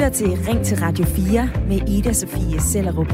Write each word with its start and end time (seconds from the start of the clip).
lytter 0.00 0.12
til 0.12 0.38
Ring 0.48 0.64
til 0.64 0.78
Radio 0.78 1.04
4 1.04 1.50
med 1.68 1.88
Ida 1.88 2.12
Sofie 2.12 2.60
Sellerup. 2.60 3.06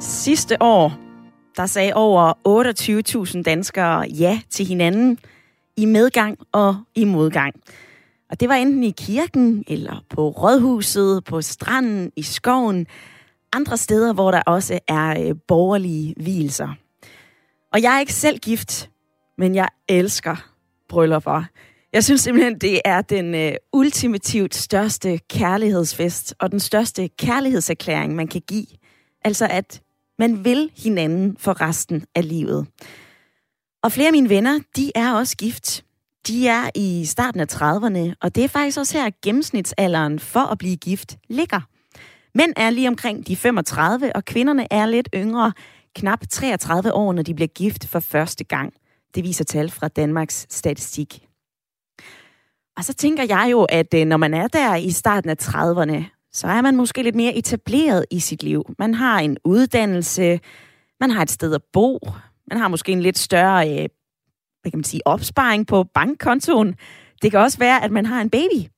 Sidste 0.00 0.62
år, 0.62 0.92
der 1.56 1.66
sagde 1.66 1.94
over 1.94 2.32
28.000 3.36 3.42
danskere 3.42 4.06
ja 4.08 4.40
til 4.50 4.66
hinanden 4.66 5.18
i 5.76 5.84
medgang 5.84 6.38
og 6.52 6.76
i 6.94 7.04
modgang. 7.04 7.54
Og 8.30 8.40
det 8.40 8.48
var 8.48 8.54
enten 8.54 8.82
i 8.82 8.90
kirken, 8.90 9.64
eller 9.68 10.04
på 10.08 10.28
rådhuset, 10.28 11.24
på 11.24 11.42
stranden, 11.42 12.12
i 12.16 12.22
skoven, 12.22 12.86
andre 13.52 13.76
steder, 13.76 14.12
hvor 14.12 14.30
der 14.30 14.42
også 14.46 14.78
er 14.88 15.28
øh, 15.28 15.34
borgerlige 15.48 16.14
hvilser. 16.16 16.68
Og 17.72 17.82
jeg 17.82 17.94
er 17.96 18.00
ikke 18.00 18.12
selv 18.12 18.38
gift, 18.38 18.90
men 19.38 19.54
jeg 19.54 19.68
elsker 19.88 20.36
bryllupper. 20.88 21.44
Jeg 21.92 22.04
synes 22.04 22.20
simpelthen, 22.20 22.58
det 22.58 22.80
er 22.84 23.00
den 23.00 23.34
øh, 23.34 23.52
ultimativt 23.72 24.54
største 24.54 25.18
kærlighedsfest 25.18 26.34
og 26.38 26.50
den 26.50 26.60
største 26.60 27.08
kærlighedserklæring, 27.08 28.14
man 28.14 28.28
kan 28.28 28.42
give. 28.48 28.66
Altså 29.24 29.46
at 29.50 29.82
man 30.18 30.44
vil 30.44 30.70
hinanden 30.76 31.36
for 31.38 31.60
resten 31.60 32.04
af 32.14 32.28
livet. 32.28 32.66
Og 33.82 33.92
flere 33.92 34.06
af 34.06 34.12
mine 34.12 34.28
venner, 34.28 34.60
de 34.76 34.92
er 34.94 35.12
også 35.12 35.36
gift. 35.36 35.84
De 36.26 36.48
er 36.48 36.70
i 36.74 37.04
starten 37.04 37.40
af 37.40 37.46
30'erne, 37.54 38.14
og 38.22 38.34
det 38.34 38.44
er 38.44 38.48
faktisk 38.48 38.78
også 38.78 38.98
her, 38.98 39.10
gennemsnitsalderen 39.22 40.18
for 40.18 40.40
at 40.40 40.58
blive 40.58 40.76
gift 40.76 41.16
ligger. 41.28 41.60
Mænd 42.34 42.52
er 42.56 42.70
lige 42.70 42.88
omkring 42.88 43.26
de 43.26 43.36
35, 43.36 44.16
og 44.16 44.24
kvinderne 44.24 44.66
er 44.72 44.86
lidt 44.86 45.08
yngre, 45.14 45.52
knap 45.96 46.20
33 46.30 46.92
år, 46.92 47.12
når 47.12 47.22
de 47.22 47.34
bliver 47.34 47.48
gift 47.48 47.88
for 47.88 48.00
første 48.00 48.44
gang. 48.44 48.72
Det 49.14 49.24
viser 49.24 49.44
tal 49.44 49.70
fra 49.70 49.88
Danmarks 49.88 50.46
Statistik. 50.50 51.26
Og 52.76 52.84
så 52.84 52.94
tænker 52.94 53.24
jeg 53.28 53.48
jo, 53.50 53.62
at 53.62 53.94
øh, 53.94 54.06
når 54.06 54.16
man 54.16 54.34
er 54.34 54.48
der 54.48 54.74
i 54.74 54.90
starten 54.90 55.30
af 55.30 55.36
30'erne, 55.42 56.28
så 56.32 56.46
er 56.46 56.60
man 56.60 56.76
måske 56.76 57.02
lidt 57.02 57.14
mere 57.14 57.34
etableret 57.34 58.06
i 58.10 58.20
sit 58.20 58.42
liv. 58.42 58.64
Man 58.78 58.94
har 58.94 59.18
en 59.18 59.36
uddannelse, 59.44 60.40
man 61.00 61.10
har 61.10 61.22
et 61.22 61.30
sted 61.30 61.54
at 61.54 61.62
bo, 61.72 61.98
man 62.48 62.58
har 62.58 62.68
måske 62.68 62.92
en 62.92 63.02
lidt 63.02 63.18
større 63.18 63.70
øh, 63.70 63.88
hvad 64.66 64.70
kan 64.70 64.78
man 64.78 64.84
sige, 64.84 65.06
opsparing 65.06 65.66
på 65.66 65.84
bankkontoen. 65.84 66.76
Det 67.22 67.30
kan 67.30 67.40
også 67.40 67.58
være, 67.58 67.84
at 67.84 67.90
man 67.90 68.06
har 68.06 68.20
en 68.20 68.30
baby. 68.30 68.70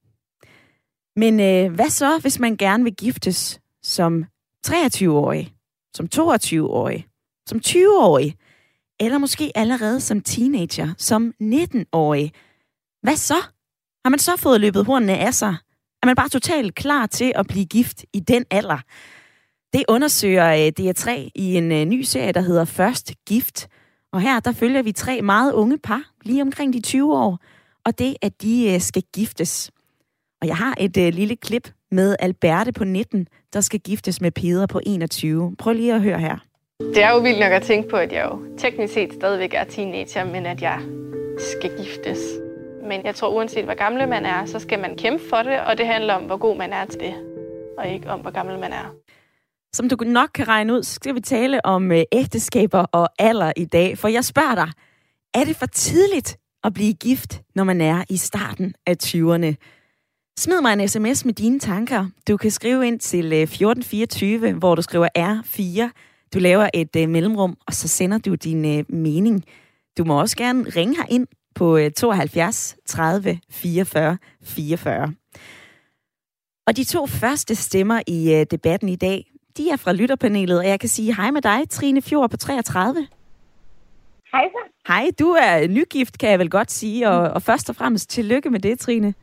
Men 1.16 1.40
øh, 1.40 1.74
hvad 1.74 1.90
så, 1.90 2.18
hvis 2.18 2.38
man 2.38 2.56
gerne 2.56 2.84
vil 2.84 2.94
giftes 2.94 3.60
som 3.82 4.24
23-årig, 4.66 5.54
som 5.96 6.08
22-årig, 6.14 7.06
som 7.48 7.60
20-årig, 7.66 8.34
eller 9.00 9.18
måske 9.18 9.52
allerede 9.54 10.00
som 10.00 10.20
teenager, 10.20 10.94
som 10.98 11.34
19-årig? 11.42 12.32
Hvad 13.02 13.16
så? 13.16 13.40
Har 14.04 14.08
man 14.10 14.18
så 14.18 14.36
fået 14.36 14.60
løbet 14.60 14.84
hornene 14.84 15.18
af 15.18 15.34
sig? 15.34 15.56
Er 16.02 16.06
man 16.06 16.16
bare 16.16 16.28
totalt 16.28 16.74
klar 16.74 17.06
til 17.06 17.32
at 17.34 17.46
blive 17.46 17.66
gift 17.66 18.04
i 18.12 18.20
den 18.20 18.44
alder? 18.50 18.78
Det 19.72 19.84
undersøger 19.88 20.52
øh, 20.52 20.72
DR3 20.80 21.30
i 21.34 21.56
en 21.56 21.72
øh, 21.72 21.84
ny 21.84 22.02
serie, 22.02 22.32
der 22.32 22.40
hedder 22.40 22.64
Først 22.64 23.12
Gift. 23.28 23.68
Og 24.12 24.20
her 24.20 24.40
der 24.40 24.52
følger 24.52 24.82
vi 24.82 24.92
tre 24.92 25.22
meget 25.22 25.52
unge 25.52 25.78
par, 25.78 26.02
lige 26.24 26.42
omkring 26.42 26.72
de 26.72 26.80
20 26.80 27.16
år, 27.16 27.38
og 27.84 27.98
det, 27.98 28.16
at 28.22 28.42
de 28.42 28.72
øh, 28.74 28.80
skal 28.80 29.02
giftes. 29.14 29.70
Og 30.40 30.48
jeg 30.48 30.56
har 30.56 30.74
et 30.80 31.14
lille 31.14 31.36
klip 31.36 31.70
med 31.90 32.16
Alberte 32.18 32.72
på 32.72 32.84
19, 32.84 33.28
der 33.52 33.60
skal 33.60 33.80
giftes 33.80 34.20
med 34.20 34.30
Peder 34.30 34.66
på 34.66 34.80
21. 34.86 35.56
Prøv 35.58 35.72
lige 35.72 35.94
at 35.94 36.02
høre 36.02 36.18
her. 36.18 36.36
Det 36.94 37.02
er 37.02 37.10
jo 37.10 37.18
vildt 37.18 37.40
nok 37.40 37.52
at 37.52 37.62
tænke 37.62 37.88
på, 37.88 37.96
at 37.96 38.12
jeg 38.12 38.28
jo 38.32 38.56
teknisk 38.58 38.94
set 38.94 39.12
stadigvæk 39.12 39.54
er 39.54 39.64
teenager, 39.64 40.24
men 40.24 40.46
at 40.46 40.62
jeg 40.62 40.80
skal 41.38 41.70
giftes. 41.84 42.18
Men 42.88 43.04
jeg 43.04 43.14
tror, 43.14 43.28
uanset 43.28 43.64
hvor 43.64 43.74
gammel 43.74 44.08
man 44.08 44.26
er, 44.26 44.44
så 44.44 44.58
skal 44.58 44.78
man 44.78 44.96
kæmpe 44.96 45.24
for 45.30 45.36
det, 45.36 45.60
og 45.60 45.78
det 45.78 45.86
handler 45.86 46.14
om, 46.14 46.22
hvor 46.22 46.36
god 46.36 46.56
man 46.56 46.72
er 46.72 46.84
til 46.84 47.00
det, 47.00 47.14
og 47.78 47.88
ikke 47.88 48.10
om, 48.10 48.20
hvor 48.20 48.30
gammel 48.30 48.58
man 48.58 48.72
er. 48.72 48.94
Som 49.78 49.88
du 49.88 49.96
nok 50.06 50.30
kan 50.34 50.48
regne 50.48 50.74
ud, 50.74 50.82
skal 50.82 51.14
vi 51.14 51.20
tale 51.20 51.66
om 51.66 51.92
øh, 51.92 52.02
ægteskaber 52.12 52.78
og 52.78 53.08
alder 53.18 53.52
i 53.56 53.64
dag. 53.64 53.98
For 53.98 54.08
jeg 54.08 54.24
spørger 54.24 54.54
dig, 54.54 54.70
er 55.34 55.44
det 55.44 55.56
for 55.56 55.66
tidligt 55.66 56.38
at 56.64 56.74
blive 56.74 56.94
gift, 56.94 57.42
når 57.54 57.64
man 57.64 57.80
er 57.80 58.04
i 58.10 58.16
starten 58.16 58.74
af 58.86 58.96
20'erne? 59.04 59.54
Smid 60.38 60.60
mig 60.60 60.72
en 60.72 60.88
sms 60.88 61.24
med 61.24 61.34
dine 61.34 61.58
tanker. 61.58 62.06
Du 62.28 62.36
kan 62.36 62.50
skrive 62.50 62.86
ind 62.86 63.00
til 63.00 63.24
øh, 63.24 63.42
1424, 63.42 64.52
hvor 64.52 64.74
du 64.74 64.82
skriver 64.82 65.08
R4. 65.18 65.90
Du 66.34 66.38
laver 66.38 66.68
et 66.74 66.96
uh, 66.96 67.08
mellemrum, 67.08 67.56
og 67.66 67.74
så 67.74 67.88
sender 67.88 68.18
du 68.18 68.34
din 68.34 68.78
uh, 68.78 68.94
mening. 68.94 69.44
Du 69.98 70.04
må 70.04 70.20
også 70.20 70.36
gerne 70.36 70.70
ringe 70.76 70.96
her 70.96 71.06
ind 71.10 71.26
på 71.54 71.76
uh, 71.76 71.88
72 71.96 72.76
30 72.86 73.40
44 73.50 74.18
44. 74.42 75.14
Og 76.66 76.76
de 76.76 76.84
to 76.84 77.06
første 77.06 77.54
stemmer 77.54 78.02
i 78.06 78.34
uh, 78.34 78.42
debatten 78.50 78.88
i 78.88 78.96
dag, 78.96 79.27
de 79.56 79.70
er 79.70 79.76
fra 79.76 79.92
lytterpanelet, 79.92 80.58
og 80.58 80.68
jeg 80.68 80.80
kan 80.80 80.88
sige 80.88 81.14
hej 81.14 81.30
med 81.30 81.42
dig, 81.42 81.70
Trine 81.70 82.02
Fjord 82.02 82.30
på 82.30 82.36
33. 82.36 83.06
Hej 84.32 84.48
så. 84.52 84.58
Hej, 84.88 85.10
du 85.18 85.28
er 85.30 85.68
nygift, 85.68 86.18
kan 86.18 86.30
jeg 86.30 86.38
vel 86.38 86.50
godt 86.50 86.70
sige, 86.70 87.08
og, 87.08 87.30
og 87.30 87.42
først 87.42 87.70
og 87.70 87.76
fremmest 87.76 88.10
tillykke 88.10 88.50
med 88.50 88.60
det, 88.60 88.78
Trine. 88.78 89.14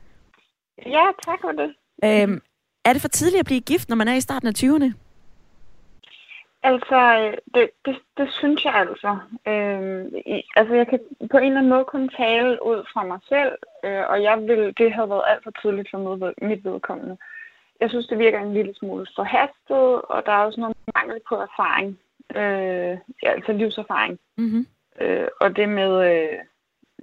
Ja, 0.85 1.05
tak 1.25 1.39
for 1.41 1.51
det. 1.51 1.75
Øhm, 2.03 2.41
er 2.85 2.93
det 2.93 3.01
for 3.01 3.07
tidligt 3.07 3.39
at 3.39 3.45
blive 3.45 3.61
gift, 3.61 3.89
når 3.89 3.95
man 3.95 4.07
er 4.07 4.15
i 4.15 4.21
starten 4.21 4.47
af 4.47 4.53
20'erne? 4.63 4.93
Altså, 6.63 6.99
det, 7.55 7.69
det, 7.85 7.95
det 8.17 8.27
synes 8.31 8.65
jeg 8.65 8.73
altså. 8.73 9.17
Øhm, 9.47 10.15
i, 10.25 10.43
altså, 10.55 10.73
jeg 10.73 10.87
kan 10.87 10.99
på 11.31 11.37
en 11.37 11.43
eller 11.43 11.57
anden 11.57 11.73
måde 11.73 11.85
kun 11.85 12.09
tale 12.09 12.65
ud 12.65 12.85
fra 12.93 13.03
mig 13.03 13.19
selv, 13.29 13.53
øh, 13.85 14.03
og 14.09 14.23
jeg 14.23 14.37
vil, 14.41 14.73
det 14.77 14.93
havde 14.93 15.09
været 15.09 15.23
alt 15.27 15.43
for 15.43 15.51
tidligt 15.61 15.89
for 15.91 16.45
mit 16.45 16.65
vedkommende. 16.65 17.17
Jeg 17.81 17.89
synes, 17.89 18.07
det 18.07 18.19
virker 18.19 18.39
en 18.39 18.53
lille 18.53 18.75
smule 18.75 19.07
forhastet, 19.15 20.01
og 20.13 20.23
der 20.25 20.31
er 20.31 20.45
også 20.45 20.59
noget 20.59 20.77
mangel 20.95 21.19
på 21.29 21.35
erfaring. 21.35 21.99
Øh, 22.35 22.97
ja, 23.23 23.29
altså 23.31 23.51
livserfaring. 23.51 24.19
Mm-hmm. 24.37 24.67
Øh, 25.01 25.27
og 25.41 25.55
det 25.55 25.69
med, 25.69 25.91
øh, 26.11 26.37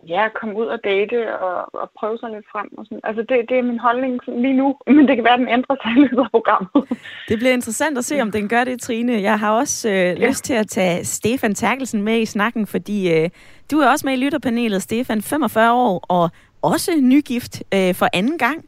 ja, 0.09 0.25
at 0.25 0.35
komme 0.35 0.57
ud 0.57 0.67
og 0.67 0.79
date 0.85 1.39
og, 1.39 1.75
og 1.83 1.91
prøve 1.99 2.19
sig 2.19 2.31
lidt 2.31 2.47
frem. 2.53 2.69
Og 2.79 2.85
sådan. 2.85 3.01
Altså, 3.05 3.23
det, 3.23 3.49
det 3.49 3.59
er 3.59 3.63
min 3.63 3.79
holdning 3.79 4.21
lige 4.27 4.57
nu, 4.57 4.77
men 4.97 5.09
det 5.09 5.17
kan 5.17 5.25
være, 5.25 5.33
at 5.33 5.39
den 5.39 5.49
ændrer 5.49 5.77
sig 5.83 5.91
i 5.97 6.01
løbet 6.01 6.19
af 6.19 6.31
programmet. 6.31 6.99
Det 7.29 7.39
bliver 7.39 7.53
interessant 7.53 7.99
at 7.99 8.05
se, 8.05 8.21
om 8.21 8.33
den 8.33 8.49
gør 8.49 8.65
det, 8.65 8.81
Trine. 8.81 9.23
Jeg 9.23 9.39
har 9.39 9.53
også 9.53 9.89
øh, 9.89 9.95
ja. 9.95 10.29
lyst 10.29 10.45
til 10.45 10.55
at 10.55 10.69
tage 10.69 11.05
Stefan 11.05 11.55
Terkelsen 11.55 12.03
med 12.03 12.21
i 12.21 12.27
snakken, 12.27 12.67
fordi 12.67 13.13
øh, 13.15 13.31
du 13.71 13.79
er 13.79 13.89
også 13.89 14.07
med 14.07 14.15
i 14.15 14.17
lytterpanelet, 14.25 14.83
Stefan, 14.83 15.23
45 15.23 15.75
år, 15.75 16.05
og 16.09 16.31
også 16.63 16.91
nygift 17.01 17.63
øh, 17.75 17.95
for 17.95 18.07
anden 18.13 18.39
gang. 18.39 18.65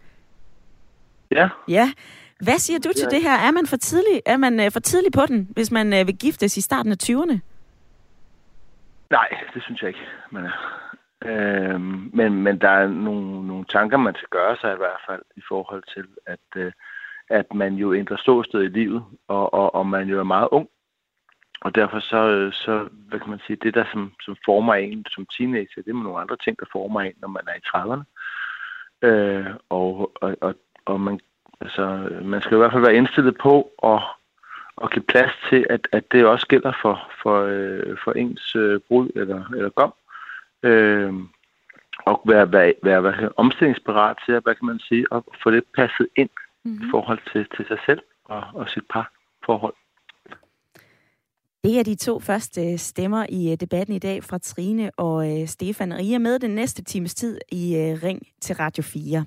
Ja. 1.30 1.48
Ja. 1.68 1.92
Hvad 2.40 2.58
siger 2.58 2.78
du 2.78 2.92
til 2.96 3.10
det 3.10 3.22
her? 3.22 3.36
Er 3.48 3.50
man 3.50 3.66
for 3.66 3.76
tidlig, 3.76 4.22
er 4.26 4.36
man 4.36 4.60
øh, 4.60 4.70
for 4.70 4.80
tidlig 4.80 5.12
på 5.12 5.26
den, 5.26 5.48
hvis 5.50 5.70
man 5.70 5.92
øh, 5.92 6.06
vil 6.06 6.18
giftes 6.18 6.56
i 6.56 6.60
starten 6.60 6.92
af 6.92 6.96
20'erne? 7.02 7.38
Nej, 9.10 9.28
det 9.54 9.62
synes 9.62 9.82
jeg 9.82 9.88
ikke, 9.88 10.06
man 10.30 10.44
er. 10.44 10.84
Øhm, 11.24 12.10
men, 12.12 12.42
men 12.42 12.60
der 12.60 12.68
er 12.68 12.88
nogle, 12.88 13.46
nogle 13.46 13.64
tanker, 13.64 13.96
man 13.96 14.14
skal 14.14 14.28
gøre 14.30 14.56
sig 14.56 14.72
i 14.72 14.76
hvert 14.76 15.00
fald 15.08 15.22
i 15.36 15.42
forhold 15.48 15.82
til, 15.94 16.06
at, 16.26 16.46
øh, 16.56 16.72
at 17.30 17.54
man 17.54 17.74
jo 17.74 17.94
ændrer 17.94 18.16
ståsted 18.16 18.62
i 18.62 18.68
livet, 18.68 19.04
og, 19.28 19.54
og, 19.54 19.74
og 19.74 19.86
man 19.86 20.08
jo 20.08 20.18
er 20.18 20.24
meget 20.24 20.48
ung. 20.52 20.68
Og 21.60 21.74
derfor 21.74 22.00
så, 22.00 22.50
så 22.52 22.88
hvad 23.08 23.20
kan 23.20 23.30
man 23.30 23.40
sige, 23.46 23.56
det 23.56 23.74
der 23.74 23.84
som, 23.92 24.12
som 24.20 24.36
former 24.44 24.74
en 24.74 25.04
som 25.08 25.26
teenager, 25.26 25.82
det 25.82 25.88
er 25.88 25.92
nogle 25.92 26.20
andre 26.20 26.36
ting, 26.36 26.58
der 26.60 26.66
former 26.72 27.00
en, 27.00 27.12
når 27.16 27.28
man 27.28 27.42
er 27.48 27.54
i 27.54 27.66
30'erne. 27.68 28.04
Øh, 29.08 29.54
og, 29.68 30.12
og, 30.14 30.36
og, 30.40 30.54
og 30.84 31.00
man, 31.00 31.20
altså, 31.60 32.08
man 32.22 32.42
skal 32.42 32.54
i 32.54 32.58
hvert 32.58 32.72
fald 32.72 32.82
være 32.82 32.96
indstillet 32.96 33.36
på 33.38 33.70
at, 33.82 34.00
at 34.82 34.90
give 34.90 35.04
plads 35.04 35.32
til, 35.48 35.66
at, 35.70 35.88
at 35.92 36.12
det 36.12 36.26
også 36.26 36.46
gælder 36.46 36.72
for, 36.82 37.10
for, 37.22 37.42
øh, 37.42 37.96
for 38.04 38.12
ens 38.12 38.56
øh, 38.56 38.80
brud 38.88 39.08
eller, 39.14 39.44
eller 39.56 39.70
gom 39.70 39.94
øh, 40.62 41.12
og 41.98 42.22
være, 42.26 42.52
være, 42.52 42.72
være, 42.82 43.02
være 43.02 43.30
omstillingsparat 43.36 44.16
til 44.26 44.32
at, 44.32 44.42
hvad 44.42 44.54
kan 44.54 44.66
man 44.66 44.80
sige, 44.88 45.06
at 45.12 45.22
få 45.42 45.50
det 45.50 45.64
passet 45.76 46.08
ind 46.16 46.30
mm-hmm. 46.64 46.86
i 46.86 46.90
forhold 46.90 47.18
til, 47.32 47.46
til 47.56 47.66
sig 47.68 47.78
selv 47.86 48.00
og, 48.24 48.42
og 48.54 48.68
sit 48.68 48.84
par 48.90 49.12
forhold. 49.46 49.74
Det 51.64 51.78
er 51.78 51.82
de 51.82 51.94
to 51.94 52.20
første 52.20 52.78
stemmer 52.78 53.26
i 53.28 53.52
øh, 53.52 53.56
debatten 53.60 53.94
i 53.94 53.98
dag 53.98 54.24
fra 54.24 54.38
Trine 54.38 54.90
og 54.96 55.40
øh, 55.40 55.46
Stefan. 55.46 55.92
Og 55.92 56.00
I 56.00 56.14
er 56.14 56.18
med 56.18 56.38
den 56.38 56.50
næste 56.50 56.84
times 56.84 57.14
tid 57.14 57.38
i 57.52 57.76
øh, 57.76 58.02
Ring 58.02 58.26
til 58.40 58.56
Radio 58.56 58.82
4. 58.82 59.24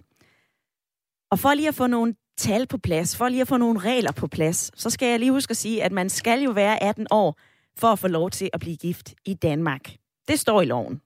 Og 1.31 1.39
for 1.39 1.53
lige 1.53 1.67
at 1.67 1.75
få 1.75 1.87
nogle 1.87 2.15
tal 2.37 2.67
på 2.67 2.77
plads, 2.77 3.17
for 3.17 3.29
lige 3.29 3.41
at 3.41 3.47
få 3.47 3.57
nogle 3.57 3.79
regler 3.79 4.11
på 4.11 4.27
plads, 4.27 4.71
så 4.81 4.89
skal 4.89 5.07
jeg 5.07 5.19
lige 5.19 5.31
huske 5.31 5.51
at 5.51 5.57
sige, 5.57 5.83
at 5.83 5.91
man 5.91 6.09
skal 6.09 6.41
jo 6.41 6.51
være 6.51 6.83
18 6.83 7.07
år 7.11 7.39
for 7.77 7.87
at 7.87 7.99
få 7.99 8.07
lov 8.07 8.29
til 8.29 8.49
at 8.53 8.59
blive 8.59 8.77
gift 8.77 9.13
i 9.25 9.33
Danmark. 9.33 9.95
Det 10.27 10.39
står 10.39 10.61
i 10.61 10.65
loven. 10.65 11.01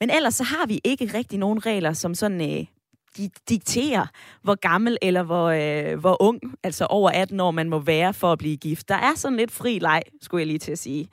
Men 0.00 0.10
ellers 0.10 0.34
så 0.34 0.44
har 0.44 0.66
vi 0.66 0.80
ikke 0.84 1.04
rigtig 1.04 1.38
nogen 1.38 1.66
regler, 1.66 1.92
som 1.92 2.14
sådan 2.14 2.40
øh, 2.40 2.66
de 3.16 3.30
dikterer, 3.48 4.06
hvor 4.42 4.54
gammel 4.54 4.98
eller 5.02 5.22
hvor, 5.22 5.48
øh, 5.48 5.98
hvor 5.98 6.22
ung, 6.22 6.40
altså 6.62 6.86
over 6.86 7.10
18 7.10 7.40
år, 7.40 7.50
man 7.50 7.68
må 7.68 7.78
være 7.78 8.14
for 8.14 8.32
at 8.32 8.38
blive 8.38 8.56
gift. 8.56 8.88
Der 8.88 8.94
er 8.94 9.14
sådan 9.14 9.36
lidt 9.36 9.50
fri 9.50 9.78
leg, 9.78 10.02
skulle 10.22 10.40
jeg 10.40 10.46
lige 10.46 10.58
til 10.58 10.72
at 10.72 10.78
sige. 10.78 11.08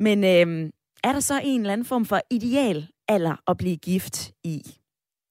Men 0.00 0.24
øh, 0.24 0.70
er 1.04 1.12
der 1.12 1.20
så 1.20 1.40
en 1.44 1.60
eller 1.60 1.72
anden 1.72 1.84
form 1.84 2.04
for 2.04 2.20
ideal 2.30 2.88
alder 3.08 3.36
at 3.46 3.56
blive 3.56 3.76
gift 3.76 4.32
i? 4.44 4.76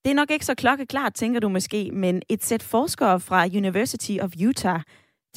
Det 0.05 0.11
er 0.11 0.15
nok 0.15 0.31
ikke 0.31 0.45
så 0.45 0.55
klokkeklart, 0.55 1.13
tænker 1.13 1.39
du 1.39 1.49
måske, 1.49 1.91
men 1.91 2.21
et 2.29 2.43
sæt 2.43 2.63
forskere 2.63 3.19
fra 3.19 3.45
University 3.45 4.17
of 4.21 4.31
Utah, 4.47 4.81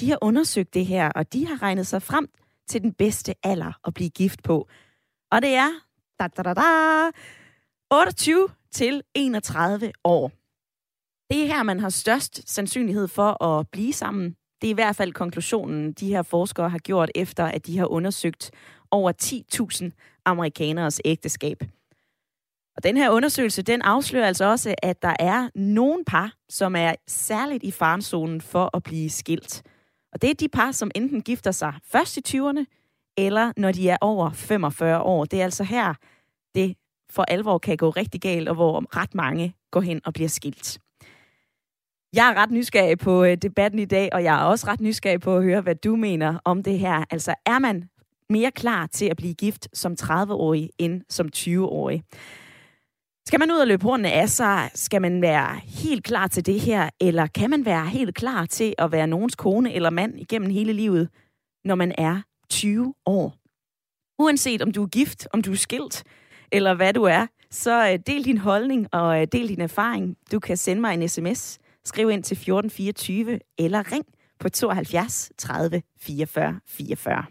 de 0.01 0.11
har 0.11 0.19
undersøgt 0.23 0.75
det 0.75 0.87
her, 0.87 1.13
og 1.13 1.33
de 1.33 1.47
har 1.47 1.63
regnet 1.63 1.87
sig 1.87 2.03
frem 2.03 2.29
til 2.69 2.83
den 2.83 2.93
bedste 2.93 3.35
alder 3.43 3.73
at 3.87 3.95
blive 3.95 4.11
gift 4.11 4.43
på. 4.43 4.69
Og 5.33 5.43
det 5.43 5.55
er 5.55 5.69
da, 6.21 6.27
da, 6.27 6.43
da, 6.43 6.55
da, 6.55 6.63
28 7.91 8.49
til 8.73 9.03
31 9.15 9.93
år. 10.05 10.29
Det 11.31 11.43
er 11.43 11.47
her, 11.47 11.63
man 11.63 11.81
har 11.81 11.89
størst 11.89 12.43
sandsynlighed 12.47 13.09
for 13.09 13.45
at 13.45 13.69
blive 13.69 13.93
sammen. 13.93 14.37
Det 14.61 14.67
er 14.67 14.71
i 14.71 14.75
hvert 14.75 14.97
fald 14.97 15.13
konklusionen, 15.13 15.93
de 15.93 16.09
her 16.09 16.23
forskere 16.23 16.69
har 16.69 16.79
gjort 16.79 17.11
efter, 17.15 17.45
at 17.45 17.67
de 17.67 17.79
har 17.79 17.87
undersøgt 17.87 18.51
over 18.91 19.13
10.000 19.23 20.21
amerikaneres 20.25 21.01
ægteskab. 21.05 21.63
Og 22.77 22.83
den 22.83 22.97
her 22.97 23.11
undersøgelse, 23.11 23.63
den 23.63 23.83
afslører 23.83 24.27
altså 24.27 24.45
også, 24.45 24.75
at 24.83 25.03
der 25.03 25.17
er 25.19 25.49
nogle 25.55 26.05
par, 26.05 26.35
som 26.49 26.77
er 26.77 26.95
særligt 27.07 27.65
i 27.65 27.71
farmzonen 27.71 28.41
for 28.41 28.77
at 28.77 28.83
blive 28.83 29.11
skilt. 29.11 29.63
Og 30.13 30.23
det 30.23 30.31
er 30.31 30.35
de 30.35 30.49
par, 30.49 30.73
som 30.73 30.91
enten 30.95 31.23
gifter 31.23 31.51
sig 31.51 31.75
først 31.93 32.17
i 32.17 32.23
20'erne, 32.29 32.65
eller 33.17 33.53
når 33.57 33.73
de 33.73 33.89
er 33.89 33.97
over 34.01 34.31
45 34.31 35.03
år. 35.03 35.25
Det 35.25 35.41
er 35.41 35.45
altså 35.45 35.65
her, 35.65 35.95
det 36.55 36.77
for 37.11 37.23
alvor 37.23 37.59
kan 37.59 37.77
gå 37.77 37.91
rigtig 37.91 38.21
galt, 38.21 38.49
og 38.49 38.55
hvor 38.55 38.97
ret 38.97 39.15
mange 39.15 39.55
går 39.71 39.81
hen 39.81 40.01
og 40.05 40.15
bliver 40.15 40.29
skilt. 40.29 40.79
Jeg 42.13 42.31
er 42.31 42.35
ret 42.35 42.51
nysgerrig 42.51 42.99
på 42.99 43.25
øh, 43.25 43.37
debatten 43.37 43.79
i 43.79 43.85
dag, 43.85 44.09
og 44.13 44.25
jeg 44.25 44.35
er 44.35 44.45
også 44.45 44.67
ret 44.67 44.81
nysgerrig 44.81 45.21
på 45.21 45.37
at 45.37 45.43
høre, 45.43 45.61
hvad 45.61 45.75
du 45.75 45.97
mener 45.97 46.39
om 46.45 46.63
det 46.63 46.79
her. 46.79 47.05
Altså, 47.11 47.35
er 47.47 47.59
man 47.59 47.89
mere 48.31 48.51
klar 48.51 48.87
til 48.87 49.07
at 49.07 49.17
blive 49.17 49.35
gift 49.35 49.69
som 49.73 49.97
30-årig 50.03 50.71
end 50.79 51.03
som 51.09 51.29
20-årig? 51.37 52.05
Skal 53.27 53.41
man 53.41 53.53
ud 53.53 53.57
og 53.57 53.67
løbe 53.67 53.83
hornene 53.83 54.13
af 54.13 54.29
sig? 54.29 54.71
Skal 54.75 55.03
man 55.03 55.23
være 55.23 55.61
helt 55.65 56.05
klar 56.05 56.27
til 56.27 56.47
det 56.47 56.61
her? 56.61 56.91
Eller 57.01 57.27
kan 57.27 57.51
man 57.51 57.65
være 57.65 57.87
helt 57.87 58.15
klar 58.15 58.47
til 58.47 58.75
at 58.79 58.93
være 58.93 59.07
nogens 59.07 59.35
kone 59.35 59.75
eller 59.75 59.91
mand 59.91 60.21
igennem 60.21 60.51
hele 60.51 60.73
livet, 60.73 61.09
når 61.65 61.75
man 61.75 61.95
er 61.99 62.23
20 62.51 62.95
år? 63.07 63.35
Uanset 64.19 64.63
om 64.63 64.73
du 64.73 64.83
er 64.83 64.87
gift, 64.87 65.29
om 65.33 65.43
du 65.43 65.53
er 65.53 65.57
skilt, 65.57 66.05
eller 66.53 66.75
hvad 66.75 66.93
du 66.93 67.03
er, 67.03 67.27
så 67.51 67.91
øh, 67.93 67.99
del 68.07 68.25
din 68.25 68.39
holdning 68.39 68.95
og 68.95 69.21
øh, 69.21 69.27
del 69.33 69.49
din 69.49 69.61
erfaring. 69.61 70.17
Du 70.33 70.41
kan 70.41 70.57
sende 70.57 70.81
mig 70.81 70.95
en 70.95 71.09
sms. 71.09 71.59
Skriv 71.85 72.11
ind 72.11 72.23
til 72.25 72.35
1424 72.35 73.41
eller 73.59 73.93
ring 73.93 74.05
på 74.41 74.49
72 74.49 75.31
30 75.39 75.83
44 76.01 76.61
44. 76.67 77.25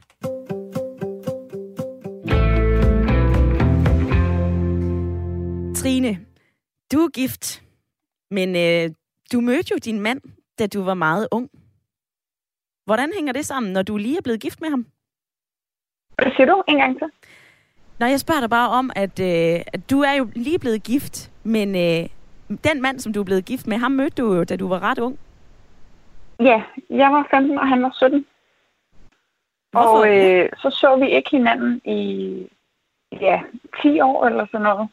Trine, 5.85 6.17
du 6.93 6.97
er 6.97 7.09
gift, 7.09 7.63
men 8.31 8.49
øh, 8.55 8.95
du 9.33 9.41
mødte 9.41 9.71
jo 9.71 9.77
din 9.85 9.99
mand, 9.99 10.21
da 10.59 10.67
du 10.67 10.83
var 10.83 10.93
meget 10.93 11.27
ung. 11.31 11.49
Hvordan 12.85 13.11
hænger 13.15 13.33
det 13.33 13.45
sammen, 13.45 13.73
når 13.73 13.81
du 13.81 13.97
lige 13.97 14.17
er 14.17 14.21
blevet 14.21 14.41
gift 14.41 14.61
med 14.61 14.69
ham? 14.69 14.85
Hvad 16.15 16.31
siger 16.35 16.45
du 16.45 16.63
en 16.67 16.77
gang 16.77 16.97
til? 16.99 17.07
Nå, 17.99 18.05
jeg 18.05 18.19
spørger 18.19 18.41
dig 18.41 18.49
bare 18.49 18.69
om, 18.69 18.91
at, 18.95 19.19
øh, 19.19 19.61
at 19.73 19.89
du 19.89 20.01
er 20.01 20.13
jo 20.13 20.27
lige 20.35 20.59
blevet 20.59 20.83
gift, 20.83 21.31
men 21.43 21.75
øh, 21.75 22.09
den 22.63 22.81
mand, 22.81 22.99
som 22.99 23.13
du 23.13 23.19
er 23.19 23.25
blevet 23.25 23.45
gift 23.45 23.67
med, 23.67 23.77
ham 23.77 23.91
mødte 23.91 24.21
du 24.21 24.33
jo, 24.33 24.43
da 24.43 24.55
du 24.55 24.67
var 24.67 24.79
ret 24.79 24.99
ung. 24.99 25.19
Ja, 26.39 26.63
jeg 26.89 27.11
var 27.11 27.27
15, 27.31 27.57
og 27.57 27.67
han 27.67 27.83
var 27.83 27.91
17. 27.97 28.25
Hvorfor? 29.71 29.89
Og 29.89 30.17
øh, 30.17 30.49
så 30.57 30.69
så 30.69 30.95
vi 30.95 31.09
ikke 31.09 31.29
hinanden 31.31 31.81
i 31.85 32.01
ja, 33.11 33.41
10 33.81 33.99
år 34.01 34.25
eller 34.25 34.45
sådan 34.51 34.61
noget. 34.61 34.89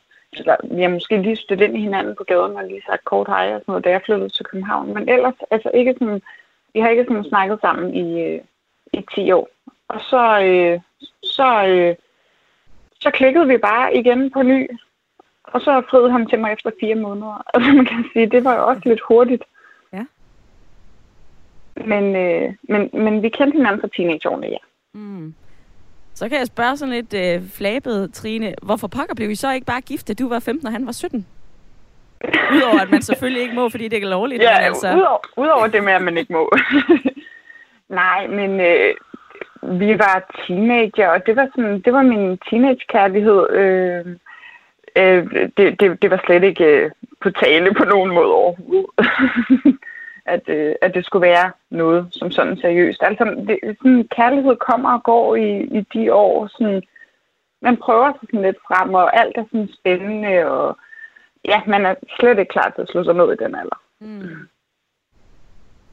Vi 0.64 0.82
har 0.82 0.88
måske 0.88 1.22
lige 1.22 1.36
stødt 1.36 1.60
ind 1.60 1.76
i 1.76 1.80
hinanden 1.80 2.16
på 2.16 2.24
gaden 2.24 2.56
og 2.56 2.64
lige 2.64 2.82
sagt 2.86 3.04
kort 3.04 3.28
hej 3.28 3.54
og 3.54 3.60
sådan 3.60 3.64
noget, 3.66 3.84
da 3.84 3.90
jeg 3.90 4.02
flyttede 4.04 4.28
til 4.28 4.44
København. 4.44 4.94
Men 4.94 5.08
ellers, 5.08 5.34
altså 5.50 5.70
ikke 5.74 5.94
sådan, 5.98 6.22
vi 6.74 6.80
har 6.80 6.88
ikke 6.88 7.04
sådan 7.08 7.24
snakket 7.24 7.58
sammen 7.60 7.94
i, 7.94 8.22
øh, 8.22 8.40
i 8.92 9.04
10 9.14 9.32
år. 9.32 9.48
Og 9.88 10.00
så, 10.00 10.42
øh, 10.42 10.80
så, 11.22 11.66
øh, 11.66 11.96
så 13.00 13.10
klikkede 13.10 13.46
vi 13.46 13.56
bare 13.56 13.96
igen 13.96 14.30
på 14.30 14.42
ny. 14.42 14.70
Og 15.42 15.60
så 15.60 15.82
friede 15.90 16.10
han 16.10 16.26
til 16.26 16.40
mig 16.40 16.52
efter 16.52 16.70
fire 16.80 16.94
måneder. 16.94 17.44
Altså 17.54 17.72
man 17.72 17.84
kan 17.84 18.04
sige, 18.12 18.26
det 18.26 18.44
var 18.44 18.54
jo 18.56 18.66
også 18.66 18.82
lidt 18.84 19.00
hurtigt. 19.08 19.44
Ja. 19.92 20.04
Men, 21.76 22.16
øh, 22.16 22.54
men, 22.62 22.90
men 22.92 23.22
vi 23.22 23.28
kendte 23.28 23.56
hinanden 23.56 23.80
fra 23.80 23.88
teenageårene, 23.96 24.46
ja. 24.46 24.58
Mm. 24.92 25.34
Så 26.22 26.28
kan 26.28 26.38
jeg 26.38 26.46
spørge 26.46 26.76
sådan 26.76 26.94
lidt 26.94 27.14
øh, 27.14 27.48
flabet, 27.54 28.14
Trine. 28.14 28.54
Hvorfor 28.62 28.88
pokker 28.88 29.14
blev 29.14 29.30
I 29.30 29.34
så 29.34 29.52
ikke 29.52 29.66
bare 29.66 29.80
gift, 29.80 30.08
da 30.08 30.14
du 30.14 30.28
var 30.28 30.38
15, 30.38 30.66
og 30.66 30.72
han 30.72 30.86
var 30.86 30.92
17? 30.92 31.26
Udover 32.56 32.80
at 32.80 32.90
man 32.90 33.02
selvfølgelig 33.02 33.42
ikke 33.42 33.54
må, 33.54 33.68
fordi 33.68 33.84
det 33.84 33.92
ikke 33.92 34.04
er 34.04 34.10
lovligt. 34.10 34.42
Ja, 34.42 34.58
men 34.58 34.64
altså... 34.64 34.88
udover, 34.96 35.18
udover 35.36 35.66
det 35.66 35.84
med, 35.84 35.92
at 35.92 36.02
man 36.02 36.18
ikke 36.18 36.32
må. 36.32 36.52
Nej, 38.02 38.26
men 38.26 38.60
øh, 38.60 38.94
vi 39.80 39.98
var 39.98 40.32
teenager, 40.46 41.08
og 41.08 41.26
det 41.26 41.36
var, 41.36 41.48
sådan, 41.56 41.80
det 41.80 41.92
var 41.92 42.02
min 42.02 42.38
teenage-kærlighed. 42.50 43.50
Øh, 43.50 44.06
øh, 44.96 45.50
det, 45.56 45.80
det, 45.80 46.02
det 46.02 46.10
var 46.10 46.22
slet 46.26 46.44
ikke 46.44 46.64
øh, 46.64 46.90
på 47.20 47.30
tale 47.30 47.74
på 47.74 47.84
nogen 47.84 48.14
måde 48.14 48.32
overhovedet. 48.32 48.90
at, 50.26 50.48
øh, 50.48 50.74
at 50.82 50.94
det 50.94 51.04
skulle 51.04 51.26
være 51.28 51.52
noget 51.70 52.08
som 52.10 52.30
sådan 52.30 52.56
seriøst. 52.56 53.02
Altså, 53.02 53.24
det, 53.24 53.58
sådan, 53.78 54.08
kærlighed 54.16 54.56
kommer 54.56 54.92
og 54.92 55.02
går 55.02 55.36
i, 55.36 55.62
i 55.62 55.80
de 55.94 56.14
år. 56.14 56.46
Sådan, 56.46 56.82
man 57.62 57.76
prøver 57.76 58.12
sig 58.12 58.20
sådan 58.28 58.42
lidt 58.42 58.56
frem, 58.68 58.94
og 58.94 59.20
alt 59.20 59.36
er 59.36 59.44
sådan 59.44 59.68
spændende, 59.78 60.46
og 60.46 60.78
ja, 61.44 61.62
man 61.66 61.86
er 61.86 61.94
slet 62.20 62.38
ikke 62.38 62.50
klar 62.52 62.72
til 62.74 62.82
at 62.82 62.88
slå 62.88 63.04
sig 63.04 63.14
ned 63.14 63.32
i 63.32 63.44
den 63.44 63.54
alder. 63.54 63.80
Mm. 64.00 64.48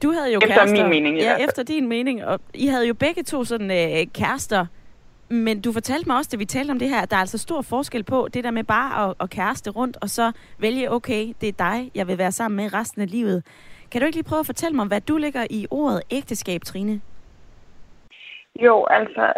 Du 0.02 0.10
havde 0.12 0.32
jo 0.32 0.38
Efter 0.42 0.54
kærester. 0.54 0.82
min 0.82 0.90
mening, 0.90 1.16
Ja, 1.18 1.36
efter 1.36 1.62
din 1.62 1.88
mening. 1.88 2.24
Og 2.24 2.40
I 2.54 2.66
havde 2.66 2.86
jo 2.86 2.94
begge 2.94 3.22
to 3.22 3.44
sådan 3.44 3.70
øh, 3.70 4.06
kærester. 4.14 4.66
Men 5.28 5.60
du 5.60 5.72
fortalte 5.72 6.08
mig 6.08 6.16
også, 6.16 6.30
da 6.32 6.36
vi 6.36 6.44
talte 6.44 6.70
om 6.70 6.78
det 6.78 6.88
her, 6.88 7.00
at 7.00 7.10
der 7.10 7.16
er 7.16 7.20
altså 7.20 7.38
stor 7.38 7.62
forskel 7.62 8.02
på 8.02 8.28
det 8.34 8.44
der 8.44 8.50
med 8.50 8.64
bare 8.64 9.08
at, 9.08 9.14
at 9.20 9.30
kæreste 9.30 9.70
rundt, 9.70 9.96
og 10.00 10.10
så 10.10 10.32
vælge, 10.58 10.92
okay, 10.92 11.32
det 11.40 11.48
er 11.48 11.52
dig, 11.52 11.90
jeg 11.94 12.08
vil 12.08 12.18
være 12.18 12.32
sammen 12.32 12.56
med 12.56 12.74
resten 12.74 13.02
af 13.02 13.10
livet. 13.10 13.42
Kan 13.90 14.00
du 14.00 14.06
ikke 14.06 14.16
lige 14.16 14.28
prøve 14.28 14.40
at 14.40 14.46
fortælle 14.46 14.76
mig, 14.76 14.86
hvad 14.86 15.00
du 15.00 15.16
lægger 15.16 15.46
i 15.50 15.66
ordet 15.70 16.02
ægteskab, 16.10 16.60
Trine? 16.64 17.00
Jo, 18.62 18.84
altså, 18.90 19.32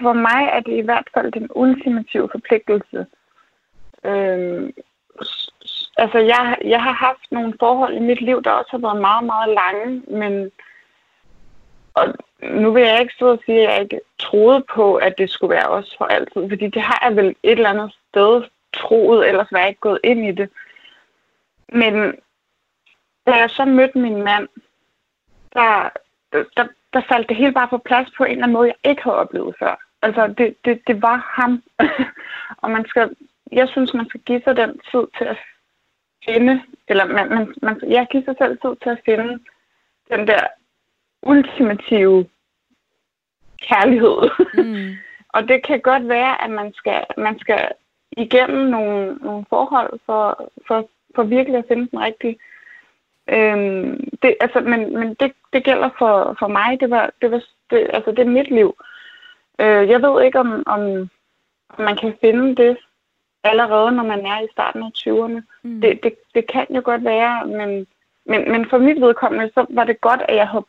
for 0.00 0.12
mig 0.12 0.50
er 0.52 0.60
det 0.60 0.72
i 0.72 0.80
hvert 0.80 1.08
fald 1.14 1.32
den 1.32 1.48
ultimative 1.54 2.28
forpligtelse. 2.32 3.06
Øhm, 4.04 4.72
altså, 5.96 6.18
jeg, 6.18 6.56
jeg 6.64 6.82
har 6.82 6.92
haft 6.92 7.32
nogle 7.32 7.54
forhold 7.60 7.94
i 7.94 8.00
mit 8.00 8.20
liv, 8.20 8.42
der 8.42 8.50
også 8.50 8.70
har 8.70 8.78
været 8.78 9.00
meget, 9.00 9.24
meget 9.24 9.54
lange, 9.54 10.02
men 10.08 10.50
og 11.96 12.14
nu 12.42 12.72
vil 12.72 12.82
jeg 12.82 13.00
ikke 13.00 13.14
stå 13.14 13.30
og 13.30 13.38
sige, 13.46 13.68
at 13.68 13.72
jeg 13.72 13.82
ikke 13.82 14.00
troede 14.18 14.64
på, 14.74 14.96
at 14.96 15.14
det 15.18 15.30
skulle 15.30 15.54
være 15.54 15.68
os 15.68 15.94
for 15.98 16.04
altid, 16.04 16.48
fordi 16.48 16.66
det 16.66 16.82
har 16.82 17.00
jeg 17.08 17.16
vel 17.16 17.26
et 17.28 17.36
eller 17.42 17.70
andet 17.70 17.92
sted 18.10 18.42
troet, 18.74 19.28
ellers 19.28 19.52
var 19.52 19.58
jeg 19.58 19.68
ikke 19.68 19.80
gået 19.80 19.98
ind 20.04 20.26
i 20.26 20.32
det. 20.32 20.48
Men 21.68 22.14
da 23.26 23.34
jeg 23.34 23.50
så 23.50 23.64
mødte 23.64 23.98
min 23.98 24.22
mand, 24.22 24.48
der, 25.52 25.88
der, 26.32 26.66
der 26.92 27.02
faldt 27.08 27.28
det 27.28 27.36
hele 27.36 27.52
bare 27.52 27.68
på 27.68 27.78
plads 27.78 28.10
på 28.16 28.24
en 28.24 28.30
eller 28.30 28.42
anden 28.42 28.52
måde, 28.52 28.68
jeg 28.68 28.90
ikke 28.90 29.02
havde 29.02 29.16
oplevet 29.16 29.54
før. 29.58 29.86
Altså, 30.02 30.34
det, 30.38 30.56
det, 30.64 30.82
det 30.86 31.02
var 31.02 31.32
ham. 31.34 31.62
og 32.62 32.70
man 32.70 32.84
skal, 32.88 33.16
jeg 33.52 33.68
synes, 33.68 33.94
man 33.94 34.08
skal 34.08 34.20
give 34.20 34.40
sig 34.44 34.56
den 34.56 34.80
tid 34.90 35.06
til 35.18 35.24
at 35.24 35.38
finde, 36.24 36.62
eller 36.88 37.04
man, 37.04 37.28
man, 37.28 37.54
man 37.62 37.80
ja, 37.88 38.06
give 38.10 38.24
sig 38.24 38.34
selv 38.38 38.58
tid 38.58 38.76
til 38.82 38.90
at 38.90 39.00
finde 39.04 39.38
den 40.10 40.26
der 40.26 40.40
ultimative 41.22 42.28
kærlighed. 43.68 44.18
Mm. 44.64 44.96
og 45.34 45.48
det 45.48 45.66
kan 45.66 45.80
godt 45.80 46.08
være, 46.08 46.44
at 46.44 46.50
man 46.50 46.72
skal, 46.74 47.04
man 47.16 47.38
skal 47.38 47.68
igennem 48.16 48.66
nogle, 48.66 49.14
nogle 49.14 49.44
forhold 49.48 50.00
for, 50.06 50.50
for, 50.66 50.88
for 51.14 51.22
virkelig 51.22 51.58
at 51.58 51.64
finde 51.68 51.88
den 51.90 52.00
rigtige. 52.00 52.38
Øhm, 53.28 54.08
det, 54.22 54.36
altså, 54.40 54.60
men 54.60 54.98
men 54.98 55.14
det, 55.14 55.32
det 55.52 55.64
gælder 55.64 55.90
for, 55.98 56.36
for 56.38 56.48
mig. 56.48 56.80
Det, 56.80 56.90
var, 56.90 57.10
det, 57.22 57.30
var, 57.30 57.42
det, 57.70 57.90
altså, 57.92 58.10
det 58.10 58.18
er 58.18 58.36
mit 58.38 58.50
liv. 58.50 58.76
Øh, 59.60 59.88
jeg 59.88 60.02
ved 60.02 60.24
ikke, 60.24 60.40
om, 60.40 60.62
om, 60.66 61.10
om 61.68 61.84
man 61.84 61.96
kan 61.96 62.14
finde 62.20 62.56
det 62.56 62.76
allerede, 63.44 63.92
når 63.92 64.02
man 64.02 64.26
er 64.26 64.40
i 64.40 64.48
starten 64.52 64.82
af 64.82 64.90
20'erne. 64.98 65.40
Mm. 65.62 65.80
Det, 65.80 66.00
det, 66.02 66.14
det 66.34 66.46
kan 66.52 66.66
jo 66.70 66.80
godt 66.84 67.04
være, 67.04 67.46
men, 67.46 67.86
men, 68.26 68.52
men 68.52 68.66
for 68.70 68.78
mit 68.78 69.00
vedkommende, 69.00 69.50
så 69.54 69.66
var 69.70 69.84
det 69.84 70.00
godt, 70.00 70.22
at 70.28 70.36
jeg 70.36 70.48
havde 70.48 70.64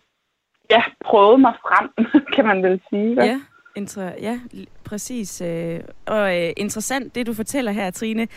ja, 0.70 0.84
prøvet 1.06 1.40
mig 1.40 1.54
frem, 1.62 1.90
kan 2.36 2.46
man 2.46 2.64
vel 2.64 2.82
sige. 2.90 3.14
Hvad? 3.14 3.26
Ja, 3.26 3.42
Inter- 3.80 4.22
ja, 4.22 4.40
præcis. 4.86 5.42
Øh, 5.42 5.80
og 6.06 6.44
øh, 6.44 6.50
interessant, 6.58 7.16
det 7.16 7.28
du 7.28 7.34
fortæller 7.34 7.72
her, 7.72 7.92
Trine. 7.92 8.28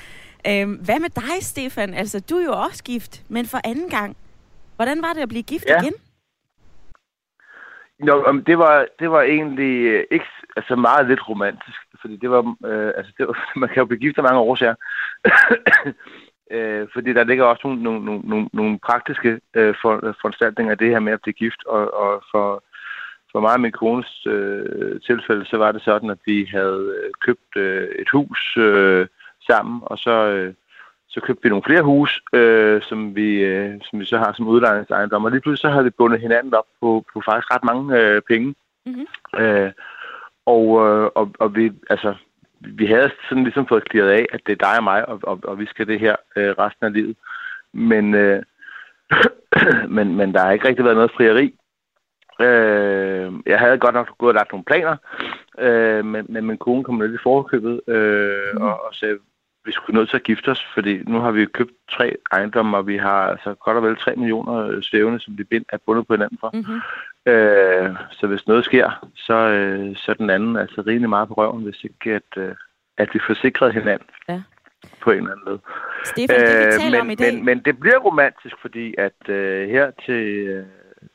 Øh, 0.47 0.69
hvad 0.85 1.01
med 1.01 1.11
dig, 1.11 1.43
Stefan? 1.43 1.95
Altså, 1.95 2.21
du 2.31 2.37
er 2.37 2.45
jo 2.45 2.53
også 2.53 2.85
gift, 2.85 3.23
men 3.29 3.47
for 3.47 3.61
anden 3.65 3.89
gang. 3.89 4.17
Hvordan 4.77 5.03
var 5.03 5.13
det 5.13 5.21
at 5.21 5.29
blive 5.29 5.43
gift 5.43 5.67
ja. 5.69 5.83
igen? 5.83 5.95
Jo, 8.09 8.43
det 8.47 8.59
var, 8.59 8.87
det 8.99 9.11
var 9.11 9.23
egentlig 9.23 9.75
øh, 9.87 10.05
ikke 10.11 10.25
altså 10.57 10.77
meget 10.77 11.09
lidt 11.09 11.29
romantisk, 11.29 11.81
fordi 12.01 12.17
det 12.17 12.31
var, 12.31 12.57
øh, 12.67 12.93
altså 12.97 13.13
det 13.19 13.27
var, 13.27 13.51
man 13.61 13.69
kan 13.69 13.79
jo 13.79 13.85
blive 13.85 14.01
gift 14.01 14.19
af 14.19 14.25
mange 14.25 14.41
årsager. 14.41 14.75
øh, 16.55 16.87
fordi 16.93 17.13
der 17.13 17.25
ligger 17.25 17.45
også 17.45 17.69
nogle, 17.69 17.83
nogle, 17.83 18.21
nogle, 18.25 18.49
nogle 18.53 18.79
praktiske 18.79 19.41
øh, 19.55 19.75
for, 19.83 20.15
foranstaltninger 20.21 20.71
af 20.73 20.79
det 20.79 20.89
her 20.89 20.99
med 20.99 21.13
at 21.13 21.23
blive 21.23 21.35
gift, 21.35 21.65
og, 21.67 21.95
og 21.95 22.23
for, 22.31 22.65
for 23.33 23.41
mig 23.41 23.53
og 23.53 23.61
min 23.61 23.73
kones 23.73 24.27
øh, 24.27 25.01
tilfælde, 25.01 25.45
så 25.47 25.57
var 25.57 25.73
det 25.73 25.83
sådan, 25.83 26.11
at 26.11 26.19
vi 26.25 26.45
havde 26.45 26.95
øh, 27.03 27.11
købt 27.21 27.57
øh, 27.57 27.89
et 27.99 28.11
hus 28.11 28.57
øh, 28.57 29.07
sammen, 29.51 29.81
og 29.83 29.99
så, 29.99 30.11
øh, 30.11 30.55
så 31.09 31.21
købte 31.21 31.43
vi 31.43 31.49
nogle 31.49 31.65
flere 31.67 31.83
hus, 31.83 32.23
øh, 32.33 32.83
som, 32.83 33.17
vi, 33.17 33.29
øh, 33.35 33.81
som 33.83 34.01
vi 34.01 34.05
så 34.05 34.19
har 34.19 34.33
som 34.33 34.49
udlejningsejendom, 34.49 35.25
og 35.25 35.31
lige 35.31 35.41
pludselig 35.41 35.63
så 35.63 35.69
havde 35.69 35.85
vi 35.85 35.99
bundet 35.99 36.21
hinanden 36.21 36.55
op 36.55 36.65
på, 36.81 37.05
på 37.13 37.23
faktisk 37.25 37.55
ret 37.55 37.65
mange 37.65 37.99
øh, 37.99 38.23
penge. 38.29 38.55
Mm-hmm. 38.87 39.07
Øh, 39.41 39.73
og, 40.47 40.65
øh, 40.87 41.11
og, 41.15 41.31
og 41.39 41.55
vi, 41.57 41.73
altså, 41.91 42.15
vi 42.61 42.87
havde 42.87 43.11
sådan 43.29 43.45
ligesom 43.45 43.67
fået 43.67 43.89
klaret 43.89 44.11
af, 44.11 44.27
at 44.33 44.41
det 44.47 44.53
er 44.53 44.67
dig 44.67 44.77
og 44.77 44.85
mig, 44.85 45.09
og, 45.09 45.21
og, 45.23 45.41
og 45.43 45.59
vi 45.59 45.67
skal 45.67 45.87
det 45.87 46.01
her 46.01 46.17
øh, 46.37 46.51
resten 46.59 46.87
af 46.87 46.93
livet. 46.93 47.17
Men, 47.73 48.15
øh, 48.15 48.43
men, 49.97 50.17
men 50.17 50.35
der 50.35 50.41
har 50.41 50.51
ikke 50.53 50.69
rigtig 50.69 50.85
været 50.85 50.97
noget 50.97 51.17
frieri. 51.17 51.55
Øh, 52.41 53.33
jeg 53.47 53.59
havde 53.59 53.79
godt 53.79 53.95
nok 53.95 54.19
gået 54.19 54.29
og 54.29 54.35
lagt 54.35 54.53
nogle 54.53 54.65
planer, 54.65 54.97
øh, 55.59 56.05
men, 56.05 56.27
men 56.29 56.47
min 56.47 56.59
kone 56.59 56.85
kom 56.85 57.01
lidt 57.01 57.15
i 57.15 57.23
forkøbet 57.23 57.81
øh, 57.87 58.55
mm. 58.55 58.63
og, 58.63 58.85
og 58.87 58.95
sagde, 58.95 59.19
vi 59.65 59.73
skulle 59.73 59.99
nødt 59.99 60.11
til 60.11 60.17
at 60.17 60.23
gifte 60.23 60.49
os, 60.49 60.67
fordi 60.75 61.03
nu 61.07 61.21
har 61.21 61.31
vi 61.31 61.47
købt 61.47 61.73
tre 61.91 62.17
ejendomme, 62.33 62.77
og 62.77 62.87
vi 62.87 62.97
har 62.97 63.21
altså 63.33 63.55
godt 63.55 63.77
og 63.77 63.83
vel 63.83 63.97
3 63.97 64.17
millioner 64.17 64.81
svævende, 64.81 65.21
som 65.21 65.39
vi 65.39 65.45
bind, 65.45 65.65
er 65.69 65.79
bundet 65.87 66.07
på 66.07 66.15
hinanden 66.15 66.39
for. 66.41 66.51
Mm-hmm. 66.55 66.81
Øh, 67.33 67.97
så 68.11 68.27
hvis 68.27 68.47
noget 68.47 68.65
sker, 68.65 69.09
så, 69.15 69.35
øh, 69.35 69.97
så 69.97 70.13
er 70.13 70.15
den 70.15 70.31
anden 70.31 70.57
altså 70.57 70.83
rimelig 70.87 71.09
meget 71.09 71.29
på 71.29 71.35
røven, 71.35 71.65
hvis 71.65 71.85
ikke 71.85 72.15
at, 72.15 72.31
øh, 72.37 72.55
at 72.99 73.09
vi 73.13 73.21
forsikrer 73.27 73.71
hinanden 73.71 74.09
ja. 74.29 74.43
på 75.01 75.11
en 75.11 75.19
eller 75.19 75.31
anden 75.31 75.45
måde. 75.47 75.61
Stefan, 76.05 76.41
det 76.41 76.81
vi 76.81 76.87
øh, 76.87 76.93
men, 76.93 77.01
om 77.01 77.11
i 77.11 77.15
dag... 77.15 77.35
Men, 77.35 77.45
men 77.45 77.59
det 77.65 77.81
bliver 77.81 77.99
romantisk, 77.99 78.57
fordi 78.61 78.95
at 78.99 79.29
øh, 79.29 79.69
her 79.69 79.91
til, 80.07 80.23
øh, 80.49 80.65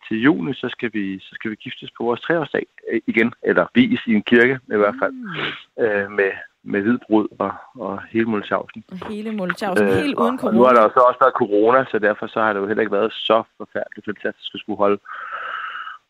til 0.08 0.22
juni, 0.22 0.54
så 0.54 0.70
skal, 0.70 0.90
vi, 0.94 1.20
så 1.20 1.30
skal 1.34 1.52
vi 1.52 1.56
giftes 1.56 1.92
på 1.98 2.04
vores 2.04 2.22
treårsdag 2.22 2.66
øh, 2.92 3.02
igen, 3.08 3.34
eller 3.44 3.66
vis 3.76 4.00
i 4.08 4.14
en 4.14 4.24
kirke 4.24 4.60
i 4.74 4.78
hvert 4.78 4.96
fald, 5.02 5.12
mm. 5.12 5.84
øh, 5.84 6.12
med, 6.12 6.32
med 6.66 6.82
hvid 6.82 6.98
brud 7.08 7.28
og, 7.40 7.52
og 7.76 8.02
hele 8.12 8.26
Mulchausen. 8.26 8.84
Hele 9.10 9.32
Mulchausen, 9.32 9.88
øh, 9.88 9.94
helt 9.94 10.16
uden 10.16 10.40
corona. 10.40 10.58
nu 10.58 10.64
har 10.64 10.74
der 10.74 10.82
jo 10.82 10.90
så 10.90 11.00
også 11.00 11.20
været 11.22 11.34
corona, 11.42 11.86
så 11.92 12.00
derfor 12.00 12.28
så 12.28 12.40
har 12.42 12.54
det 12.54 12.60
jo 12.60 12.68
heller 12.68 12.82
ikke 12.82 12.98
været 13.00 13.14
så 13.14 13.44
forfærdeligt 13.58 14.06
fantastisk 14.06 14.54
at 14.54 14.60
skulle 14.60 14.78
holde, 14.78 15.00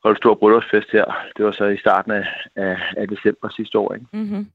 holde 0.04 0.18
stor 0.18 0.36
bryllupsfest 0.36 0.92
her. 0.92 1.06
Det 1.38 1.46
var 1.46 1.52
så 1.52 1.66
i 1.66 1.78
starten 1.78 2.12
af, 2.12 2.26
af, 2.56 2.78
af 2.98 3.08
december 3.08 3.50
sidste 3.50 3.80
år. 3.80 3.94
Ikke? 3.94 4.06
Mm-hmm. 4.14 4.48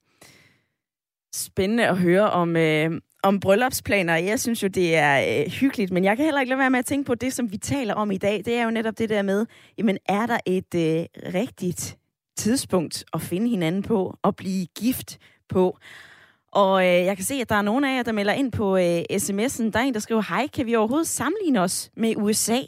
Spændende 1.35 1.87
at 1.87 1.99
høre 1.99 2.31
om, 2.31 2.57
øh, 2.57 2.91
om 3.23 3.41
bryllupsplaner. 3.41 4.17
Jeg 4.17 4.41
synes 4.41 4.63
jo, 4.63 4.69
det 4.69 4.97
er 4.97 5.15
øh, 5.31 5.53
hyggeligt, 5.53 5.91
men 5.93 6.05
jeg 6.05 6.17
kan 6.17 6.25
heller 6.25 6.41
ikke 6.41 6.51
lade 6.51 6.59
være 6.59 6.71
med 6.71 6.79
at 6.79 6.85
tænke 6.85 7.07
på 7.07 7.15
det, 7.15 7.33
som 7.33 7.53
vi 7.53 7.57
taler 7.57 7.95
om 7.95 8.11
i 8.11 8.19
dag. 8.19 8.43
Det 8.45 8.55
er 8.59 8.65
jo 8.65 8.71
netop 8.71 8.99
det 8.99 9.09
der 9.09 9.23
med, 9.23 9.47
jamen 9.79 9.99
er 10.09 10.27
der 10.27 10.39
et 10.47 10.75
øh, 10.75 11.33
rigtigt 11.35 11.97
tidspunkt 12.37 13.05
at 13.15 13.21
finde 13.21 13.49
hinanden 13.49 13.83
på, 13.83 14.15
og 14.23 14.37
blive 14.37 14.67
gift 14.79 15.19
på. 15.51 15.79
Og 16.53 16.87
øh, 16.87 17.05
jeg 17.05 17.17
kan 17.17 17.25
se, 17.25 17.35
at 17.35 17.49
der 17.49 17.55
er 17.55 17.63
nogen 17.63 17.85
af 17.85 17.97
jer, 17.97 18.03
der 18.03 18.13
melder 18.13 18.33
ind 18.33 18.53
på 18.53 18.77
øh, 18.77 19.03
sms'en. 19.13 19.71
Der 19.71 19.79
er 19.79 19.83
en, 19.83 19.95
der 19.95 20.01
skriver, 20.01 20.23
hej, 20.29 20.47
kan 20.47 20.67
vi 20.67 20.75
overhovedet 20.75 21.09
sammenligne 21.09 21.61
os 21.61 21.91
med 21.97 22.15
USA? 22.17 22.59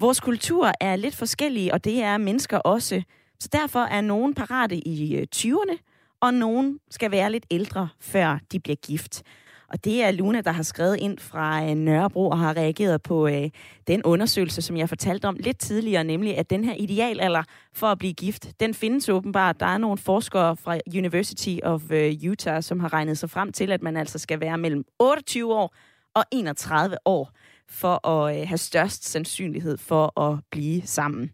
Vores 0.00 0.20
kultur 0.20 0.72
er 0.80 0.96
lidt 0.96 1.16
forskellige, 1.16 1.72
og 1.72 1.84
det 1.84 2.02
er 2.02 2.18
mennesker 2.18 2.58
også. 2.58 3.02
Så 3.40 3.48
derfor 3.52 3.80
er 3.80 4.00
nogen 4.00 4.34
parate 4.34 4.76
i 4.88 5.16
øh, 5.16 5.26
20'erne, 5.36 5.76
og 6.20 6.34
nogen 6.34 6.78
skal 6.90 7.10
være 7.10 7.32
lidt 7.32 7.46
ældre, 7.50 7.88
før 8.00 8.38
de 8.52 8.60
bliver 8.60 8.76
gift. 8.76 9.22
Og 9.68 9.84
det 9.84 10.02
er 10.02 10.10
Luna, 10.10 10.40
der 10.40 10.50
har 10.50 10.62
skrevet 10.62 10.96
ind 10.96 11.18
fra 11.18 11.64
øh, 11.64 11.74
Nørrebro 11.74 12.28
og 12.28 12.38
har 12.38 12.56
reageret 12.56 13.02
på 13.02 13.28
øh, 13.28 13.50
den 13.86 14.02
undersøgelse, 14.02 14.62
som 14.62 14.76
jeg 14.76 14.88
fortalte 14.88 15.26
om 15.26 15.36
lidt 15.40 15.58
tidligere, 15.58 16.04
nemlig 16.04 16.38
at 16.38 16.50
den 16.50 16.64
her 16.64 16.74
idealalder 16.78 17.42
for 17.72 17.86
at 17.86 17.98
blive 17.98 18.12
gift, 18.12 18.60
den 18.60 18.74
findes 18.74 19.08
åbenbart. 19.08 19.60
Der 19.60 19.66
er 19.66 19.78
nogle 19.78 19.98
forskere 19.98 20.56
fra 20.56 20.78
University 20.96 21.56
of 21.62 21.90
øh, 21.90 22.14
Utah, 22.30 22.62
som 22.62 22.80
har 22.80 22.92
regnet 22.92 23.18
sig 23.18 23.30
frem 23.30 23.52
til, 23.52 23.72
at 23.72 23.82
man 23.82 23.96
altså 23.96 24.18
skal 24.18 24.40
være 24.40 24.58
mellem 24.58 24.84
28 24.98 25.54
år 25.54 25.74
og 26.14 26.24
31 26.30 26.96
år 27.04 27.30
for 27.68 28.08
at 28.08 28.40
øh, 28.40 28.48
have 28.48 28.58
størst 28.58 29.08
sandsynlighed 29.08 29.76
for 29.76 30.20
at 30.20 30.38
blive 30.50 30.82
sammen. 30.82 31.30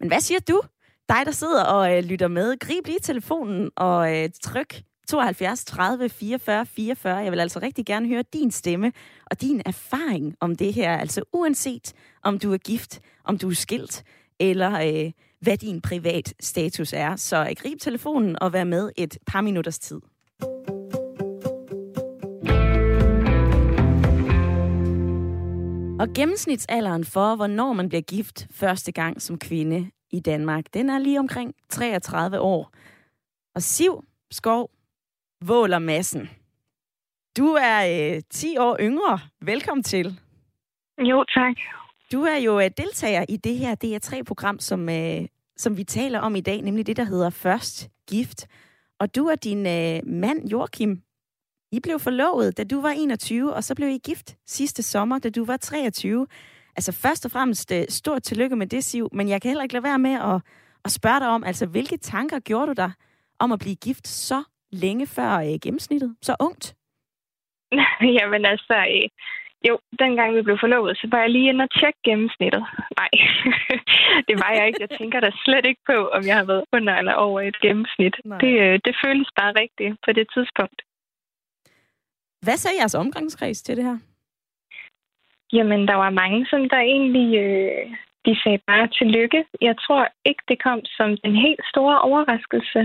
Men 0.00 0.08
hvad 0.08 0.20
siger 0.20 0.40
du? 0.40 0.62
Dig, 1.08 1.22
der 1.24 1.32
sidder 1.32 1.64
og 1.64 1.96
øh, 1.96 2.04
lytter 2.04 2.28
med, 2.28 2.58
grib 2.58 2.86
lige 2.86 2.98
telefonen 3.02 3.70
og 3.76 4.16
øh, 4.16 4.30
tryk 4.42 4.82
72 5.08 5.64
30 5.64 6.08
44 6.08 6.66
44. 6.66 7.16
Jeg 7.16 7.32
vil 7.32 7.40
altså 7.40 7.58
rigtig 7.58 7.86
gerne 7.86 8.08
høre 8.08 8.24
din 8.32 8.50
stemme 8.50 8.92
og 9.30 9.40
din 9.40 9.62
erfaring 9.66 10.36
om 10.40 10.56
det 10.56 10.74
her. 10.74 10.96
Altså 10.96 11.22
uanset 11.32 11.92
om 12.22 12.38
du 12.38 12.52
er 12.52 12.58
gift, 12.58 13.00
om 13.24 13.38
du 13.38 13.50
er 13.50 13.54
skilt, 13.54 14.04
eller 14.40 14.72
øh, 14.72 15.12
hvad 15.40 15.56
din 15.56 15.80
privat 15.80 16.34
status 16.40 16.92
er. 16.92 17.16
Så 17.16 17.40
øh, 17.40 17.56
grib 17.56 17.80
telefonen 17.80 18.42
og 18.42 18.52
vær 18.52 18.64
med 18.64 18.90
et 18.96 19.18
par 19.26 19.40
minutters 19.40 19.78
tid. 19.78 20.00
Og 26.00 26.08
gennemsnitsalderen 26.14 27.04
for, 27.04 27.36
hvornår 27.36 27.72
man 27.72 27.88
bliver 27.88 28.02
gift 28.02 28.46
første 28.50 28.92
gang 28.92 29.22
som 29.22 29.38
kvinde 29.38 29.90
i 30.10 30.20
Danmark, 30.20 30.64
den 30.74 30.90
er 30.90 30.98
lige 30.98 31.18
omkring 31.18 31.54
33 31.68 32.40
år. 32.40 32.70
Og 33.54 33.62
Siv 33.62 34.04
Skov 34.30 34.70
Våler 35.44 35.78
Massen. 35.78 36.28
Du 37.36 37.46
er 37.46 38.14
øh, 38.16 38.22
10 38.30 38.56
år 38.56 38.76
yngre. 38.80 39.18
Velkommen 39.40 39.84
til. 39.84 40.20
Jo, 40.98 41.24
tak. 41.24 41.56
Du 42.12 42.22
er 42.22 42.36
jo 42.36 42.60
øh, 42.60 42.70
deltager 42.76 43.24
i 43.28 43.36
det 43.36 43.56
her 43.56 43.74
DR3-program, 43.84 44.58
som, 44.58 44.88
øh, 44.88 45.26
som 45.56 45.76
vi 45.76 45.84
taler 45.84 46.20
om 46.20 46.36
i 46.36 46.40
dag, 46.40 46.62
nemlig 46.62 46.86
det, 46.86 46.96
der 46.96 47.04
hedder 47.04 47.30
Først 47.30 47.88
Gift. 48.08 48.46
Og 49.00 49.16
du 49.16 49.30
og 49.30 49.44
din 49.44 49.66
øh, 49.66 50.00
mand, 50.06 50.48
Joachim, 50.48 51.02
I 51.72 51.80
blev 51.80 51.98
forlovet, 51.98 52.56
da 52.56 52.64
du 52.64 52.80
var 52.80 52.90
21, 52.90 53.54
og 53.54 53.64
så 53.64 53.74
blev 53.74 53.88
I 53.88 53.98
gift 53.98 54.36
sidste 54.46 54.82
sommer, 54.82 55.18
da 55.18 55.30
du 55.30 55.44
var 55.44 55.56
23. 55.56 56.26
Altså 56.76 56.92
først 56.92 57.24
og 57.24 57.30
fremmest 57.30 57.72
øh, 57.72 57.84
stort 57.88 58.22
tillykke 58.22 58.56
med 58.56 58.66
det, 58.66 58.84
Siv, 58.84 59.08
men 59.12 59.28
jeg 59.28 59.42
kan 59.42 59.48
heller 59.48 59.62
ikke 59.62 59.74
lade 59.74 59.84
være 59.84 59.98
med 59.98 60.14
at, 60.14 60.40
at 60.84 60.90
spørge 60.90 61.20
dig 61.20 61.28
om, 61.28 61.44
altså 61.44 61.66
hvilke 61.66 61.96
tanker 61.96 62.38
gjorde 62.38 62.66
du 62.66 62.72
dig 62.72 62.92
om 63.38 63.52
at 63.52 63.58
blive 63.58 63.76
gift 63.76 64.08
så 64.08 64.42
længe 64.72 65.06
før 65.06 65.32
øh, 65.46 65.58
gennemsnittet? 65.62 66.16
Så 66.22 66.36
ungt? 66.40 66.76
Jamen 68.18 68.44
altså, 68.46 68.76
øh, 68.94 69.08
jo, 69.68 69.78
dengang 69.98 70.34
vi 70.36 70.42
blev 70.42 70.58
forlovet, 70.60 70.96
så 70.96 71.06
var 71.10 71.20
jeg 71.20 71.30
lige 71.30 71.48
inde 71.48 71.64
og 71.64 71.70
tjekke 71.80 72.00
gennemsnittet. 72.04 72.64
Nej, 73.00 73.10
det 74.28 74.36
var 74.42 74.50
jeg 74.56 74.66
ikke. 74.66 74.80
Jeg 74.80 74.98
tænker 74.98 75.20
da 75.20 75.30
slet 75.44 75.66
ikke 75.66 75.82
på, 75.86 76.08
om 76.08 76.22
jeg 76.26 76.36
har 76.36 76.44
været 76.44 76.64
under 76.72 76.94
eller 76.96 77.14
over 77.14 77.40
et 77.40 77.60
gennemsnit. 77.60 78.16
Det, 78.42 78.52
øh, 78.64 78.80
det 78.84 78.94
føles 79.04 79.28
bare 79.40 79.52
rigtigt 79.62 79.96
på 80.04 80.12
det 80.12 80.26
tidspunkt. 80.34 80.82
Hvad 82.44 82.56
sagde 82.56 82.80
jeres 82.80 82.94
omgangskreds 82.94 83.62
til 83.62 83.76
det 83.76 83.84
her? 83.84 83.98
Jamen, 85.52 85.88
der 85.88 85.94
var 85.94 86.10
mange, 86.10 86.46
som 86.50 86.68
der 86.68 86.78
egentlig... 86.78 87.38
Øh, 87.38 87.96
de 88.26 88.42
sagde 88.42 88.60
bare 88.66 88.88
tillykke. 88.98 89.44
Jeg 89.60 89.74
tror 89.84 90.08
ikke, 90.24 90.42
det 90.48 90.62
kom 90.62 90.80
som 90.84 91.10
en 91.24 91.36
helt 91.46 91.64
store 91.72 92.00
overraskelse. 92.00 92.80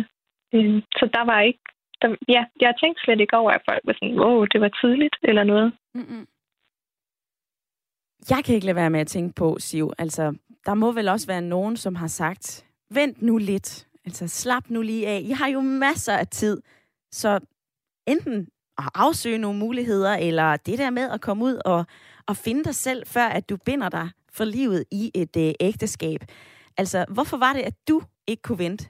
Øh, 0.54 0.82
så 0.98 1.10
der 1.14 1.24
var 1.32 1.40
ikke 1.42 1.66
der, 2.04 2.16
ja, 2.36 2.42
jeg 2.60 2.74
tænkte 2.82 3.02
slet 3.04 3.20
ikke 3.20 3.38
over, 3.38 3.52
at 3.52 3.62
folk 3.70 3.82
var 3.86 3.94
sådan, 3.94 4.20
wow, 4.20 4.46
det 4.46 4.62
var 4.62 4.72
tidligt, 4.82 5.16
eller 5.24 5.44
noget. 5.44 5.74
Mm-mm. 5.94 6.26
Jeg 8.30 8.42
kan 8.46 8.56
ikke 8.56 8.66
lade 8.66 8.76
være 8.76 8.90
med 8.90 9.00
at 9.00 9.08
tænke 9.08 9.36
på, 9.36 9.58
Siv, 9.60 9.92
altså, 9.98 10.36
der 10.66 10.74
må 10.74 10.92
vel 10.92 11.08
også 11.10 11.28
være 11.28 11.42
nogen, 11.42 11.78
som 11.78 11.96
har 11.96 12.08
sagt, 12.08 12.66
vent 12.90 13.22
nu 13.22 13.38
lidt, 13.38 13.88
altså 14.06 14.28
slap 14.28 14.70
nu 14.70 14.82
lige 14.82 15.08
af. 15.08 15.22
I 15.24 15.30
har 15.30 15.48
jo 15.48 15.62
masser 15.62 16.14
af 16.14 16.28
tid, 16.28 16.62
så 17.12 17.40
enten 18.08 18.48
at 18.78 18.90
afsøge 18.96 19.38
nogle 19.38 19.60
muligheder, 19.60 20.14
eller 20.14 20.58
det 20.58 20.78
der 20.78 20.90
med 20.90 21.10
at 21.12 21.22
komme 21.22 21.46
ud 21.46 21.62
og, 21.66 21.86
og 22.28 22.38
finde 22.38 22.64
dig 22.64 22.76
selv, 22.76 23.08
før 23.08 23.26
at 23.26 23.50
du 23.50 23.58
binder 23.66 23.90
dig 23.90 24.10
for 24.34 24.44
livet 24.44 24.86
i 24.92 25.12
et 25.16 25.38
øh, 25.38 25.54
ægteskab. 25.60 26.20
Altså, 26.78 27.06
hvorfor 27.14 27.38
var 27.38 27.54
det, 27.54 27.62
at 27.62 27.74
du 27.88 28.02
ikke 28.28 28.42
kunne 28.42 28.58
vente? 28.58 28.90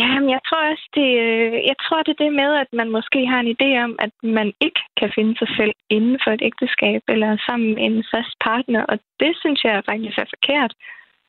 Ja, 0.00 0.20
men 0.20 0.30
jeg 0.30 0.40
tror 0.48 0.70
også, 0.70 0.86
det, 0.98 1.08
øh, 1.26 1.52
jeg 1.70 1.76
tror, 1.84 2.02
det 2.02 2.12
er 2.14 2.24
det 2.24 2.32
med, 2.32 2.50
at 2.62 2.70
man 2.72 2.90
måske 2.90 3.26
har 3.26 3.40
en 3.40 3.54
idé 3.56 3.70
om, 3.86 3.92
at 3.98 4.12
man 4.22 4.52
ikke 4.60 4.82
kan 5.00 5.10
finde 5.14 5.34
sig 5.38 5.48
selv 5.58 5.72
inden 5.90 6.18
for 6.24 6.30
et 6.30 6.42
ægteskab 6.50 7.02
eller 7.08 7.30
sammen 7.46 7.74
med 7.74 7.84
en 7.84 8.04
fast 8.12 8.34
partner, 8.40 8.82
og 8.90 8.98
det 9.20 9.32
synes 9.42 9.64
jeg 9.64 9.84
faktisk 9.90 10.18
er 10.18 10.32
forkert. 10.34 10.72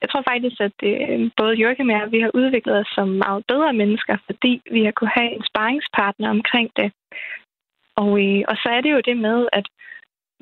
jeg 0.02 0.10
tror 0.10 0.24
faktisk, 0.32 0.58
at 0.62 0.74
det, 0.82 0.94
både 1.38 1.60
Jørgen 1.62 1.90
og 1.90 1.96
jeg, 1.98 2.12
vi 2.12 2.20
har 2.20 2.32
udviklet 2.34 2.76
os 2.82 2.92
som 2.96 3.08
meget 3.08 3.46
bedre 3.48 3.74
mennesker, 3.74 4.18
fordi 4.26 4.62
vi 4.72 4.84
har 4.86 4.92
kunne 4.92 5.16
have 5.20 5.32
en 5.32 5.46
sparringspartner 5.50 6.30
omkring 6.30 6.70
det. 6.76 6.92
Og, 7.96 8.12
øh, 8.26 8.44
og 8.48 8.56
så 8.62 8.70
er 8.70 8.82
det 8.82 8.92
jo 8.92 9.02
det 9.10 9.18
med, 9.18 9.48
at 9.54 9.66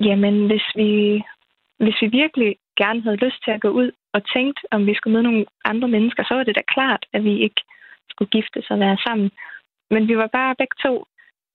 jamen, 0.00 0.46
hvis 0.46 0.66
vi, 0.74 1.22
hvis 1.78 1.98
vi 2.02 2.06
virkelig 2.06 2.56
gerne 2.76 3.02
havde 3.02 3.24
lyst 3.26 3.40
til 3.44 3.50
at 3.50 3.60
gå 3.60 3.68
ud 3.68 3.90
og 4.12 4.20
tænkt, 4.34 4.60
om 4.70 4.86
vi 4.86 4.94
skulle 4.94 5.12
møde 5.12 5.28
nogle 5.30 5.46
andre 5.64 5.88
mennesker, 5.88 6.24
så 6.24 6.34
var 6.34 6.44
det 6.44 6.56
da 6.56 6.62
klart, 6.74 7.06
at 7.12 7.24
vi 7.24 7.38
ikke 7.38 7.60
skulle 8.10 8.30
gifte 8.36 8.58
og 8.70 8.78
være 8.84 8.98
sammen. 9.06 9.30
Men 9.90 10.08
vi 10.08 10.16
var 10.16 10.30
bare 10.38 10.54
begge 10.60 10.76
to 10.84 10.94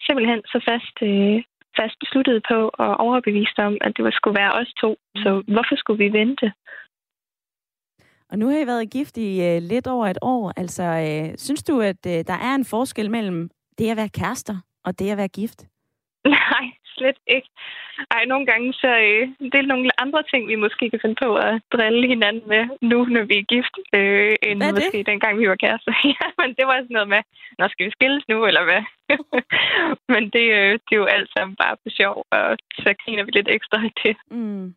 simpelthen 0.06 0.42
så 0.54 0.60
fast, 0.70 0.96
øh, 1.10 1.38
fast 1.80 1.96
besluttet 2.04 2.38
på 2.50 2.60
og 2.84 2.92
overbevist 3.06 3.58
om, 3.68 3.78
at 3.82 3.92
det 3.98 4.14
skulle 4.14 4.40
være 4.42 4.54
os 4.60 4.72
to. 4.82 4.92
Så 5.16 5.30
hvorfor 5.54 5.76
skulle 5.78 6.04
vi 6.04 6.18
vente? 6.20 6.48
Og 8.32 8.40
nu 8.40 8.46
har 8.48 8.60
I 8.60 8.68
været 8.68 8.92
gift 8.92 9.18
i 9.18 9.30
uh, 9.48 9.64
lidt 9.72 9.88
over 9.88 10.08
et 10.08 10.18
år. 10.22 10.54
Altså, 10.58 10.84
uh, 10.84 11.36
synes 11.38 11.64
du, 11.64 11.82
at 11.82 12.02
uh, 12.06 12.20
der 12.30 12.38
er 12.48 12.56
en 12.56 12.66
forskel 12.66 13.12
mellem 13.12 13.50
det 13.78 13.92
at 13.92 13.98
være 13.98 14.10
kærester 14.10 14.58
og 14.86 15.00
det 15.00 15.12
at 15.12 15.18
være 15.18 15.28
gift? 15.28 15.60
Nej, 16.38 16.66
slet 17.00 17.20
ikke. 17.36 17.50
Ej, 18.16 18.24
nogle 18.32 18.46
gange 18.52 18.68
så 18.82 18.92
øh, 19.08 19.24
det 19.52 19.60
er 19.60 19.72
nogle 19.74 19.90
andre 20.04 20.24
ting, 20.32 20.42
vi 20.52 20.56
måske 20.66 20.84
kan 20.90 21.02
finde 21.04 21.18
på 21.26 21.30
at 21.48 21.54
drille 21.74 22.06
hinanden 22.14 22.46
med 22.54 22.64
nu, 22.92 23.00
når 23.16 23.24
vi 23.32 23.36
er 23.40 23.52
gift, 23.54 23.76
øh, 23.98 24.34
end 24.48 24.60
hvad 24.60 24.74
måske 24.78 24.98
det? 24.98 25.10
dengang 25.12 25.34
vi 25.40 25.50
var 25.52 25.60
kærester. 25.64 25.94
ja, 26.16 26.26
men 26.40 26.50
det 26.58 26.66
var 26.70 26.78
sådan 26.78 26.98
noget 26.98 27.10
med, 27.16 27.22
nå 27.60 27.64
skal 27.68 27.86
vi 27.86 27.92
skilles 27.98 28.26
nu, 28.32 28.38
eller 28.50 28.64
hvad? 28.68 28.84
men 30.14 30.24
det, 30.36 30.46
øh, 30.60 30.72
det 30.86 30.94
er 30.96 31.02
jo 31.04 31.14
alt 31.16 31.30
sammen 31.36 31.56
bare 31.64 31.76
for 31.82 31.90
sjov, 32.00 32.16
og 32.38 32.48
så 32.84 32.90
griner 33.02 33.24
vi 33.26 33.32
lidt 33.32 33.50
ekstra 33.58 33.78
i 33.90 33.92
det. 34.04 34.16
Mm. 34.32 34.68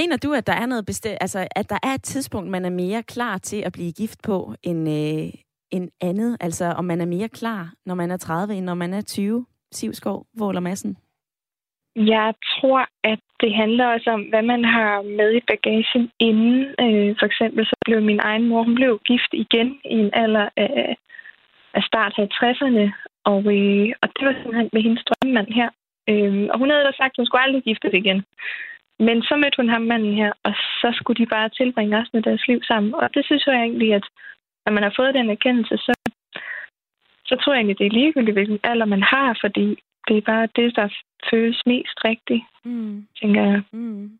Mener 0.00 0.16
du, 0.16 0.32
at 0.32 0.46
der 0.46 0.52
er 0.52 0.66
noget 0.66 0.86
bestemt, 0.86 1.18
altså 1.20 1.48
at 1.50 1.70
der 1.70 1.78
er 1.82 1.94
et 1.94 2.02
tidspunkt, 2.02 2.50
man 2.50 2.64
er 2.64 2.70
mere 2.70 3.02
klar 3.02 3.38
til 3.38 3.60
at 3.62 3.72
blive 3.72 3.92
gift 3.92 4.22
på 4.22 4.54
end, 4.62 4.88
øh, 4.88 5.32
end 5.70 5.90
andet? 6.00 6.36
Altså 6.40 6.64
om 6.64 6.84
man 6.84 7.00
er 7.00 7.06
mere 7.06 7.28
klar, 7.28 7.72
når 7.86 7.94
man 7.94 8.10
er 8.10 8.16
30, 8.16 8.54
end 8.54 8.64
når 8.64 8.74
man 8.74 8.94
er 8.94 9.00
20? 9.00 9.46
Sivskov, 9.72 10.26
Våler 10.38 10.60
Madsen? 10.60 10.96
Jeg 11.96 12.34
tror, 12.54 12.88
at 13.04 13.20
det 13.40 13.54
handler 13.54 13.86
også 13.86 14.10
om, 14.10 14.22
hvad 14.22 14.42
man 14.42 14.64
har 14.64 15.02
med 15.02 15.34
i 15.36 15.40
bagagen 15.46 16.10
inden. 16.20 16.60
Øh, 16.84 17.16
for 17.18 17.26
eksempel 17.26 17.66
så 17.66 17.76
blev 17.84 18.02
min 18.02 18.20
egen 18.20 18.48
mor, 18.48 18.62
hun 18.62 18.74
blev 18.74 19.00
gift 19.04 19.32
igen 19.32 19.68
i 19.84 19.96
en 20.04 20.10
alder 20.12 20.48
af, 20.56 20.96
af 21.74 21.82
start 21.82 22.12
50'erne. 22.18 22.84
Og, 23.24 23.42
øh, 23.56 23.88
og 24.02 24.08
det 24.16 24.22
var 24.26 24.32
simpelthen 24.32 24.70
med 24.72 24.82
hendes 24.82 25.04
drømmemand 25.08 25.48
her. 25.58 25.68
Øh, 26.10 26.48
og 26.52 26.58
hun 26.58 26.70
havde 26.70 26.84
da 26.84 26.92
sagt, 26.96 27.12
at 27.12 27.18
hun 27.18 27.26
skulle 27.26 27.42
aldrig 27.42 27.62
gifte 27.62 27.88
sig 27.90 27.98
igen. 27.98 28.24
Men 29.06 29.22
så 29.22 29.36
mødte 29.36 29.56
hun 29.60 29.68
ham 29.68 29.82
manden 29.82 30.14
her, 30.14 30.32
og 30.42 30.52
så 30.80 30.88
skulle 30.94 31.18
de 31.22 31.34
bare 31.36 31.48
tilbringe 31.48 32.00
resten 32.00 32.18
af 32.18 32.24
deres 32.24 32.48
liv 32.48 32.60
sammen. 32.62 32.94
Og 32.94 33.14
det 33.14 33.24
synes 33.24 33.46
jeg 33.46 33.54
egentlig, 33.54 33.94
at 33.94 34.06
når 34.64 34.72
man 34.72 34.82
har 34.82 34.94
fået 34.96 35.14
den 35.14 35.30
erkendelse, 35.30 35.76
så, 35.76 35.92
så 37.28 37.36
tror 37.40 37.52
jeg 37.52 37.58
egentlig, 37.58 37.78
det 37.78 37.86
er 37.86 37.98
ligegyldigt, 37.98 38.34
hvilken 38.34 38.58
alder 38.62 38.86
man 38.86 39.02
har, 39.02 39.38
fordi 39.44 39.66
det 40.08 40.16
er 40.16 40.20
bare 40.32 40.48
det, 40.56 40.76
der 40.76 40.88
føles 41.30 41.62
mest 41.66 41.96
rigtigt, 42.04 42.42
mm. 42.64 43.06
tænker 43.20 43.42
jeg. 43.42 43.62
Mm. 43.72 44.18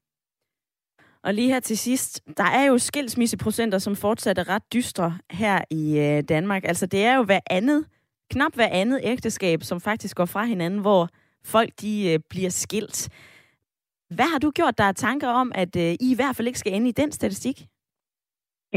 Og 1.23 1.35
lige 1.35 1.53
her 1.53 1.61
til 1.61 1.79
sidst, 1.79 2.23
der 2.37 2.45
er 2.45 2.65
jo 2.65 2.79
skilsmisseprocenter, 2.79 3.79
som 3.79 3.97
fortsat 3.97 4.39
er 4.39 4.49
ret 4.49 4.73
dystre 4.73 5.19
her 5.31 5.61
i 5.71 5.99
øh, 5.99 6.23
Danmark. 6.29 6.65
Altså 6.65 6.87
det 6.87 7.05
er 7.05 7.17
jo 7.17 7.23
hver 7.23 7.41
andet, 7.51 7.87
knap 8.31 8.55
hver 8.55 8.69
andet 8.69 9.01
ægteskab, 9.03 9.63
som 9.63 9.81
faktisk 9.81 10.17
går 10.17 10.25
fra 10.25 10.45
hinanden, 10.45 10.81
hvor 10.81 11.09
folk 11.45 11.71
de 11.81 12.13
øh, 12.13 12.19
bliver 12.31 12.51
skilt. 12.51 13.09
Hvad 14.11 14.33
har 14.33 14.39
du 14.39 14.51
gjort 14.51 14.79
der 14.79 14.93
tanker 14.93 15.29
om, 15.29 15.53
at 15.55 15.77
øh, 15.77 15.83
I 15.83 16.13
i 16.13 16.15
hvert 16.15 16.37
fald 16.37 16.49
ikke 16.49 16.59
skal 16.59 16.73
ende 16.75 16.89
i 16.89 16.93
den 16.93 17.13
statistik? 17.13 17.67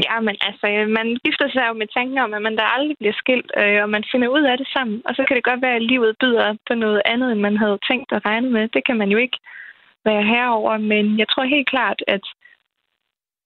Ja, 0.06 0.20
men 0.20 0.36
altså, 0.48 0.66
øh, 0.66 0.88
man 0.98 1.06
gifter 1.24 1.48
sig 1.50 1.64
jo 1.68 1.74
med 1.80 1.88
tanken 1.96 2.18
om, 2.18 2.34
at 2.34 2.42
man 2.42 2.56
der 2.56 2.74
aldrig 2.76 2.96
bliver 3.00 3.16
skilt, 3.22 3.50
øh, 3.62 3.82
og 3.84 3.88
man 3.96 4.04
finder 4.12 4.28
ud 4.28 4.44
af 4.50 4.58
det 4.58 4.68
sammen. 4.74 5.02
Og 5.06 5.12
så 5.14 5.24
kan 5.24 5.36
det 5.36 5.48
godt 5.50 5.62
være, 5.62 5.76
at 5.76 5.88
livet 5.92 6.16
byder 6.20 6.56
på 6.68 6.74
noget 6.74 7.02
andet, 7.04 7.32
end 7.32 7.40
man 7.40 7.56
havde 7.56 7.78
tænkt 7.90 8.12
at 8.12 8.24
regne 8.24 8.50
med. 8.50 8.68
Det 8.68 8.82
kan 8.86 8.96
man 8.96 9.10
jo 9.14 9.18
ikke 9.18 9.38
være 10.04 10.24
herover, 10.24 10.78
men 10.78 11.18
jeg 11.18 11.28
tror 11.28 11.44
helt 11.44 11.68
klart, 11.68 12.00
at, 12.06 12.24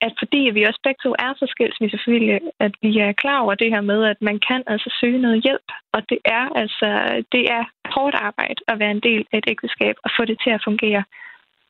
at 0.00 0.12
fordi 0.18 0.50
vi 0.54 0.62
også 0.62 0.80
begge 0.84 1.00
to 1.02 1.10
er 1.18 1.32
så 1.36 1.46
skilsmissefamilie, 1.48 2.40
at 2.60 2.72
vi 2.82 2.98
er 2.98 3.12
klar 3.12 3.38
over 3.40 3.54
det 3.54 3.70
her 3.74 3.80
med, 3.80 4.04
at 4.04 4.16
man 4.20 4.38
kan 4.48 4.62
altså 4.66 4.96
søge 5.00 5.18
noget 5.18 5.42
hjælp. 5.42 5.68
Og 5.92 6.00
det 6.10 6.18
er 6.24 6.44
altså 6.62 6.88
det 7.32 7.44
er 7.56 7.64
hårdt 7.94 8.14
arbejde 8.14 8.60
at 8.68 8.78
være 8.78 8.90
en 8.90 9.06
del 9.08 9.26
af 9.32 9.38
et 9.38 9.50
ægteskab 9.52 9.94
og 10.04 10.10
få 10.16 10.24
det 10.24 10.38
til 10.44 10.50
at 10.50 10.64
fungere. 10.64 11.04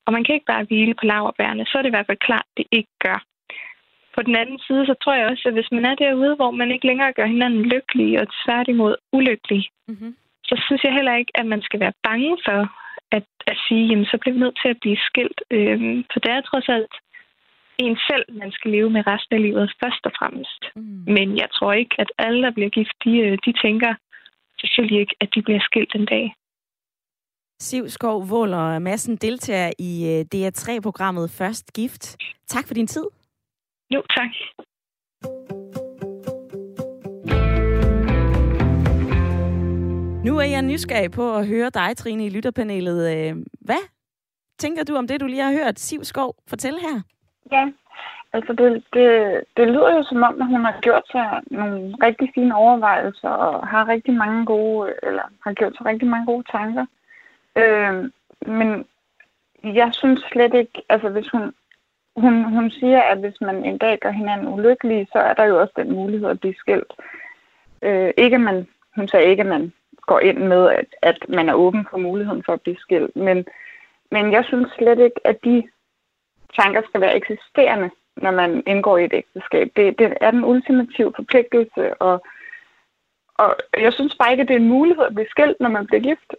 Og 0.06 0.12
man 0.12 0.24
kan 0.24 0.34
ikke 0.34 0.52
bare 0.52 0.64
hvile 0.64 0.94
på 0.94 1.04
laverbærene, 1.06 1.66
så 1.66 1.78
er 1.78 1.82
det 1.82 1.88
i 1.88 1.96
hvert 1.96 2.06
fald 2.06 2.26
klart, 2.28 2.46
at 2.50 2.56
det 2.56 2.66
ikke 2.72 2.94
gør. 3.04 3.18
På 4.14 4.20
den 4.22 4.36
anden 4.36 4.58
side, 4.66 4.86
så 4.86 4.94
tror 5.02 5.14
jeg 5.14 5.26
også, 5.30 5.44
at 5.48 5.54
hvis 5.54 5.72
man 5.72 5.84
er 5.90 5.94
derude, 5.94 6.34
hvor 6.36 6.50
man 6.50 6.70
ikke 6.70 6.86
længere 6.86 7.12
gør 7.12 7.26
hinanden 7.26 7.62
lykkelige 7.74 8.20
og 8.22 8.26
tværtimod 8.44 8.94
ulykkelige, 9.12 9.68
mm-hmm. 9.88 10.16
så 10.48 10.54
synes 10.66 10.82
jeg 10.84 10.92
heller 10.98 11.14
ikke, 11.16 11.32
at 11.40 11.46
man 11.46 11.62
skal 11.62 11.80
være 11.80 11.98
bange 12.08 12.32
for 12.46 12.60
at, 13.16 13.26
at 13.46 13.56
sige, 13.68 13.84
jamen 13.90 14.04
så 14.04 14.16
bliver 14.20 14.34
vi 14.34 14.40
nødt 14.40 14.58
til 14.62 14.70
at 14.74 14.80
blive 14.82 14.98
skilt. 15.08 15.40
Øhm, 15.50 16.04
for 16.12 16.18
det 16.20 16.30
er 16.32 16.40
trods 16.40 16.68
alt 16.68 16.94
en 17.78 17.96
selv, 18.08 18.24
man 18.42 18.52
skal 18.52 18.70
leve 18.70 18.90
med 18.90 19.06
resten 19.06 19.36
af 19.36 19.42
livet, 19.42 19.72
først 19.82 20.02
og 20.08 20.12
fremmest. 20.18 20.60
Mm. 20.76 21.04
Men 21.16 21.36
jeg 21.42 21.48
tror 21.56 21.72
ikke, 21.72 21.94
at 21.98 22.10
alle, 22.18 22.42
der 22.42 22.50
bliver 22.50 22.70
gift, 22.70 22.96
de, 23.04 23.12
øh, 23.26 23.38
de 23.46 23.52
tænker 23.64 23.94
selvfølgelig 24.60 25.00
ikke, 25.00 25.16
at 25.20 25.28
de 25.34 25.42
bliver 25.42 25.60
skilt 25.68 25.94
en 25.94 26.06
dag. 26.06 26.34
Siv 27.60 27.88
Skov 27.88 28.30
Våler 28.30 28.78
Madsen 28.78 29.16
deltager 29.16 29.70
i 29.78 29.92
øh, 30.12 30.20
DR3-programmet 30.34 31.30
Først 31.30 31.72
Gift. 31.72 32.16
Tak 32.46 32.66
for 32.66 32.74
din 32.74 32.86
tid. 32.86 33.06
Jo, 33.94 34.02
tak. 34.16 34.30
Nu 40.24 40.38
er 40.38 40.48
jeg 40.50 40.62
nysgerrig 40.62 41.10
på 41.10 41.36
at 41.36 41.46
høre 41.48 41.70
dig, 41.70 41.96
Trine, 41.96 42.26
i 42.26 42.30
lytterpanelet. 42.30 43.16
Øh, 43.16 43.36
hvad 43.60 43.82
tænker 44.58 44.84
du 44.84 44.96
om 44.96 45.06
det, 45.06 45.20
du 45.20 45.26
lige 45.26 45.42
har 45.42 45.52
hørt 45.52 45.78
Siv 45.78 46.04
Skov 46.04 46.34
fortælle 46.48 46.80
her? 46.80 47.00
Ja, 47.52 47.72
altså 48.32 48.52
det, 48.52 48.84
det, 48.92 49.40
det 49.56 49.68
lyder 49.68 49.96
jo 49.96 50.02
som 50.02 50.22
om, 50.22 50.40
at 50.40 50.46
hun 50.46 50.64
har 50.64 50.80
gjort 50.80 51.06
sig 51.10 51.40
nogle 51.50 51.94
rigtig 52.02 52.30
fine 52.34 52.56
overvejelser 52.56 53.28
og 53.28 53.68
har 53.68 53.88
rigtig 53.88 54.14
mange 54.14 54.46
gode, 54.46 54.94
eller 55.02 55.22
har 55.44 55.52
gjort 55.52 55.76
sig 55.76 55.86
rigtig 55.86 56.08
mange 56.08 56.26
gode 56.26 56.44
tanker. 56.52 56.86
Øh, 57.56 58.10
men 58.46 58.84
jeg 59.64 59.90
synes 59.92 60.20
slet 60.32 60.54
ikke, 60.54 60.82
altså 60.88 61.08
hvis 61.08 61.28
hun, 61.28 61.54
hun, 62.16 62.44
hun 62.44 62.70
siger, 62.70 63.02
at 63.02 63.18
hvis 63.18 63.40
man 63.40 63.64
en 63.64 63.78
dag 63.78 63.98
gør 63.98 64.10
hinanden 64.10 64.48
ulykkelig, 64.48 65.08
så 65.12 65.18
er 65.18 65.34
der 65.34 65.44
jo 65.44 65.60
også 65.60 65.72
den 65.76 65.92
mulighed 65.92 66.28
at 66.28 66.40
blive 66.40 66.54
skilt. 66.54 66.92
Øh, 67.82 68.10
ikke 68.16 68.38
man, 68.38 68.68
hun 68.96 69.08
sagde 69.08 69.30
ikke, 69.30 69.40
at 69.40 69.46
man 69.46 69.72
går 70.06 70.20
ind 70.20 70.38
med, 70.38 70.70
at, 70.70 70.86
at 71.02 71.18
man 71.28 71.48
er 71.48 71.54
åben 71.54 71.86
for 71.90 71.98
muligheden 71.98 72.42
for 72.44 72.52
at 72.52 72.60
blive 72.60 72.76
skilt. 72.76 73.16
Men, 73.16 73.44
men 74.10 74.32
jeg 74.32 74.44
synes 74.44 74.68
slet 74.78 74.98
ikke, 74.98 75.20
at 75.26 75.44
de 75.44 75.62
tanker 76.58 76.82
skal 76.88 77.00
være 77.00 77.16
eksisterende, 77.16 77.90
når 78.16 78.30
man 78.30 78.62
indgår 78.66 78.98
i 78.98 79.04
et 79.04 79.12
ægteskab. 79.12 79.72
Det, 79.76 79.98
det 79.98 80.16
er 80.20 80.30
den 80.30 80.44
ultimative 80.44 81.12
forpligtelse, 81.16 81.94
og, 81.94 82.22
og 83.34 83.56
jeg 83.78 83.92
synes 83.92 84.14
bare 84.14 84.30
ikke, 84.30 84.42
at 84.42 84.48
det 84.48 84.54
er 84.54 84.60
en 84.60 84.68
mulighed 84.68 85.04
at 85.04 85.14
blive 85.14 85.28
skilt, 85.30 85.60
når 85.60 85.68
man 85.68 85.86
bliver 85.86 86.02
gift. 86.02 86.34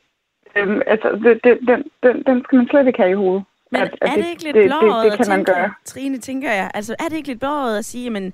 Øhm, 0.56 0.82
altså, 0.88 1.12
det, 1.12 1.44
det, 1.44 1.60
den, 1.68 1.84
den, 2.04 2.24
den 2.24 2.44
skal 2.44 2.58
man 2.58 2.68
slet 2.68 2.88
ikke 2.88 3.00
have 3.00 3.12
i 3.12 3.22
hovedet. 3.24 3.44
Men 3.78 3.88
at, 3.88 3.98
at 4.02 4.10
er 4.12 4.16
det, 4.16 4.30
ikke 4.30 4.44
lidt 4.44 4.56
det, 4.56 4.66
blåret 4.66 5.04
det, 5.04 5.12
det, 5.12 5.20
det 5.20 5.28
kan 5.28 5.38
man 5.38 5.44
gøre. 5.44 5.74
Trine, 5.86 6.18
tænker 6.18 6.52
jeg, 6.52 6.72
altså 6.74 6.96
er 7.00 7.04
det 7.10 7.16
ikke 7.16 7.28
lidt 7.28 7.40
blåret 7.40 7.78
at 7.78 7.86
sige, 7.86 8.10
men 8.10 8.34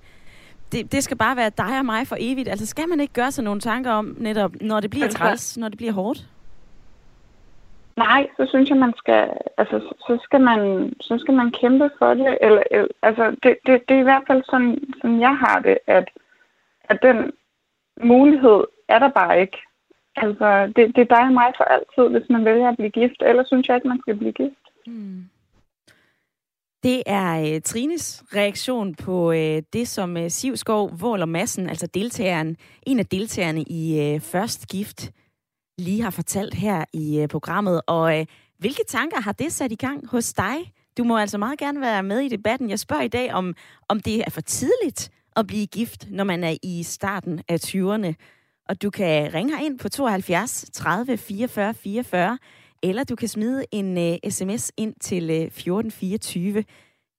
det, 0.72 0.92
det 0.92 1.04
skal 1.04 1.18
bare 1.18 1.36
være 1.36 1.52
dig 1.58 1.80
og 1.80 1.86
mig 1.86 2.08
for 2.08 2.16
evigt? 2.20 2.50
Altså 2.50 2.66
skal 2.66 2.90
man 2.90 3.00
ikke 3.00 3.14
gøre 3.14 3.32
sig 3.32 3.44
nogle 3.44 3.62
tanker 3.62 3.92
om 3.92 4.16
netop, 4.18 4.52
når 4.62 4.80
det 4.80 4.90
bliver 4.90 5.08
træls, 5.08 5.58
når 5.58 5.70
det 5.70 5.78
bliver 5.78 5.94
hårdt? 5.94 6.28
Nej, 7.98 8.28
så 8.38 8.46
synes 8.50 8.70
jeg, 8.70 8.78
man 8.78 8.94
skal, 8.98 9.30
altså, 9.58 9.80
så 10.08 10.20
skal 10.24 10.42
man, 10.42 10.94
så 11.02 11.18
skal 11.18 11.34
man 11.34 11.52
kæmpe 11.52 11.90
for 12.00 12.14
det. 12.14 12.38
Eller, 12.42 12.64
altså, 13.02 13.36
det, 13.44 13.58
det, 13.66 13.82
det 13.88 13.96
er 13.96 14.00
i 14.00 14.10
hvert 14.10 14.24
fald 14.28 14.44
sådan, 14.46 14.78
som 15.02 15.20
jeg 15.20 15.38
har 15.38 15.60
det, 15.60 15.78
at, 15.88 16.10
at 16.84 17.00
den 17.02 17.32
mulighed 18.04 18.64
er 18.88 19.00
der 19.00 19.10
bare 19.10 19.42
ikke. 19.42 19.58
Altså, 20.16 20.72
det, 20.76 20.96
det 20.96 21.02
er 21.02 21.16
dig 21.16 21.26
og 21.26 21.34
mig 21.34 21.54
for 21.58 21.64
altid, 21.64 22.06
hvis 22.14 22.30
man 22.30 22.46
vælger 22.46 22.70
at 22.70 22.78
blive 22.78 22.90
gift. 22.90 23.20
Ellers 23.22 23.48
synes 23.48 23.68
jeg 23.68 23.76
ikke, 23.76 23.88
man 23.88 24.02
skal 24.02 24.18
blive 24.18 24.32
gift. 24.32 24.61
Mm. 24.88 25.30
Det 26.84 27.04
er 27.06 27.54
øh, 27.56 27.62
Trines 27.62 28.24
reaktion 28.36 28.96
på 28.96 29.32
øh, 29.32 29.62
det, 29.74 29.88
som 29.88 30.18
øh, 30.18 30.32
Sivskov 30.32 31.02
Våler 31.02 31.26
Massen, 31.26 31.70
altså 31.70 31.88
deltageren, 31.88 32.58
en 32.84 33.00
af 33.00 33.06
deltagerne 33.06 33.64
i 33.64 34.00
øh, 34.00 34.20
Først 34.20 34.68
Gift, 34.68 35.12
lige 35.78 36.02
har 36.02 36.10
fortalt 36.10 36.54
her 36.54 36.86
i 36.94 37.20
øh, 37.20 37.28
programmet. 37.28 37.82
Og 37.88 38.20
øh, 38.20 38.26
hvilke 38.58 38.84
tanker 38.88 39.22
har 39.22 39.32
det 39.32 39.54
sat 39.54 39.72
i 39.72 39.76
gang 39.76 40.08
hos 40.08 40.34
dig? 40.34 40.74
Du 40.98 41.04
må 41.04 41.18
altså 41.18 41.38
meget 41.38 41.60
gerne 41.60 41.82
være 41.82 42.04
med 42.04 42.20
i 42.20 42.28
debatten. 42.28 42.70
Jeg 42.70 42.80
spørger 42.80 43.04
i 43.04 43.08
dag, 43.08 43.34
om, 43.34 43.56
om 43.90 44.00
det 44.00 44.20
er 44.20 44.30
for 44.30 44.42
tidligt 44.42 45.12
at 45.36 45.48
blive 45.48 45.68
gift, 45.68 46.08
når 46.12 46.24
man 46.24 46.44
er 46.44 46.58
i 46.64 46.84
starten 46.84 47.42
af 47.48 47.58
20'erne. 47.66 48.14
Og 48.70 48.82
du 48.82 48.90
kan 48.90 49.34
ringe 49.34 49.66
ind 49.66 49.80
på 49.80 49.90
72 49.90 50.66
30 50.74 51.18
44 51.18 51.74
44, 51.74 52.38
eller 52.84 53.04
du 53.04 53.16
kan 53.16 53.28
smide 53.28 53.66
en 53.72 53.98
øh, 53.98 54.18
uh, 54.26 54.32
sms 54.32 54.72
ind 54.78 54.94
til 55.02 55.24
øh, 55.30 55.38
uh, 55.38 55.44
1424. 55.44 56.64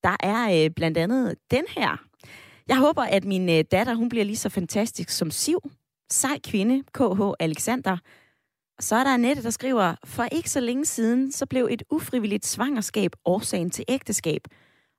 Der 0.03 0.17
er 0.21 0.65
øh, 0.65 0.71
blandt 0.71 0.99
andet 0.99 1.35
den 1.51 1.65
her. 1.69 1.97
Jeg 2.69 2.79
håber, 2.79 3.03
at 3.03 3.25
min 3.25 3.49
øh, 3.49 3.65
datter 3.73 3.95
hun 3.95 4.09
bliver 4.09 4.25
lige 4.25 4.37
så 4.37 4.49
fantastisk 4.49 5.11
som 5.11 5.31
Siv. 5.31 5.59
Sej 6.11 6.39
kvinde, 6.45 6.83
KH 6.95 7.21
Alexander. 7.41 7.97
Så 8.81 8.97
er 8.97 9.05
der 9.05 9.15
Annette, 9.15 9.43
der 9.43 9.51
skriver, 9.51 9.95
for 10.05 10.25
ikke 10.33 10.51
så 10.51 10.61
længe 10.61 10.85
siden, 10.85 11.33
så 11.33 11.47
blev 11.47 11.69
et 11.71 11.83
ufrivilligt 11.91 12.47
svangerskab 12.47 13.13
årsagen 13.25 13.71
til 13.71 13.85
ægteskab. 13.89 14.43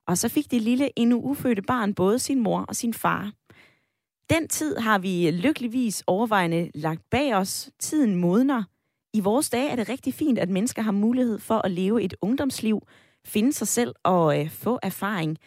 Og 0.06 0.18
så 0.18 0.28
fik 0.28 0.50
det 0.50 0.62
lille 0.62 0.98
endnu 0.98 1.20
ufødte 1.20 1.62
barn 1.62 1.94
både 1.94 2.18
sin 2.18 2.40
mor 2.42 2.60
og 2.60 2.76
sin 2.76 2.94
far. 2.94 3.32
Den 4.30 4.48
tid 4.48 4.76
har 4.76 4.98
vi 4.98 5.30
lykkeligvis 5.30 6.02
overvejende 6.06 6.70
lagt 6.74 7.02
bag 7.10 7.34
os. 7.34 7.70
Tiden 7.80 8.16
modner. 8.16 8.62
I 9.14 9.20
vores 9.20 9.50
dage 9.50 9.70
er 9.70 9.76
det 9.76 9.88
rigtig 9.88 10.14
fint, 10.14 10.38
at 10.38 10.48
mennesker 10.48 10.82
har 10.82 10.92
mulighed 10.92 11.38
for 11.38 11.58
at 11.64 11.70
leve 11.70 12.02
et 12.02 12.14
ungdomsliv, 12.22 12.78
finde 13.26 13.52
sig 13.52 13.68
selv 13.68 13.94
og 14.04 14.40
øh, 14.40 14.50
få 14.50 14.78
erfaring. 14.82 15.38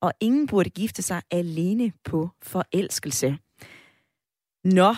Og 0.00 0.12
ingen 0.20 0.46
burde 0.46 0.70
gifte 0.70 1.02
sig 1.02 1.22
alene 1.30 1.92
på 2.04 2.28
forelskelse. 2.42 3.38
Nå, 4.64 4.90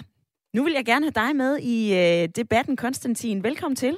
nu 0.55 0.65
vil 0.65 0.73
jeg 0.73 0.85
gerne 0.85 1.05
have 1.05 1.27
dig 1.27 1.37
med 1.37 1.59
i 1.59 1.79
øh, 2.03 2.29
debatten, 2.37 2.77
Konstantin. 2.77 3.45
Velkommen 3.45 3.77
til. 3.77 3.97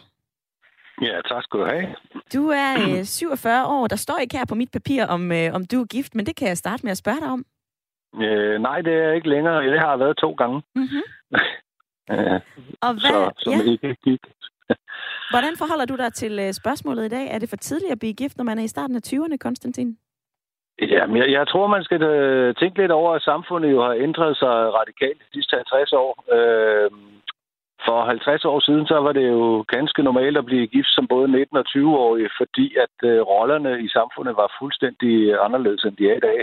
Ja, 1.02 1.20
tak 1.28 1.42
skal 1.42 1.60
du 1.60 1.64
have. 1.64 1.86
Du 2.34 2.48
er 2.48 2.72
øh, 2.98 3.04
47 3.04 3.66
år. 3.66 3.86
Der 3.86 3.96
står 3.96 4.18
ikke 4.18 4.38
her 4.38 4.44
på 4.44 4.54
mit 4.54 4.70
papir, 4.70 5.06
om, 5.06 5.32
øh, 5.32 5.54
om 5.54 5.64
du 5.64 5.80
er 5.80 5.86
gift, 5.86 6.14
men 6.14 6.26
det 6.26 6.36
kan 6.36 6.48
jeg 6.48 6.56
starte 6.56 6.82
med 6.82 6.90
at 6.90 6.98
spørge 6.98 7.20
dig 7.20 7.28
om. 7.28 7.44
Øh, 8.22 8.60
nej, 8.60 8.80
det 8.80 8.94
er 8.94 9.12
ikke 9.12 9.28
længere. 9.28 9.72
Det 9.72 9.80
har 9.80 9.90
jeg 9.90 9.98
været 9.98 10.16
to 10.16 10.32
gange. 10.32 10.62
Mm-hmm. 10.74 11.02
Øh, 12.10 12.40
Og 12.86 12.92
hvad, 12.92 13.12
så, 13.12 13.30
som 13.38 13.52
ja, 13.52 13.70
ikke 13.72 13.96
gik. 14.04 14.20
hvordan 15.32 15.54
forholder 15.58 15.84
du 15.84 15.96
dig 15.96 16.12
til 16.12 16.38
øh, 16.38 16.52
spørgsmålet 16.52 17.04
i 17.04 17.14
dag? 17.16 17.26
Er 17.30 17.38
det 17.38 17.48
for 17.48 17.56
tidligt 17.56 17.92
at 17.92 17.98
blive 17.98 18.14
gift, 18.14 18.36
når 18.36 18.44
man 18.44 18.58
er 18.58 18.62
i 18.62 18.74
starten 18.74 18.96
af 18.96 19.06
20'erne, 19.06 19.36
Konstantin? 19.36 19.98
Ja, 20.94 21.06
men 21.06 21.16
jeg, 21.16 21.32
jeg 21.32 21.48
tror, 21.48 21.66
man 21.66 21.84
skal 21.84 22.02
øh, 22.02 22.54
tænke 22.54 22.78
lidt 22.78 22.92
over, 22.92 23.10
at 23.14 23.22
samfundet 23.22 23.70
jo 23.70 23.82
har 23.82 23.92
ændret 23.92 24.36
sig 24.36 24.54
radikalt 24.80 25.18
de 25.20 25.32
sidste 25.32 25.56
50 25.56 25.92
år. 25.92 26.12
Øh, 26.36 26.90
for 27.86 28.04
50 28.04 28.44
år 28.44 28.60
siden, 28.60 28.86
så 28.86 28.96
var 29.06 29.12
det 29.12 29.26
jo 29.28 29.64
ganske 29.68 30.02
normalt 30.02 30.36
at 30.36 30.48
blive 30.50 30.66
gift 30.66 30.90
som 30.92 31.06
både 31.06 31.26
19- 31.42 31.58
og 31.60 31.64
20-årig, 31.68 32.28
fordi 32.40 32.66
at 32.84 32.96
øh, 33.10 33.20
rollerne 33.20 33.72
i 33.86 33.88
samfundet 33.88 34.36
var 34.36 34.56
fuldstændig 34.60 35.14
anderledes, 35.46 35.84
end 35.84 35.96
de 35.96 36.10
er 36.10 36.16
i 36.16 36.26
dag. 36.28 36.38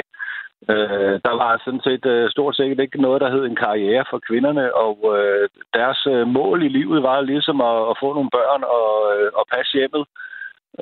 Øh, 0.72 1.16
der 1.28 1.36
var 1.44 1.62
sådan 1.66 1.86
set 1.88 2.06
øh, 2.06 2.30
stort 2.30 2.56
set 2.56 2.80
ikke 2.80 3.02
noget, 3.02 3.22
der 3.22 3.30
hed 3.32 3.44
en 3.46 3.62
karriere 3.66 4.06
for 4.10 4.20
kvinderne, 4.28 4.76
og 4.76 4.98
øh, 5.18 5.50
deres 5.74 6.00
øh, 6.14 6.28
mål 6.28 6.64
i 6.64 6.70
livet 6.78 7.04
var 7.04 7.22
ligesom 7.22 7.62
at, 7.62 7.78
at 7.92 7.96
få 8.02 8.14
nogle 8.14 8.34
børn 8.38 8.64
og, 8.78 8.92
øh, 9.14 9.30
og 9.40 9.46
passe 9.54 9.72
hjemmet. 9.78 10.04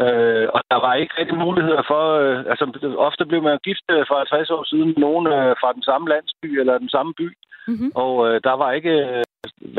Øh, 0.03 0.47
og 0.55 0.61
der 0.71 0.79
var 0.85 0.93
ikke 0.93 1.13
rigtig 1.19 1.37
muligheder 1.37 1.83
for... 1.91 2.03
Øh, 2.21 2.39
altså, 2.51 2.65
ofte 3.07 3.25
blev 3.25 3.41
man 3.43 3.65
gift 3.69 3.87
øh, 3.91 4.03
for 4.07 4.15
50 4.15 4.49
år 4.49 4.63
siden 4.71 4.93
nogen 4.97 5.25
øh, 5.27 5.51
fra 5.61 5.73
den 5.77 5.83
samme 5.89 6.09
landsby 6.09 6.49
eller 6.59 6.77
den 6.77 6.89
samme 6.89 7.13
by, 7.19 7.27
Mm-hmm. 7.67 7.91
og 7.95 8.13
øh, 8.27 8.41
der 8.47 8.55
var 8.61 8.71
ikke... 8.71 8.95
Øh, 9.13 9.23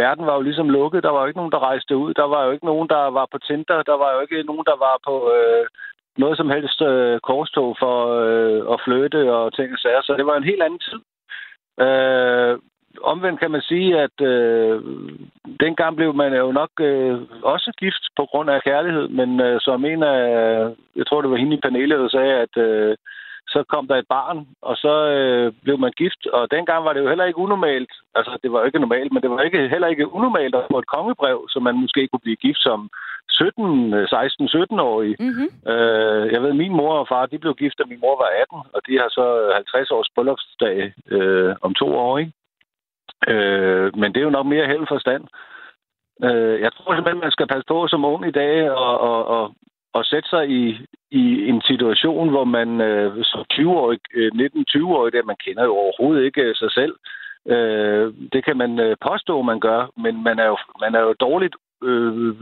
verden 0.02 0.26
var 0.26 0.35
jo 0.35 0.42
ligesom 0.48 0.68
lukket. 0.68 1.02
Der 1.02 1.11
var 1.11 1.20
jo 1.20 1.26
ikke 1.26 1.40
nogen, 1.42 1.56
der 1.56 1.66
rejste 1.68 1.96
ud. 1.96 2.14
Der 2.14 2.26
var 2.35 2.44
jo 2.44 2.50
ikke 2.50 2.66
nogen, 2.72 2.88
der 2.88 3.02
var 3.18 3.26
på 3.32 3.38
Tinder. 3.38 3.82
Der 3.90 3.96
var 4.02 4.11
jo 4.14 4.20
ikke 4.20 4.42
nogen, 4.50 4.66
der 4.70 4.76
var 4.87 4.96
på 5.09 5.14
øh, 5.37 5.64
noget 6.16 6.37
som 6.37 6.50
helst 6.50 6.83
øh, 6.83 7.20
korstog 7.20 7.76
for 7.79 7.96
øh, 8.26 8.72
at 8.72 8.81
flytte 8.85 9.33
og 9.33 9.55
ting 9.55 9.72
og 9.72 9.79
sager. 9.79 10.02
Så 10.02 10.14
det 10.16 10.26
var 10.26 10.37
en 10.37 10.50
helt 10.50 10.62
anden 10.62 10.79
tid. 10.88 11.00
Øh, 11.87 12.59
omvendt 13.02 13.40
kan 13.40 13.50
man 13.50 13.61
sige, 13.61 14.00
at 14.00 14.20
øh, 14.20 14.83
dengang 15.61 15.96
blev 15.96 16.14
man 16.14 16.35
jo 16.35 16.52
nok 16.52 16.70
øh, 16.81 17.18
også 17.42 17.72
gift 17.79 18.05
på 18.16 18.24
grund 18.31 18.50
af 18.50 18.62
kærlighed, 18.62 19.09
men 19.09 19.40
øh, 19.40 19.61
som 19.61 19.85
en 19.85 20.02
af, 20.02 20.20
jeg 20.96 21.07
tror 21.07 21.20
det 21.20 21.31
var 21.31 21.37
hende 21.37 21.57
i 21.57 21.61
panelet, 21.61 21.98
der 21.98 22.09
sagde, 22.09 22.35
at 22.35 22.57
øh, 22.57 22.96
så 23.48 23.64
kom 23.72 23.88
der 23.88 23.96
et 23.96 24.09
barn, 24.09 24.38
og 24.62 24.76
så 24.76 24.94
øh, 25.16 25.52
blev 25.64 25.78
man 25.78 25.92
gift, 25.96 26.26
og 26.26 26.50
dengang 26.50 26.85
var 26.85 26.92
det 26.92 27.00
jo 27.00 27.09
heller 27.09 27.24
ikke 27.24 27.38
unormalt, 27.38 27.92
altså 28.14 28.38
det 28.42 28.52
var 28.52 28.59
jo 28.59 28.66
ikke 28.66 28.78
normalt, 28.78 29.12
men 29.12 29.22
det 29.22 29.30
var 29.30 29.40
ikke, 29.40 29.68
heller 29.68 29.88
ikke 29.88 30.12
unormalt 30.12 30.54
at 30.54 30.66
få 30.70 30.78
et 30.78 30.87
kongebrev, 30.87 31.46
så 31.48 31.61
man 31.61 31.74
måske 31.74 32.09
kunne 32.09 32.26
blive 32.26 32.37
gift 32.37 32.62
som 32.62 32.90
17, 33.28 34.06
16, 34.09 34.48
17-årig. 34.48 35.16
Mm-hmm. 35.20 35.48
Øh, 35.72 36.32
jeg 36.32 36.42
ved, 36.42 36.52
min 36.52 36.72
mor 36.72 36.92
og 36.98 37.09
far, 37.09 37.26
de 37.26 37.38
blev 37.38 37.54
gift, 37.54 37.78
da 37.78 37.85
min 37.87 38.00
mor 38.00 38.16
var 38.22 38.30
18, 38.42 38.59
og 38.74 38.80
de 38.87 38.98
har 39.00 39.09
så 39.09 39.52
50 39.54 39.90
års 39.90 40.09
bryllupsdag 40.14 40.92
øh, 41.11 41.54
om 41.62 41.74
to 41.74 41.88
år, 41.96 42.18
ikke? 42.18 42.32
Øh, 43.28 43.96
men 44.00 44.12
det 44.12 44.20
er 44.20 44.28
jo 44.28 44.37
nok 44.38 44.46
mere 44.46 44.66
held 44.66 44.87
forstand. 44.88 45.24
Øh, 46.24 46.61
jeg 46.61 46.72
tror 46.72 46.94
simpelthen, 46.94 47.24
man 47.26 47.37
skal 47.37 47.46
passe 47.46 47.64
på 47.68 47.88
som 47.88 48.04
ung 48.04 48.26
i 48.28 48.30
dag 48.30 48.70
og, 48.70 49.00
og, 49.00 49.26
og, 49.26 49.54
og 49.96 50.04
sætte 50.04 50.28
sig 50.28 50.44
i, 50.61 50.62
i 51.11 51.48
en 51.50 51.61
situation, 51.70 52.28
hvor 52.28 52.44
man 52.44 52.80
øh, 52.80 53.24
som 53.24 53.44
20-årig, 53.52 54.00
øh, 54.14 54.32
19-20-årig, 54.35 55.12
der 55.12 55.22
man 55.30 55.37
kender 55.44 55.64
jo 55.64 55.74
overhovedet 55.82 56.24
ikke 56.24 56.42
øh, 56.42 56.54
sig 56.54 56.70
selv. 56.72 56.94
Øh, 57.54 58.14
det 58.32 58.44
kan 58.44 58.56
man 58.56 58.80
øh, 58.80 58.96
påstå, 59.09 59.42
man 59.42 59.61
gør, 59.61 59.80
men 59.96 60.22
man 60.22 60.38
er 60.38 60.46
jo, 60.46 60.59
man 60.80 60.94
er 60.94 61.00
jo 61.00 61.12
dårligt 61.20 61.56
øh, 61.82 62.35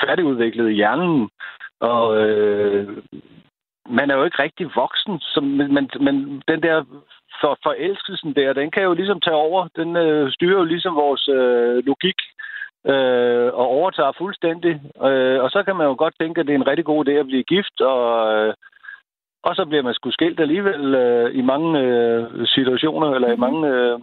færdigudviklet 0.00 0.70
i 0.70 0.74
hjernen, 0.74 1.28
og 1.80 2.04
øh, 2.22 2.88
man 3.88 4.10
er 4.10 4.16
jo 4.16 4.24
ikke 4.24 4.42
rigtig 4.42 4.66
voksen, 4.76 5.18
så, 5.20 5.40
men, 5.40 5.74
men, 5.74 5.90
men 6.00 6.42
den 6.48 6.62
der 6.62 6.84
for, 7.40 7.58
forelskelsen 7.62 8.34
der, 8.34 8.52
den 8.52 8.70
kan 8.70 8.82
jo 8.82 8.92
ligesom 8.94 9.20
tage 9.20 9.36
over. 9.36 9.68
Den 9.76 9.96
øh, 9.96 10.32
styrer 10.32 10.58
jo 10.58 10.64
ligesom 10.64 10.94
vores 10.94 11.28
øh, 11.28 11.86
logik 11.86 12.18
øh, 12.86 13.48
og 13.60 13.66
overtager 13.78 14.12
fuldstændig. 14.18 14.80
Øh, 15.06 15.42
og 15.44 15.50
så 15.50 15.62
kan 15.66 15.76
man 15.76 15.86
jo 15.86 15.94
godt 15.98 16.14
tænke, 16.20 16.40
at 16.40 16.46
det 16.46 16.52
er 16.52 16.58
en 16.58 16.66
rigtig 16.66 16.84
god 16.84 17.08
idé 17.08 17.12
at 17.12 17.26
blive 17.26 17.42
gift, 17.42 17.80
og, 17.80 18.34
øh, 18.34 18.54
og 19.42 19.56
så 19.56 19.64
bliver 19.64 19.82
man 19.82 19.94
sgu 19.94 20.10
skilt 20.10 20.40
alligevel 20.40 20.94
øh, 20.94 21.34
i 21.34 21.42
mange 21.42 21.80
øh, 21.80 22.46
situationer, 22.46 23.08
eller 23.14 23.28
mm-hmm. 23.28 23.42
i 23.42 23.46
mange... 23.46 23.68
Øh, 23.68 23.98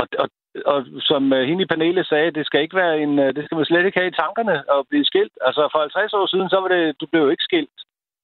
og, 0.00 0.06
og, 0.18 0.28
og 0.66 0.86
som 1.00 1.32
øh, 1.32 1.48
hende 1.48 1.62
i 1.62 1.66
panelet 1.66 2.06
sagde, 2.06 2.30
det 2.30 2.46
skal 2.46 2.60
ikke 2.62 2.76
være 2.76 3.00
en, 3.00 3.18
øh, 3.18 3.34
det 3.34 3.44
skal 3.44 3.56
man 3.56 3.64
slet 3.64 3.86
ikke 3.86 3.98
have 3.98 4.08
i 4.08 4.18
tankerne 4.22 4.56
at 4.74 4.80
blive 4.90 5.04
skilt. 5.04 5.32
Altså 5.40 5.68
for 5.72 5.78
50 5.80 6.12
år 6.12 6.26
siden, 6.26 6.48
så 6.50 6.60
var 6.60 6.68
det, 6.68 7.00
du 7.00 7.06
blev 7.06 7.22
jo 7.22 7.28
ikke 7.28 7.48
skilt. 7.48 7.78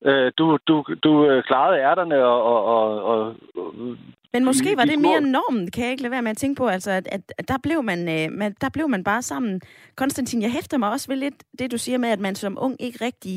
Øh, 0.04 0.32
du, 0.38 0.58
du, 0.68 0.84
du 1.04 1.26
øh, 1.26 1.42
klarede 1.42 1.80
ærterne 1.80 2.24
og, 2.24 2.42
og, 2.42 2.64
og, 2.74 3.04
og 3.12 3.36
Men 4.32 4.44
måske 4.44 4.70
de- 4.70 4.76
var 4.76 4.84
de 4.84 4.90
det 4.90 4.98
små- 4.98 5.08
mere 5.08 5.20
normen, 5.20 5.70
kan 5.70 5.82
jeg 5.84 5.90
ikke 5.90 6.02
lade 6.02 6.10
være 6.10 6.22
med 6.22 6.30
at 6.30 6.36
tænke 6.36 6.58
på, 6.58 6.66
altså 6.66 6.90
at, 6.90 7.08
at, 7.38 7.48
der, 7.48 7.58
blev 7.62 7.82
man, 7.82 7.98
øh, 8.08 8.32
man, 8.38 8.54
der 8.60 8.68
blev 8.68 8.88
man 8.88 9.04
bare 9.04 9.22
sammen. 9.22 9.60
Konstantin, 9.96 10.42
jeg 10.42 10.52
hæfter 10.52 10.78
mig 10.78 10.90
også 10.90 11.08
ved 11.08 11.16
lidt 11.16 11.44
det, 11.58 11.72
du 11.72 11.78
siger 11.78 11.98
med, 11.98 12.08
at 12.08 12.20
man 12.20 12.34
som 12.34 12.58
ung 12.60 12.76
ikke 12.82 13.04
rigtig 13.04 13.36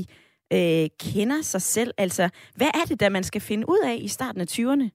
øh, 0.53 0.87
kender 1.13 1.41
sig 1.41 1.61
selv. 1.61 1.91
Altså, 1.97 2.29
hvad 2.55 2.67
er 2.67 2.85
det, 2.89 2.99
der 2.99 3.09
man 3.09 3.23
skal 3.23 3.41
finde 3.41 3.69
ud 3.69 3.79
af 3.85 3.95
i 4.01 4.07
starten 4.07 4.41
af 4.41 4.45
20'erne? 4.51 4.87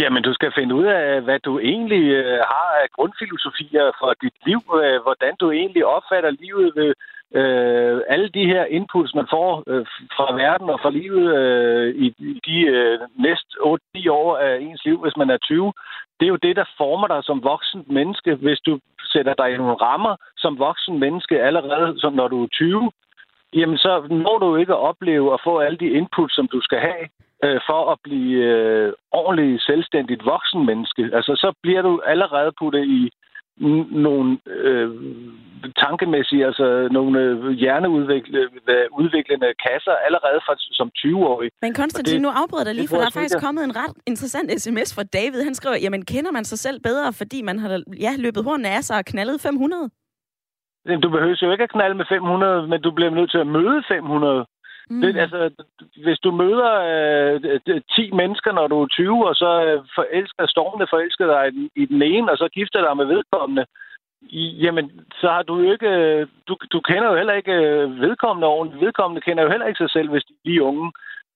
Jamen, 0.00 0.22
du 0.22 0.32
skal 0.34 0.52
finde 0.58 0.74
ud 0.74 0.84
af, 0.84 1.22
hvad 1.22 1.38
du 1.48 1.58
egentlig 1.58 2.04
øh, 2.20 2.38
har 2.52 2.68
af 2.82 2.86
grundfilosofier 2.96 3.86
for 4.00 4.10
dit 4.22 4.36
liv, 4.46 4.60
øh, 4.84 4.98
hvordan 5.06 5.34
du 5.40 5.50
egentlig 5.50 5.84
opfatter 5.96 6.30
livet 6.30 6.72
ved 6.76 6.90
øh, 7.34 8.00
alle 8.08 8.28
de 8.28 8.44
her 8.46 8.64
inputs, 8.64 9.14
man 9.14 9.26
får 9.30 9.62
øh, 9.66 9.86
fra 10.16 10.34
verden 10.34 10.70
og 10.70 10.78
fra 10.82 10.90
livet 10.90 11.36
øh, 11.36 11.94
i, 11.94 12.06
de 12.46 12.58
øh, 12.60 12.98
næste 13.16 13.50
8-10 13.96 14.10
år 14.10 14.36
af 14.36 14.58
ens 14.60 14.84
liv, 14.84 14.98
hvis 15.02 15.16
man 15.16 15.30
er 15.30 15.36
20. 15.36 15.72
Det 16.20 16.26
er 16.26 16.34
jo 16.34 16.44
det, 16.46 16.56
der 16.56 16.74
former 16.76 17.08
dig 17.08 17.24
som 17.24 17.44
voksen 17.44 17.84
menneske, 17.86 18.34
hvis 18.34 18.60
du 18.60 18.78
sætter 19.12 19.34
dig 19.34 19.52
i 19.52 19.56
nogle 19.56 19.74
rammer 19.74 20.16
som 20.36 20.58
voksen 20.58 20.98
menneske 20.98 21.42
allerede, 21.42 22.00
som 22.00 22.12
når 22.12 22.28
du 22.28 22.42
er 22.42 22.48
20. 22.48 22.90
Jamen, 23.54 23.78
så 23.78 24.06
når 24.10 24.38
du 24.38 24.56
ikke 24.56 24.72
at 24.72 24.84
opleve 24.90 25.34
at 25.34 25.40
få 25.44 25.58
alle 25.58 25.78
de 25.78 25.90
inputs, 25.90 26.34
som 26.34 26.48
du 26.48 26.60
skal 26.60 26.78
have, 26.78 27.04
øh, 27.44 27.60
for 27.68 27.92
at 27.92 27.98
blive 28.04 28.44
øh, 28.44 28.92
ordentligt 29.12 29.62
selvstændigt 29.62 30.24
voksen 30.24 30.66
menneske. 30.66 31.10
Altså, 31.12 31.32
så 31.36 31.52
bliver 31.62 31.82
du 31.82 32.00
allerede 32.06 32.52
puttet 32.58 32.84
i 32.84 33.10
nogle 33.90 34.38
øh, 34.46 34.90
tankemæssige, 35.84 36.46
altså 36.46 36.88
nogle 36.96 37.20
øh, 37.20 37.50
hjerneudviklende 37.62 39.48
kasser 39.66 39.94
allerede 40.06 40.40
fra, 40.46 40.54
som 40.78 40.88
20-årig. 40.98 41.50
Men 41.62 41.74
Konstantin, 41.74 42.14
det- 42.14 42.22
nu 42.26 42.30
afbryder 42.42 42.64
dig 42.64 42.74
lige, 42.74 42.88
for 42.88 42.96
der 42.96 43.06
er 43.06 43.16
faktisk 43.20 43.40
kommet 43.46 43.62
en 43.64 43.76
ret 43.76 43.94
interessant 44.06 44.48
sms 44.62 44.88
fra 44.96 45.02
David. 45.18 45.40
Han 45.48 45.54
skriver, 45.54 45.76
jamen 45.84 46.02
kender 46.04 46.30
man 46.38 46.44
sig 46.44 46.58
selv 46.58 46.78
bedre, 46.88 47.12
fordi 47.20 47.42
man 47.42 47.58
har 47.58 47.68
ja, 48.06 48.12
løbet 48.18 48.44
hornene 48.44 48.68
af 48.76 48.82
sig 48.84 48.96
og 48.98 49.04
knaldet 49.04 49.40
500? 49.40 49.90
Jamen, 50.86 51.00
Du 51.00 51.10
behøver 51.10 51.36
jo 51.42 51.52
ikke 51.52 51.64
at 51.68 51.72
knalde 51.76 51.94
med 52.00 52.04
500, 52.08 52.68
men 52.68 52.80
du 52.82 52.90
bliver 52.90 53.10
nødt 53.10 53.30
til 53.30 53.38
at 53.38 53.46
møde 53.46 53.82
500. 53.88 54.46
Mm. 54.90 55.00
Det, 55.00 55.16
altså, 55.24 55.50
hvis 56.04 56.18
du 56.24 56.30
møder 56.42 56.70
øh, 56.92 57.80
10 57.96 58.10
mennesker, 58.20 58.52
når 58.52 58.66
du 58.66 58.76
er 58.82 58.86
20, 58.86 59.28
og 59.28 59.34
så 59.34 59.50
øh, 59.66 59.78
forelsker, 59.98 60.46
stormende 60.46 60.86
forelsker 60.90 61.26
dig 61.32 61.42
i 61.48 61.50
den, 61.56 61.64
i 61.82 61.84
den 61.92 62.02
ene, 62.02 62.30
og 62.32 62.36
så 62.38 62.48
gifter 62.58 62.80
dig 62.86 62.96
med 62.96 63.06
vedkommende, 63.14 63.64
jamen, 64.30 64.90
så 65.20 65.26
har 65.28 65.42
du 65.42 65.60
jo 65.60 65.72
ikke... 65.72 65.88
øh, 65.88 66.26
Du, 66.48 66.56
du 66.72 66.80
kender 66.80 67.08
jo 67.10 67.16
heller 67.16 67.32
ikke 67.34 67.52
øh, 67.52 68.00
vedkommende 68.00 68.46
ordentligt. 68.48 68.84
Vedkommende 68.84 69.20
kender 69.26 69.42
jo 69.42 69.50
heller 69.50 69.66
ikke 69.66 69.78
sig 69.78 69.90
selv, 69.90 70.08
hvis 70.10 70.24
de 70.24 70.32
er 70.34 70.44
lige 70.44 70.62
unge. 70.62 70.92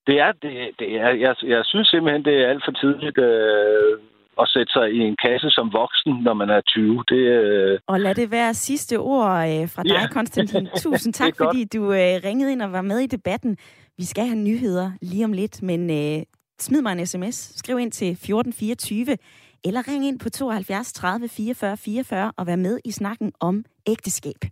Det 0.07 0.21
er, 0.21 0.33
det, 0.43 0.53
det 0.79 0.89
er, 1.01 1.09
jeg, 1.25 1.35
jeg 1.55 1.63
synes 1.65 1.89
simpelthen, 1.89 2.25
det 2.25 2.35
er 2.43 2.49
alt 2.49 2.63
for 2.67 2.73
tidligt 2.73 3.19
øh, 3.19 3.99
at 4.43 4.49
sætte 4.49 4.73
sig 4.73 4.87
i 4.93 4.99
en 4.99 5.17
kasse 5.25 5.51
som 5.51 5.73
voksen, 5.73 6.13
når 6.27 6.35
man 6.35 6.51
er 6.51 6.61
20. 6.61 7.05
Det, 7.09 7.17
øh, 7.17 7.79
Og 7.87 8.01
lad 8.01 8.15
det 8.15 8.31
være 8.31 8.55
sidste 8.55 8.97
ord 8.99 9.31
øh, 9.31 9.69
fra 9.75 9.83
dig, 9.83 9.91
Ja. 9.91 10.07
Konstantin. 10.19 10.69
Tusind 10.77 11.13
tak, 11.15 11.37
godt. 11.37 11.49
fordi 11.49 11.65
du 11.65 11.83
øh, 11.93 12.15
ringede 12.29 12.53
ind 12.53 12.63
og 12.63 12.73
var 12.73 12.83
med 12.83 12.99
i 12.99 13.07
debatten. 13.07 13.57
Vi 13.99 14.05
skal 14.05 14.25
have 14.25 14.39
nyheder 14.39 14.91
lige 15.03 15.25
om 15.25 15.33
lidt, 15.33 15.63
men 15.63 15.91
øh, 15.91 16.23
smid 16.59 16.83
mig 16.83 16.93
en 16.93 17.07
sms. 17.07 17.35
Skriv 17.59 17.79
ind 17.79 17.93
til 17.93 18.11
1424, 18.11 19.17
eller 19.65 19.89
ring 19.89 20.07
ind 20.07 20.19
på 20.19 20.31
72 20.31 20.93
30 20.93 21.29
44 21.29 21.77
44 21.77 22.33
og 22.37 22.47
vær 22.47 22.57
med 22.57 22.79
i 22.85 22.91
snakken 22.91 23.33
om 23.41 23.65
ægteskab. 23.87 24.45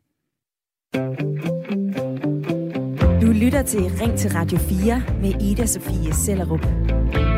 Du 3.22 3.32
lytter 3.32 3.62
til 3.62 3.80
Ring 3.80 4.18
til 4.18 4.30
Radio 4.30 4.58
4 4.58 5.02
med 5.20 5.42
Ida 5.42 5.66
Sofie 5.66 6.14
Sellerup. 6.14 7.33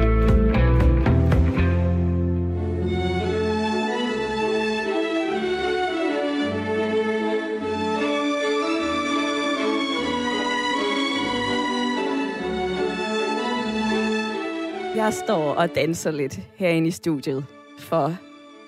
Jeg 14.96 15.14
står 15.14 15.54
og 15.54 15.74
danser 15.74 16.10
lidt 16.10 16.40
herinde 16.54 16.88
i 16.88 16.90
studiet 16.90 17.46
for 17.78 18.16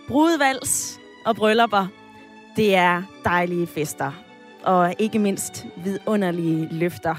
brudevals 0.09 1.01
og 1.27 1.37
bryllupper. 1.37 1.87
Det 2.57 2.75
er 2.75 3.03
dejlige 3.25 3.67
fester, 3.67 4.13
og 4.63 4.95
ikke 4.99 5.19
mindst 5.19 5.67
vidunderlige 5.85 6.69
løfter. 6.71 7.15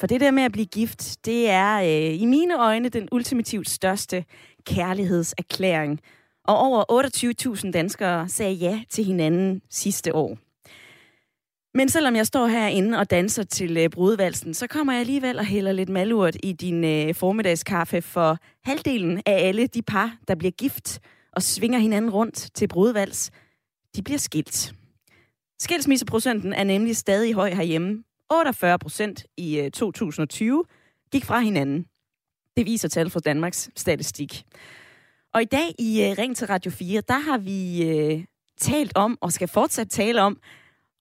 For 0.00 0.06
det 0.06 0.20
der 0.20 0.30
med 0.30 0.42
at 0.42 0.52
blive 0.52 0.66
gift, 0.66 1.16
det 1.24 1.50
er 1.50 1.80
øh, 1.80 2.22
i 2.22 2.24
mine 2.26 2.58
øjne 2.58 2.88
den 2.88 3.08
ultimativt 3.12 3.70
største 3.70 4.24
kærlighedserklæring. 4.66 6.00
Og 6.44 6.58
over 6.58 6.84
28.000 7.64 7.70
danskere 7.70 8.28
sagde 8.28 8.54
ja 8.54 8.80
til 8.90 9.04
hinanden 9.04 9.62
sidste 9.70 10.14
år. 10.14 10.38
Men 11.74 11.88
selvom 11.88 12.16
jeg 12.16 12.26
står 12.26 12.46
herinde 12.46 12.98
og 12.98 13.10
danser 13.10 13.42
til 13.42 13.76
øh, 13.76 13.90
brudvalsen, 13.90 14.54
så 14.54 14.66
kommer 14.66 14.92
jeg 14.92 15.00
alligevel 15.00 15.38
og 15.38 15.44
hælder 15.44 15.72
lidt 15.72 15.88
malurt 15.88 16.36
i 16.42 16.52
din 16.52 16.84
øh, 16.84 17.14
formiddagskaffe 17.14 18.02
for 18.02 18.38
halvdelen 18.64 19.22
af 19.26 19.48
alle 19.48 19.66
de 19.66 19.82
par, 19.82 20.16
der 20.28 20.34
bliver 20.34 20.50
gift 20.50 21.00
og 21.32 21.42
svinger 21.42 21.78
hinanden 21.78 22.10
rundt 22.10 22.50
til 22.54 22.68
brudvals, 22.68 23.30
de 23.96 24.02
bliver 24.02 24.18
skilt. 24.18 24.74
Skilsmisseprocenten 25.60 26.52
er 26.52 26.64
nemlig 26.64 26.96
stadig 26.96 27.34
høj 27.34 27.50
herhjemme. 27.54 28.04
48 28.30 28.78
procent 28.78 29.26
i 29.36 29.60
øh, 29.60 29.70
2020 29.70 30.64
gik 31.12 31.24
fra 31.24 31.40
hinanden. 31.40 31.86
Det 32.56 32.66
viser 32.66 32.88
tal 32.88 33.10
fra 33.10 33.20
Danmarks 33.20 33.70
Statistik. 33.76 34.42
Og 35.34 35.42
i 35.42 35.44
dag 35.44 35.74
i 35.78 36.02
øh, 36.02 36.18
Ring 36.18 36.36
til 36.36 36.46
Radio 36.46 36.70
4, 36.70 37.02
der 37.08 37.18
har 37.18 37.38
vi 37.38 37.88
øh, 37.88 38.24
talt 38.58 38.92
om, 38.94 39.18
og 39.20 39.32
skal 39.32 39.48
fortsat 39.48 39.90
tale 39.90 40.22
om, 40.22 40.38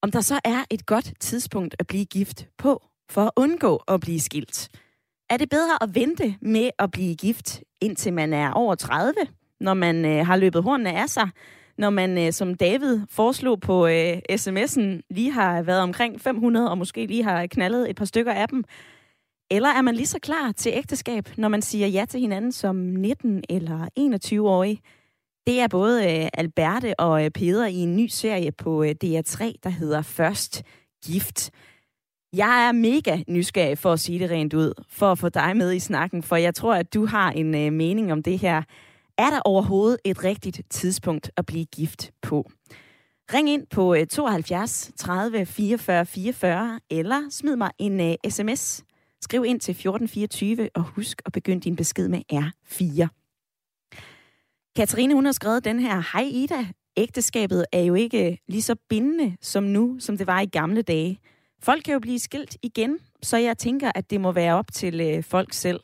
om 0.02 0.12
der 0.12 0.22
så 0.22 0.40
er 0.44 0.64
et 0.70 0.86
godt 0.86 1.14
tidspunkt 1.20 1.76
at 1.80 1.88
blive 1.88 2.06
gift 2.06 2.48
på, 2.58 2.84
for 3.10 3.22
at 3.22 3.32
undgå 3.36 3.76
at 3.76 4.00
blive 4.00 4.20
skilt. 4.20 4.70
Er 5.30 5.38
det 5.38 5.50
bedre 5.50 5.84
at 5.84 5.96
vente 5.96 6.36
med 6.42 6.70
at 6.80 6.92
blive 6.92 7.16
gift, 7.16 7.64
indtil 7.82 8.14
man 8.14 8.34
er 8.34 8.52
over 8.52 8.76
30, 8.76 9.14
når 9.60 9.74
man 9.74 10.06
øh, 10.06 10.26
har 10.26 10.36
løbet 10.36 10.64
hornene 10.64 10.94
af 10.94 11.10
sig, 11.10 11.30
når 11.78 11.90
man, 11.90 12.18
øh, 12.18 12.34
som 12.34 12.56
David 12.56 13.00
foreslog 13.10 13.62
på 13.62 13.88
øh, 13.88 14.18
sms'en, 14.32 15.02
lige 15.10 15.32
har 15.32 15.62
været 15.62 15.82
omkring 15.82 16.22
500, 16.22 16.70
og 16.70 16.78
måske 16.78 17.06
lige 17.06 17.24
har 17.24 17.48
knaldet 17.48 17.90
et 17.90 17.96
par 17.96 18.06
stykker 18.06 18.34
af 18.34 18.48
dem? 18.48 18.64
Eller 19.52 19.70
er 19.70 19.82
man 19.82 19.96
lige 19.96 20.08
så 20.08 20.20
klar 20.20 20.52
til 20.52 20.72
ægteskab, 20.76 21.30
når 21.38 21.48
man 21.48 21.62
siger 21.62 21.88
ja 21.88 22.06
til 22.10 22.20
hinanden 22.20 22.52
som 22.52 22.96
19- 22.96 23.42
eller 23.50 23.88
21-årig? 24.00 24.82
Det 25.52 25.60
er 25.60 25.68
både 25.68 26.04
øh, 26.04 26.30
Alberte 26.34 27.00
og 27.00 27.26
øh, 27.26 27.32
Peder 27.32 27.66
i 27.66 27.76
en 27.76 27.96
ny 27.96 28.08
serie 28.08 28.52
på 28.52 28.84
øh, 28.84 28.90
DR3, 28.90 29.54
der 29.64 29.70
hedder 29.70 30.02
Først 30.02 30.64
Gift. 31.06 31.52
Jeg 32.34 32.68
er 32.68 32.72
mega 32.72 33.24
nysgerrig 33.28 33.78
for 33.78 33.94
at 33.94 34.00
sige 34.00 34.20
det 34.20 34.30
rent 34.32 34.54
ud, 34.54 34.74
for 34.90 35.12
at 35.12 35.18
få 35.18 35.30
dig 35.30 35.58
med 35.58 35.74
i 35.74 35.80
snakken, 35.80 36.24
for 36.24 36.36
jeg 36.36 36.56
tror, 36.56 36.76
at 36.76 36.94
du 36.94 37.06
har 37.06 37.32
en 37.32 37.56
øh, 37.56 37.74
mening 37.74 38.12
om 38.12 38.24
det 38.24 38.40
her. 38.40 38.62
Er 39.18 39.30
der 39.30 39.40
overhovedet 39.46 39.98
et 40.06 40.24
rigtigt 40.24 40.62
tidspunkt 40.70 41.32
at 41.38 41.46
blive 41.46 41.66
gift 41.66 42.12
på? 42.22 42.52
Ring 43.34 43.50
ind 43.50 43.68
på 43.68 43.96
72 44.10 44.92
30 44.98 45.46
44 45.46 46.06
44, 46.06 46.80
eller 46.90 47.22
smid 47.30 47.56
mig 47.56 47.72
en 47.80 48.00
øh, 48.00 48.16
uh, 48.26 48.32
sms. 48.32 48.84
Skriv 49.22 49.46
ind 49.46 49.60
til 49.60 49.72
1424, 49.72 50.70
og 50.76 50.84
husk 50.84 51.22
at 51.26 51.32
begynde 51.32 51.62
din 51.62 51.76
besked 51.76 52.08
med 52.08 52.22
R4. 52.34 53.21
Katarine, 54.76 55.14
hun 55.14 55.26
har 55.26 55.32
skrevet 55.32 55.66
den 55.66 55.80
her, 55.80 56.04
Hej 56.14 56.30
Ida, 56.32 56.68
ægteskabet 56.98 57.66
er 57.72 57.82
jo 57.82 57.94
ikke 57.94 58.38
lige 58.48 58.62
så 58.62 58.76
bindende 58.90 59.38
som 59.42 59.64
nu, 59.64 60.00
som 60.00 60.18
det 60.18 60.28
var 60.28 60.42
i 60.42 60.46
gamle 60.46 60.82
dage. 60.82 61.20
Folk 61.64 61.84
kan 61.84 61.94
jo 61.94 62.00
blive 62.00 62.20
skilt 62.20 62.58
igen, 62.64 63.00
så 63.24 63.38
jeg 63.38 63.58
tænker, 63.58 63.92
at 63.96 64.10
det 64.10 64.22
må 64.22 64.32
være 64.32 64.56
op 64.56 64.72
til 64.74 65.02
øh, 65.02 65.24
folk 65.24 65.54
selv. 65.54 65.80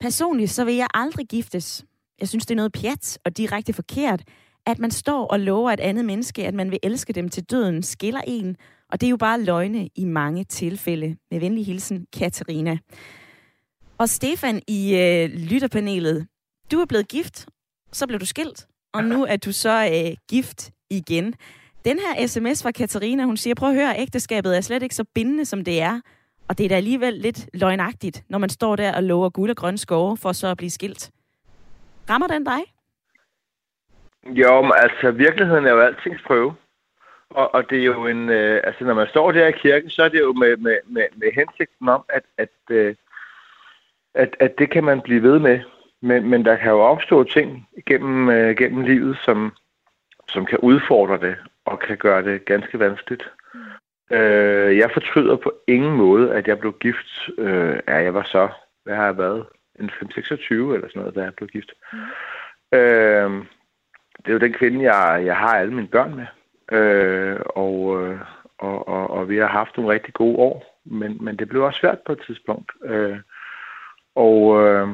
Personligt 0.00 0.50
så 0.50 0.64
vil 0.64 0.74
jeg 0.74 0.86
aldrig 0.94 1.26
giftes. 1.28 1.84
Jeg 2.20 2.28
synes, 2.28 2.46
det 2.46 2.54
er 2.54 2.56
noget 2.56 2.72
pjat 2.72 3.18
og 3.24 3.36
direkte 3.36 3.72
forkert, 3.72 4.22
at 4.66 4.78
man 4.78 4.90
står 4.90 5.26
og 5.26 5.40
lover 5.40 5.70
et 5.70 5.80
andet 5.80 6.04
menneske, 6.04 6.46
at 6.46 6.54
man 6.54 6.70
vil 6.70 6.78
elske 6.82 7.12
dem 7.12 7.28
til 7.28 7.44
døden, 7.44 7.82
skiller 7.82 8.20
en, 8.26 8.56
og 8.88 9.00
det 9.00 9.06
er 9.06 9.10
jo 9.10 9.16
bare 9.16 9.42
løgne 9.42 9.88
i 9.94 10.04
mange 10.04 10.44
tilfælde. 10.44 11.16
Med 11.30 11.40
venlig 11.40 11.66
hilsen, 11.66 12.06
Katarina. 12.12 12.78
Og 13.98 14.08
Stefan 14.08 14.62
i 14.68 14.96
øh, 14.96 15.30
lytterpanelet, 15.30 16.26
du 16.72 16.80
er 16.80 16.86
blevet 16.86 17.08
gift, 17.08 17.46
så 17.92 18.06
blev 18.06 18.20
du 18.20 18.26
skilt, 18.26 18.66
og 18.94 19.04
nu 19.04 19.24
er 19.24 19.36
du 19.36 19.52
så 19.52 19.90
øh, 19.92 20.16
gift 20.30 20.70
igen. 20.90 21.34
Den 21.84 21.98
her 21.98 22.26
sms 22.26 22.62
fra 22.62 22.70
Katarina, 22.70 23.24
hun 23.24 23.36
siger, 23.36 23.54
prøv 23.54 23.68
at 23.68 23.74
høre, 23.74 23.98
ægteskabet 23.98 24.56
er 24.56 24.60
slet 24.60 24.82
ikke 24.82 24.94
så 24.94 25.04
bindende, 25.14 25.44
som 25.44 25.64
det 25.64 25.82
er. 25.82 26.00
Og 26.48 26.58
det 26.58 26.64
er 26.64 26.68
da 26.68 26.74
alligevel 26.74 27.14
lidt 27.14 27.48
løgnagtigt, 27.54 28.24
når 28.28 28.38
man 28.38 28.48
står 28.48 28.76
der 28.76 28.94
og 28.94 29.02
lover 29.02 29.28
guld 29.28 29.50
og 29.50 29.56
grønne 29.56 29.78
skove, 29.78 30.16
for 30.16 30.32
så 30.32 30.46
at 30.46 30.56
blive 30.56 30.70
skilt. 30.70 31.10
Rammer 32.10 32.26
den 32.26 32.44
dig? 32.44 32.60
Jo, 34.26 34.62
men 34.62 34.72
altså, 34.76 35.10
virkeligheden 35.10 35.66
er 35.66 35.70
jo 35.70 35.80
altings 35.80 36.22
prøve. 36.26 36.54
Og, 37.30 37.54
og 37.54 37.70
det 37.70 37.78
er 37.80 37.84
jo 37.84 38.06
en... 38.06 38.28
Øh, 38.28 38.60
altså, 38.64 38.84
når 38.84 38.94
man 38.94 39.06
står 39.08 39.32
der 39.32 39.46
i 39.46 39.52
kirken, 39.52 39.90
så 39.90 40.02
er 40.02 40.08
det 40.08 40.20
jo 40.20 40.32
med, 40.32 40.56
med, 40.56 40.78
med, 40.86 41.06
med 41.16 41.32
hensigten 41.34 41.88
om, 41.88 42.04
at, 42.08 42.22
at, 42.38 42.48
øh, 42.70 42.94
at, 44.14 44.36
at 44.40 44.58
det 44.58 44.70
kan 44.70 44.84
man 44.84 45.00
blive 45.00 45.22
ved 45.22 45.38
med. 45.38 45.60
Men, 46.02 46.28
men 46.30 46.44
der 46.44 46.56
kan 46.56 46.70
jo 46.70 46.80
opstå 46.80 47.24
ting 47.24 47.68
gennem, 47.86 48.28
øh, 48.28 48.56
gennem 48.56 48.84
livet, 48.84 49.18
som, 49.24 49.52
som 50.28 50.46
kan 50.46 50.58
udfordre 50.58 51.18
det 51.18 51.36
og 51.64 51.78
kan 51.78 51.96
gøre 51.96 52.22
det 52.22 52.44
ganske 52.44 52.78
vanskeligt. 52.78 53.30
Mm. 53.54 54.16
Øh, 54.16 54.76
jeg 54.78 54.90
fortryder 54.92 55.36
på 55.36 55.52
ingen 55.68 55.96
måde, 55.96 56.34
at 56.34 56.48
jeg 56.48 56.58
blev 56.58 56.78
gift. 56.80 57.30
Øh, 57.38 57.80
ja, 57.88 57.96
jeg 57.96 58.14
var 58.14 58.22
så, 58.22 58.48
hvad 58.84 58.94
har 58.94 59.04
jeg 59.04 59.18
været? 59.18 59.46
En 59.80 59.90
5-26 59.90 60.54
eller 60.54 60.88
sådan 60.88 60.90
noget, 60.94 61.14
da 61.14 61.22
jeg 61.22 61.34
blev 61.34 61.48
gift. 61.48 61.72
Mm. 61.92 61.98
Øh, 62.72 63.44
det 64.18 64.28
er 64.28 64.32
jo 64.32 64.38
den 64.38 64.52
kvinde, 64.52 64.94
jeg, 64.94 65.26
jeg 65.26 65.36
har 65.36 65.58
alle 65.58 65.74
mine 65.74 65.88
børn 65.88 66.14
med. 66.14 66.26
Øh, 66.78 67.40
og, 67.46 68.02
øh, 68.02 68.20
og, 68.58 68.88
og, 68.88 69.10
og 69.10 69.28
vi 69.28 69.38
har 69.38 69.46
haft 69.46 69.76
nogle 69.76 69.92
rigtig 69.92 70.14
gode 70.14 70.36
år, 70.36 70.80
men, 70.84 71.18
men 71.24 71.36
det 71.36 71.48
blev 71.48 71.62
også 71.62 71.80
svært 71.80 71.98
på 72.06 72.12
et 72.12 72.22
tidspunkt. 72.26 72.72
Øh, 72.84 73.18
og, 74.14 74.62
øh, 74.62 74.88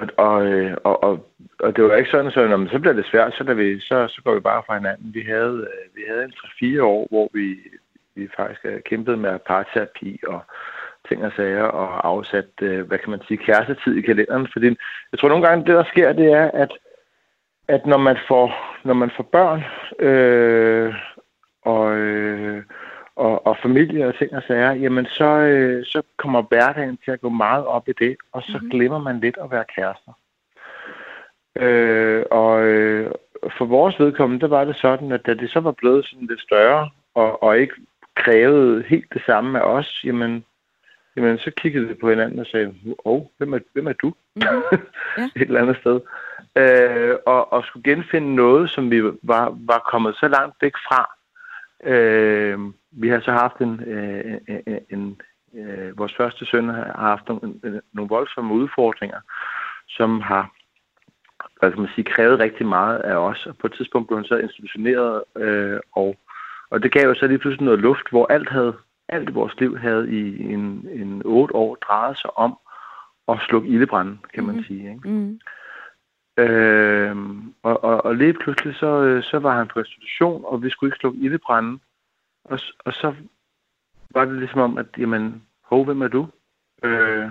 og, 0.00 0.08
og, 0.26 0.46
øh, 0.46 0.76
og, 0.84 1.02
og, 1.02 1.26
og 1.60 1.76
det 1.76 1.84
var 1.84 1.96
ikke 1.96 2.10
sådan, 2.10 2.30
så 2.30 2.46
når 2.46 2.68
så 2.70 2.78
bliver 2.78 2.92
det 2.92 3.06
svært, 3.06 3.34
så, 3.34 3.54
vi, 3.54 3.80
så, 3.80 4.08
så 4.08 4.22
går 4.24 4.34
vi 4.34 4.40
bare 4.40 4.62
fra 4.66 4.74
hinanden. 4.74 5.14
Vi 5.14 5.22
havde, 5.22 5.68
øh, 5.72 5.96
vi 5.96 6.02
havde 6.08 6.24
en 6.24 6.32
3-4 6.78 6.82
år, 6.82 7.06
hvor 7.10 7.30
vi, 7.34 7.58
vi 8.14 8.28
faktisk 8.36 8.60
øh, 8.64 8.80
kæmpede 8.82 9.16
med 9.16 9.38
parterapi 9.38 10.20
og 10.26 10.40
ting 11.08 11.24
og 11.24 11.32
sager 11.36 11.64
og 11.64 12.08
afsat, 12.08 12.50
hvad 12.58 12.98
kan 12.98 13.10
man 13.10 13.22
sige, 13.28 13.38
kærestetid 13.38 13.96
i 13.96 14.00
kalenderen. 14.00 14.48
Fordi 14.52 14.66
jeg 15.12 15.18
tror 15.18 15.28
nogle 15.28 15.46
gange, 15.46 15.66
det 15.66 15.74
der 15.74 15.84
sker, 15.84 16.12
det 16.12 16.32
er, 16.32 16.50
at 16.54 16.70
at 17.74 17.86
når 17.86 17.98
man 17.98 18.16
får, 18.28 18.46
når 18.84 18.94
man 18.94 19.10
får 19.16 19.22
børn 19.22 19.62
øh, 20.08 20.94
og, 21.62 21.96
øh, 21.96 22.62
og, 23.20 23.46
og 23.46 23.56
familie 23.62 24.06
og 24.06 24.14
ting 24.18 24.32
og 24.32 24.42
sager, 24.46 24.72
jamen 24.72 25.06
så, 25.06 25.24
øh, 25.24 25.84
så 25.84 26.02
kommer 26.16 26.42
hverdagen 26.42 26.98
til 27.04 27.10
at 27.10 27.20
gå 27.20 27.28
meget 27.28 27.66
op 27.66 27.88
i 27.88 27.92
det, 27.98 28.16
og 28.32 28.42
så 28.42 28.52
mm-hmm. 28.52 28.70
glemmer 28.70 28.98
man 28.98 29.20
lidt 29.20 29.38
at 29.44 29.50
være 29.50 29.64
kærester. 29.76 30.12
Øh, 31.56 32.24
og 32.30 32.62
øh, 32.62 33.10
for 33.58 33.64
vores 33.64 34.00
vedkommende, 34.00 34.40
der 34.40 34.48
var 34.48 34.64
det 34.64 34.76
sådan, 34.76 35.12
at 35.12 35.26
da 35.26 35.34
det 35.34 35.50
så 35.50 35.60
var 35.60 35.72
blevet 35.72 36.06
sådan 36.06 36.26
lidt 36.26 36.40
større, 36.40 36.90
og, 37.14 37.42
og 37.42 37.58
ikke 37.58 37.74
krævede 38.14 38.82
helt 38.82 39.12
det 39.14 39.22
samme 39.26 39.60
af 39.60 39.64
os, 39.64 40.00
jamen, 40.04 40.44
jamen 41.16 41.38
så 41.38 41.50
kiggede 41.50 41.88
vi 41.88 41.94
på 41.94 42.10
hinanden 42.10 42.38
og 42.38 42.46
sagde, 42.46 42.66
åh, 42.86 42.94
oh, 43.04 43.22
hvem 43.38 43.52
er, 43.52 43.58
hvem 43.72 43.86
er 43.86 43.92
du? 43.92 44.06
Mm-hmm. 44.06 44.78
Ja. 45.18 45.24
Et 45.36 45.48
eller 45.48 45.62
andet 45.62 45.76
sted 45.76 46.00
øh, 46.56 47.16
og, 47.26 47.52
og 47.52 47.64
skulle 47.64 47.94
genfinde 47.94 48.34
noget, 48.34 48.70
som 48.70 48.90
vi 48.90 49.02
var, 49.22 49.58
var 49.66 49.88
kommet 49.90 50.16
så 50.16 50.28
langt 50.28 50.56
væk 50.60 50.72
fra. 50.88 51.10
Øh, 51.84 52.58
vi 52.92 53.08
har 53.08 53.20
så 53.20 53.32
haft 53.32 53.56
en, 53.60 53.80
øh, 53.80 54.38
en, 54.48 54.78
en 54.90 55.20
øh, 55.54 55.98
vores 55.98 56.14
første 56.16 56.46
søn 56.46 56.68
har 56.68 56.92
haft 56.96 57.28
nogle, 57.28 57.54
nogle 57.92 58.08
voldsomme 58.08 58.54
udfordringer, 58.54 59.20
som 59.88 60.20
har 60.20 60.50
hvad 61.58 61.70
kan 61.70 61.80
man 61.80 61.90
sige, 61.94 62.04
krævet 62.04 62.38
rigtig 62.38 62.66
meget 62.66 62.98
af 62.98 63.16
os. 63.16 63.46
Og 63.46 63.56
på 63.56 63.66
et 63.66 63.72
tidspunkt 63.72 64.08
blev 64.08 64.18
han 64.18 64.24
så 64.24 64.36
institutioneret, 64.36 65.22
øh, 65.36 65.80
og, 65.92 66.16
og 66.70 66.82
det 66.82 66.92
gav 66.92 67.08
jo 67.08 67.14
så 67.14 67.26
lige 67.26 67.38
pludselig 67.38 67.64
noget 67.64 67.80
luft, 67.80 68.10
hvor 68.10 68.26
alt 68.26 68.50
havde, 68.50 68.76
alt 69.08 69.28
i 69.28 69.32
vores 69.32 69.60
liv 69.60 69.78
havde 69.78 70.10
i 70.10 70.52
en, 70.52 70.88
en 70.92 71.22
otte 71.24 71.54
år 71.54 71.74
drejet 71.74 72.18
sig 72.18 72.38
om 72.38 72.58
at 73.28 73.38
slukke 73.48 73.68
ildebranden, 73.68 74.20
kan 74.34 74.44
man 74.44 74.56
mm. 74.56 74.64
sige. 74.64 74.90
Ikke? 74.90 75.08
Mm. 75.08 75.40
Øh, 76.42 77.16
og, 77.62 77.84
og, 77.84 78.04
og 78.04 78.14
lige 78.14 78.32
pludselig 78.32 78.74
så, 78.76 79.02
øh, 79.02 79.22
så 79.22 79.38
var 79.38 79.56
han 79.58 79.68
på 79.68 79.80
restitution, 79.80 80.44
og 80.46 80.62
vi 80.62 80.70
skulle 80.70 80.88
ikke 80.88 81.00
slukke 81.00 81.18
ildebranden. 81.18 81.80
Og, 82.44 82.58
og 82.84 82.92
så 82.92 83.14
var 84.10 84.24
det 84.24 84.38
ligesom 84.38 84.60
om, 84.60 84.78
at 84.78 84.86
jamen, 84.98 85.42
hov, 85.64 85.84
hvem 85.84 86.02
er 86.02 86.08
du? 86.08 86.26
Øh, 86.82 87.30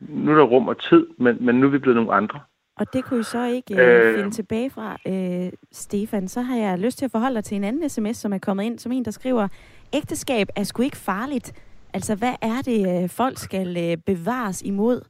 nu 0.00 0.32
er 0.32 0.36
der 0.36 0.44
rum 0.44 0.68
og 0.68 0.78
tid, 0.78 1.06
men, 1.18 1.36
men 1.40 1.60
nu 1.60 1.66
er 1.66 1.70
vi 1.70 1.78
blevet 1.78 1.96
nogle 1.96 2.12
andre. 2.12 2.40
Og 2.76 2.92
det 2.92 3.04
kunne 3.04 3.20
I 3.20 3.22
så 3.22 3.44
ikke 3.44 3.74
øh, 3.82 4.08
øh, 4.08 4.14
finde 4.14 4.30
tilbage 4.30 4.70
fra, 4.70 4.96
øh, 5.06 5.52
Stefan. 5.72 6.28
Så 6.28 6.40
har 6.40 6.56
jeg 6.56 6.78
lyst 6.78 6.98
til 6.98 7.04
at 7.04 7.10
forholde 7.10 7.34
dig 7.34 7.44
til 7.44 7.56
en 7.56 7.64
anden 7.64 7.88
sms, 7.88 8.16
som 8.16 8.32
er 8.32 8.38
kommet 8.38 8.64
ind, 8.64 8.78
som 8.78 8.92
en, 8.92 9.04
der 9.04 9.10
skriver, 9.10 9.48
ægteskab 9.94 10.48
er 10.56 10.62
sgu 10.62 10.82
ikke 10.82 10.96
farligt. 10.96 11.52
Altså, 11.94 12.14
hvad 12.14 12.34
er 12.42 12.62
det, 12.64 13.02
øh, 13.02 13.08
folk 13.08 13.38
skal 13.38 13.76
øh, 13.76 13.96
bevares 13.96 14.62
imod? 14.62 15.00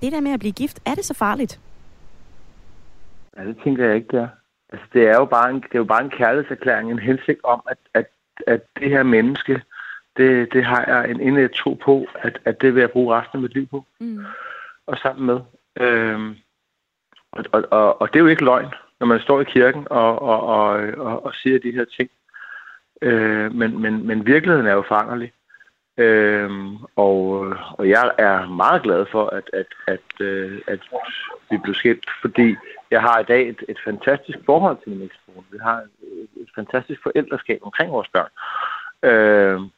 Det 0.00 0.12
der 0.12 0.20
med 0.20 0.32
at 0.32 0.40
blive 0.40 0.52
gift, 0.52 0.80
er 0.86 0.94
det 0.94 1.04
så 1.04 1.14
farligt? 1.14 1.60
Ja, 3.36 3.44
det 3.44 3.56
tænker 3.64 3.86
jeg 3.86 3.96
ikke, 3.96 4.08
det 4.10 4.20
er. 4.20 4.28
Altså, 4.72 4.86
det 4.92 5.08
er 5.08 5.14
jo 5.14 5.24
bare 5.24 5.50
en, 5.50 5.56
det 5.56 5.74
er 5.74 5.78
jo 5.78 5.84
bare 5.84 6.04
en 6.04 6.10
kærlighedserklæring, 6.10 6.90
en 6.90 6.98
hensigt 6.98 7.40
om, 7.44 7.62
at, 7.70 7.78
at, 7.94 8.06
at 8.46 8.62
det 8.76 8.90
her 8.90 9.02
menneske, 9.02 9.62
det, 10.16 10.52
det 10.52 10.64
har 10.64 10.84
jeg 10.86 11.10
en 11.10 11.20
indlæg 11.20 11.52
tro 11.54 11.74
på, 11.74 12.06
at, 12.14 12.38
at 12.44 12.60
det 12.60 12.74
vil 12.74 12.80
jeg 12.80 12.90
bruge 12.90 13.14
resten 13.14 13.38
af 13.38 13.42
mit 13.42 13.54
liv 13.54 13.66
på. 13.66 13.84
Mm. 14.00 14.24
Og 14.86 14.98
sammen 14.98 15.26
med. 15.26 15.40
Øhm, 15.80 16.36
og, 17.32 17.44
og, 17.52 17.64
og, 17.70 18.00
og 18.00 18.08
det 18.08 18.16
er 18.16 18.22
jo 18.22 18.26
ikke 18.26 18.44
løgn, 18.44 18.74
når 19.00 19.06
man 19.06 19.20
står 19.20 19.40
i 19.40 19.44
kirken 19.44 19.86
og, 19.90 20.22
og, 20.22 20.40
og, 20.40 20.70
og, 20.96 21.26
og 21.26 21.34
siger 21.34 21.58
de 21.58 21.72
her 21.72 21.84
ting. 21.84 22.10
Øh, 23.02 23.54
men, 23.54 23.82
men, 23.82 24.06
men 24.06 24.26
virkeligheden 24.26 24.66
er 24.66 24.72
jo 24.72 24.84
foranderlig. 24.88 25.32
Øhm, 25.98 26.76
og, 26.96 27.54
og 27.78 27.88
jeg 27.88 28.12
er 28.18 28.46
meget 28.46 28.82
glad 28.82 29.06
for, 29.10 29.26
at, 29.26 29.50
at, 29.52 29.66
at, 29.86 30.26
øh, 30.26 30.60
at 30.66 30.80
vi 31.50 31.58
blev 31.58 31.74
skilt, 31.74 32.10
fordi 32.20 32.56
jeg 32.90 33.00
har 33.00 33.18
i 33.20 33.24
dag 33.24 33.48
et, 33.48 33.64
et 33.68 33.78
fantastisk 33.84 34.38
forhold 34.46 34.76
til 34.82 34.92
min 34.92 35.02
ekskone. 35.02 35.44
Vi 35.50 35.58
har 35.62 35.76
et, 35.78 36.28
et 36.42 36.48
fantastisk 36.54 37.02
forældreskab 37.02 37.58
omkring 37.62 37.92
vores 37.92 38.08
børn. 38.08 38.30
Øhm, 39.02 39.70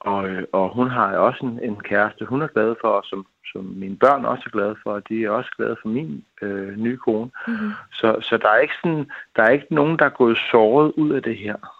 og, 0.00 0.28
og 0.52 0.74
hun 0.74 0.90
har 0.90 1.16
også 1.16 1.46
en, 1.46 1.60
en 1.62 1.80
kæreste, 1.80 2.24
hun 2.24 2.42
er 2.42 2.46
glad 2.46 2.74
for, 2.80 2.88
og 2.88 3.04
som, 3.04 3.26
som 3.52 3.64
mine 3.64 3.96
børn 3.96 4.24
også 4.24 4.42
er 4.46 4.50
glade 4.50 4.76
for, 4.82 4.92
og 4.92 5.08
de 5.08 5.24
er 5.24 5.30
også 5.30 5.50
glade 5.56 5.76
for 5.82 5.88
min 5.88 6.24
øh, 6.42 6.76
nye 6.76 6.96
kone. 6.96 7.30
Mm-hmm. 7.46 7.70
Så, 7.92 8.16
så 8.20 8.36
der, 8.36 8.48
er 8.48 8.58
ikke 8.58 8.74
sådan, 8.82 9.10
der 9.36 9.42
er 9.42 9.50
ikke 9.50 9.74
nogen, 9.74 9.98
der 9.98 10.04
er 10.04 10.20
gået 10.22 10.38
såret 10.50 10.92
ud 10.96 11.10
af 11.10 11.22
det 11.22 11.36
her. 11.36 11.77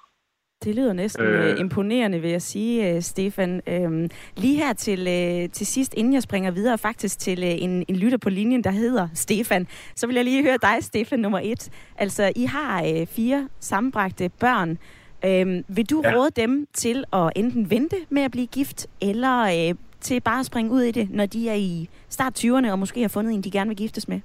Det 0.65 0.75
lyder 0.75 0.93
næsten 0.93 1.25
øh. 1.25 1.53
øh. 1.53 1.61
imponerende, 1.61 2.21
vil 2.21 2.31
jeg 2.31 2.43
sige, 2.43 2.97
uh, 2.97 3.03
Stefan. 3.03 3.63
Øhm, 3.67 4.09
lige 4.37 4.57
her 4.57 4.73
til, 4.73 5.01
uh, 5.01 5.51
til 5.53 5.67
sidst, 5.67 5.95
inden 5.95 6.13
jeg 6.13 6.23
springer 6.23 6.51
videre 6.51 6.79
faktisk 6.79 7.19
til 7.19 7.63
en, 7.63 7.85
en 7.89 7.97
lytter 7.97 8.19
på 8.19 8.31
linjen, 8.31 8.65
der 8.65 8.71
hedder 8.71 9.09
Stefan, 9.15 9.67
så 9.95 10.07
vil 10.07 10.17
jeg 10.17 10.25
lige 10.25 10.43
høre 10.43 10.59
dig, 10.63 10.77
Stefan, 10.81 11.19
nummer 11.19 11.41
et. 11.43 11.71
Altså, 11.99 12.33
I 12.37 12.45
har 12.45 13.05
fire 13.11 13.49
sammenbragte 13.61 14.29
børn. 14.29 14.79
Øhm, 15.25 15.65
vil 15.69 15.91
du 15.91 16.03
ja. 16.05 16.13
råde 16.15 16.31
dem 16.37 16.67
til 16.75 17.05
at 17.13 17.33
enten 17.37 17.71
vente 17.71 17.97
med 18.09 18.23
at 18.23 18.31
blive 18.31 18.47
gift, 18.47 18.87
eller 19.01 19.73
til 20.01 20.21
bare 20.21 20.41
at 20.41 20.47
springe 20.47 20.71
ud 20.73 20.83
i 20.83 20.91
det, 20.91 21.11
når 21.11 21.27
de 21.27 21.49
er 21.49 21.55
i 21.55 21.89
start 22.09 22.45
20'erne 22.45 22.71
og 22.71 22.79
måske 22.79 23.01
har 23.01 23.09
fundet 23.09 23.35
en, 23.35 23.43
de 23.43 23.51
gerne 23.51 23.69
vil 23.69 23.77
giftes 23.77 24.09
med? 24.09 24.21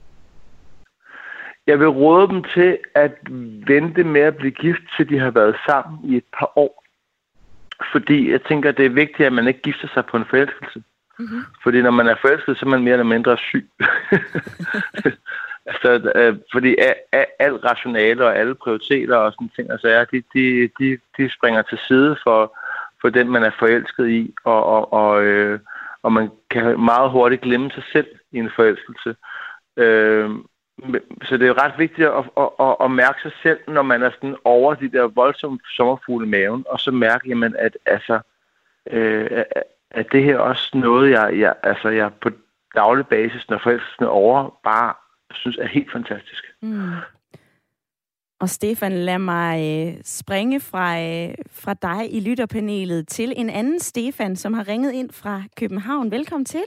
Jeg 1.67 1.80
vil 1.80 1.88
råde 1.88 2.28
dem 2.28 2.43
til 2.43 2.78
at 2.95 3.12
vente 3.67 4.04
med 4.04 4.21
at 4.21 4.38
blive 4.38 4.52
gift, 4.52 4.82
til 4.97 5.10
de 5.10 5.19
har 5.19 5.32
været 5.32 5.56
sammen 5.67 5.99
i 6.12 6.17
et 6.17 6.26
par 6.39 6.58
år. 6.58 6.84
Fordi 7.91 8.32
jeg 8.32 8.41
tænker, 8.43 8.71
det 8.71 8.86
er 8.86 8.89
vigtigt, 8.89 9.26
at 9.28 9.34
man 9.34 9.47
ikke 9.47 9.62
gifter 9.62 9.88
sig 9.93 10.06
på 10.06 10.17
en 10.17 10.26
forelskelse. 10.26 10.84
Mm-hmm. 11.19 11.41
Fordi 11.63 11.82
når 11.82 11.91
man 11.91 12.08
er 12.08 12.15
forelsket, 12.21 12.58
så 12.58 12.65
er 12.65 12.69
man 12.69 12.84
mere 12.84 12.93
eller 12.93 13.04
mindre 13.04 13.38
syg. 13.38 13.69
altså, 15.71 16.12
øh, 16.15 16.38
fordi 16.52 16.76
al, 17.12 17.26
al 17.39 17.56
rationale 17.56 18.26
og 18.26 18.38
alle 18.38 18.56
prioriteter 18.56 19.17
og 19.17 19.34
sådan 19.34 19.49
ting, 19.56 19.71
altså, 19.71 20.06
de, 20.12 20.23
de, 20.34 20.69
de, 20.80 20.97
de 21.17 21.30
springer 21.30 21.62
til 21.62 21.80
side 21.88 22.17
for, 22.23 22.58
for 23.02 23.10
den, 23.10 23.30
man 23.30 23.43
er 23.43 23.52
forelsket 23.60 24.10
i, 24.10 24.34
og, 24.43 24.65
og, 24.65 24.93
og, 24.93 25.23
øh, 25.23 25.60
og 26.04 26.13
man 26.13 26.30
kan 26.49 26.80
meget 26.80 27.12
hurtigt 27.12 27.41
glemme 27.41 27.71
sig 27.71 27.84
selv 27.91 28.08
i 28.32 28.38
en 28.38 28.52
forelskelse. 28.56 29.15
Øh, 29.78 30.30
så 31.23 31.38
det 31.38 31.47
er 31.47 31.63
ret 31.63 31.73
vigtigt 31.77 32.07
at, 32.07 32.23
at, 32.38 32.49
at, 32.59 32.75
at 32.81 32.91
mærke 32.91 33.21
sig 33.21 33.31
selv, 33.43 33.59
når 33.67 33.81
man 33.81 34.03
er 34.03 34.12
sådan 34.12 34.36
over 34.43 34.73
de 34.73 34.91
der 34.91 35.07
voldsomme 35.07 35.59
sommerfugle 35.75 36.27
i 36.27 36.29
maven, 36.29 36.65
og 36.69 36.79
så 36.79 36.91
mærke, 36.91 37.29
jamen, 37.29 37.55
at, 37.55 37.77
altså, 37.86 38.19
øh, 38.91 39.43
at 39.91 40.07
det 40.12 40.23
her 40.23 40.38
også 40.38 40.77
noget, 40.77 41.12
jeg, 41.12 41.39
jeg, 41.39 41.55
altså, 41.63 41.89
jeg 41.89 42.12
på 42.21 42.29
daglig 42.75 43.07
basis, 43.07 43.49
når 43.49 43.57
forelskelsen 43.57 44.05
er 44.05 44.09
over, 44.09 44.59
bare 44.63 44.93
synes 45.33 45.57
er 45.57 45.67
helt 45.67 45.91
fantastisk. 45.91 46.43
Mm. 46.62 46.91
Og 48.39 48.49
Stefan, 48.49 48.91
lad 48.91 49.19
mig 49.19 49.88
øh, 49.88 50.01
springe 50.03 50.59
fra, 50.59 50.99
øh, 50.99 51.36
fra 51.51 51.73
dig 51.73 52.13
i 52.13 52.19
lytterpanelet 52.19 53.07
til 53.07 53.33
en 53.36 53.49
anden 53.49 53.79
Stefan, 53.79 54.36
som 54.36 54.53
har 54.53 54.67
ringet 54.67 54.91
ind 54.93 55.12
fra 55.12 55.43
København. 55.59 56.12
Velkommen 56.12 56.45
til. 56.45 56.63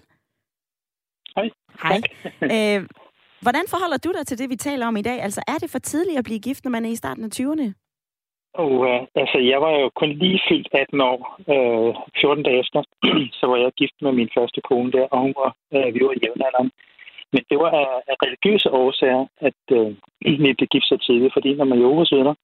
Hej. 1.37 1.51
Hej. 1.83 2.01
Øh, 2.43 2.87
Hvordan 3.45 3.67
forholder 3.73 3.99
du 4.05 4.11
dig 4.19 4.27
til 4.27 4.39
det, 4.39 4.51
vi 4.51 4.57
taler 4.57 4.87
om 4.87 4.97
i 4.97 5.03
dag? 5.03 5.19
Altså, 5.23 5.41
er 5.49 5.59
det 5.63 5.71
for 5.71 5.79
tidligt 5.79 6.19
at 6.19 6.25
blive 6.25 6.41
gift, 6.49 6.65
når 6.65 6.71
man 6.71 6.85
er 6.85 6.91
i 6.91 7.03
starten 7.03 7.25
af 7.25 7.33
20'erne? 7.41 7.69
Oh, 8.63 8.81
uh, 8.81 9.01
altså, 9.23 9.39
jeg 9.53 9.61
var 9.61 9.73
jo 9.83 9.89
kun 10.01 10.11
lige 10.23 10.41
fyldt 10.49 10.69
18 10.73 11.01
år, 11.01 11.19
uh, 11.55 11.97
14 12.21 12.45
dage 12.45 12.61
efter, 12.61 12.81
så 13.39 13.45
var 13.47 13.57
jeg 13.57 13.73
gift 13.81 13.97
med 14.01 14.13
min 14.13 14.31
første 14.37 14.61
kone 14.69 14.93
der, 14.93 15.07
og 15.13 15.19
hun 15.25 15.35
var, 15.43 15.51
uh, 15.75 15.95
vi 15.95 16.01
var 16.05 16.13
i 16.13 16.23
jævnaldrende. 16.25 16.73
Men 17.33 17.43
det 17.51 17.59
var 17.59 17.71
af, 17.83 17.89
af 18.11 18.17
religiøse 18.25 18.71
årsager, 18.71 19.27
at 19.49 19.63
uh, 19.79 19.93
vi 20.45 20.53
blev 20.59 20.69
gift 20.75 20.89
så 20.89 20.97
tidligt, 21.07 21.33
fordi 21.37 21.55
når 21.55 21.65
man 21.65 21.83
er 21.83 22.05
sønner, 22.05 22.35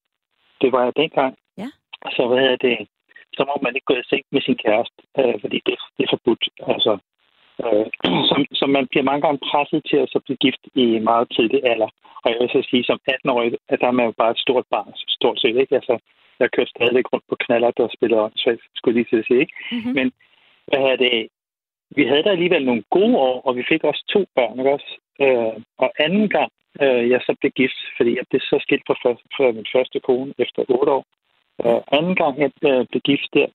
det 0.60 0.72
var 0.72 0.82
jeg 0.84 0.92
dengang, 0.96 1.32
ja. 1.58 1.68
så 2.16 2.22
hvad 2.28 2.56
det, 2.66 2.76
så 3.36 3.42
må 3.48 3.54
man 3.62 3.74
ikke 3.74 3.90
gå 3.90 3.94
i 3.94 4.08
seng 4.10 4.24
med 4.32 4.40
sin 4.40 4.58
kæreste, 4.64 4.98
uh, 5.18 5.36
fordi 5.42 5.58
det, 5.66 5.76
det 5.96 6.02
er 6.04 6.12
forbudt. 6.14 6.44
Altså, 6.74 6.92
Øh, 7.64 7.86
som, 8.30 8.40
som 8.60 8.70
man 8.70 8.86
bliver 8.90 9.04
mange 9.10 9.22
gange 9.26 9.40
presset 9.50 9.82
til 9.90 9.96
at 9.96 10.08
så 10.12 10.18
blive 10.24 10.42
gift 10.46 10.62
i 10.74 10.86
meget 10.98 11.26
tidlig 11.36 11.60
alder. 11.72 11.90
Og 12.22 12.30
jeg 12.30 12.38
vil 12.40 12.48
så 12.48 12.62
sige, 12.70 12.84
som 12.84 12.98
18-årig, 13.10 13.52
at 13.68 13.80
der 13.80 13.86
er 13.86 13.98
man 13.98 14.06
jo 14.06 14.14
bare 14.18 14.30
et 14.30 14.44
stort 14.46 14.66
barn, 14.70 14.92
stort 15.18 15.40
set, 15.40 15.56
ikke? 15.62 15.74
Altså, 15.74 15.98
jeg 16.40 16.50
kører 16.50 16.66
stadig 16.74 17.12
rundt 17.12 17.24
på 17.28 17.36
knaller, 17.44 17.70
der 17.70 17.88
spiller 17.96 18.24
åndssvagt, 18.24 18.62
skulle 18.74 18.96
lige 18.98 19.10
til 19.10 19.22
at 19.22 19.26
sige, 19.26 19.40
ikke? 19.40 19.54
Mm-hmm. 19.72 19.94
Men 19.98 20.12
hvad 20.66 20.80
er 20.92 20.96
det? 20.96 21.28
Vi 21.96 22.04
havde 22.04 22.22
der 22.22 22.30
alligevel 22.30 22.64
nogle 22.64 22.84
gode 22.90 23.16
år, 23.16 23.40
og 23.46 23.56
vi 23.56 23.64
fik 23.68 23.84
også 23.84 24.04
to 24.08 24.20
børn, 24.36 24.58
ikke 24.58 24.72
også? 24.72 24.90
Øh, 25.24 25.54
og 25.78 25.90
anden 26.04 26.28
gang, 26.28 26.50
øh, 26.82 27.10
jeg 27.10 27.20
så 27.26 27.36
blev 27.40 27.52
gift, 27.52 27.78
fordi 27.96 28.10
jeg 28.16 28.24
blev 28.30 28.40
så 28.40 28.58
skilt 28.62 28.82
fra, 28.86 28.96
for, 29.02 29.20
for 29.36 29.52
min 29.52 29.66
første 29.74 30.00
kone 30.00 30.34
efter 30.38 30.62
otte 30.68 30.92
år. 30.92 31.04
Øh, 31.64 31.80
anden 31.98 32.16
gang, 32.16 32.34
jeg 32.40 32.50
øh, 32.68 32.86
blev 32.90 33.00
gift 33.00 33.28
der, 33.34 33.46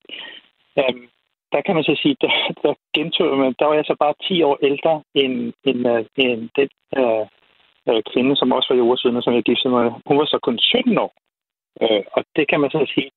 øh, 0.78 0.96
der 1.52 1.62
kan 1.62 1.76
man 1.76 1.84
så 1.84 1.96
sige, 2.02 2.16
der, 2.22 2.32
der 2.64 2.74
gentog 2.94 3.38
man, 3.38 3.56
der 3.60 3.66
var 3.66 3.74
jeg 3.74 3.86
så 3.86 3.96
bare 4.00 4.14
10 4.28 4.44
år 4.44 4.58
ældre 4.62 5.04
end, 5.14 5.54
end, 5.64 5.80
uh, 5.94 6.06
end 6.16 6.50
den 6.56 6.70
uh, 7.02 7.26
uh, 7.90 8.02
kvinde, 8.12 8.36
som 8.36 8.52
også 8.52 8.68
var 8.74 8.78
jordsyden, 8.78 9.22
som 9.22 9.34
jeg 9.34 9.44
giftede 9.44 9.74
mig. 9.74 9.92
Hun 10.06 10.18
var 10.18 10.26
så 10.26 10.40
kun 10.44 10.60
17 10.60 10.98
år. 10.98 11.14
Uh, 11.82 12.04
og 12.12 12.24
det 12.36 12.48
kan 12.48 12.60
man 12.60 12.72
så 12.72 12.92
sige, 12.94 13.12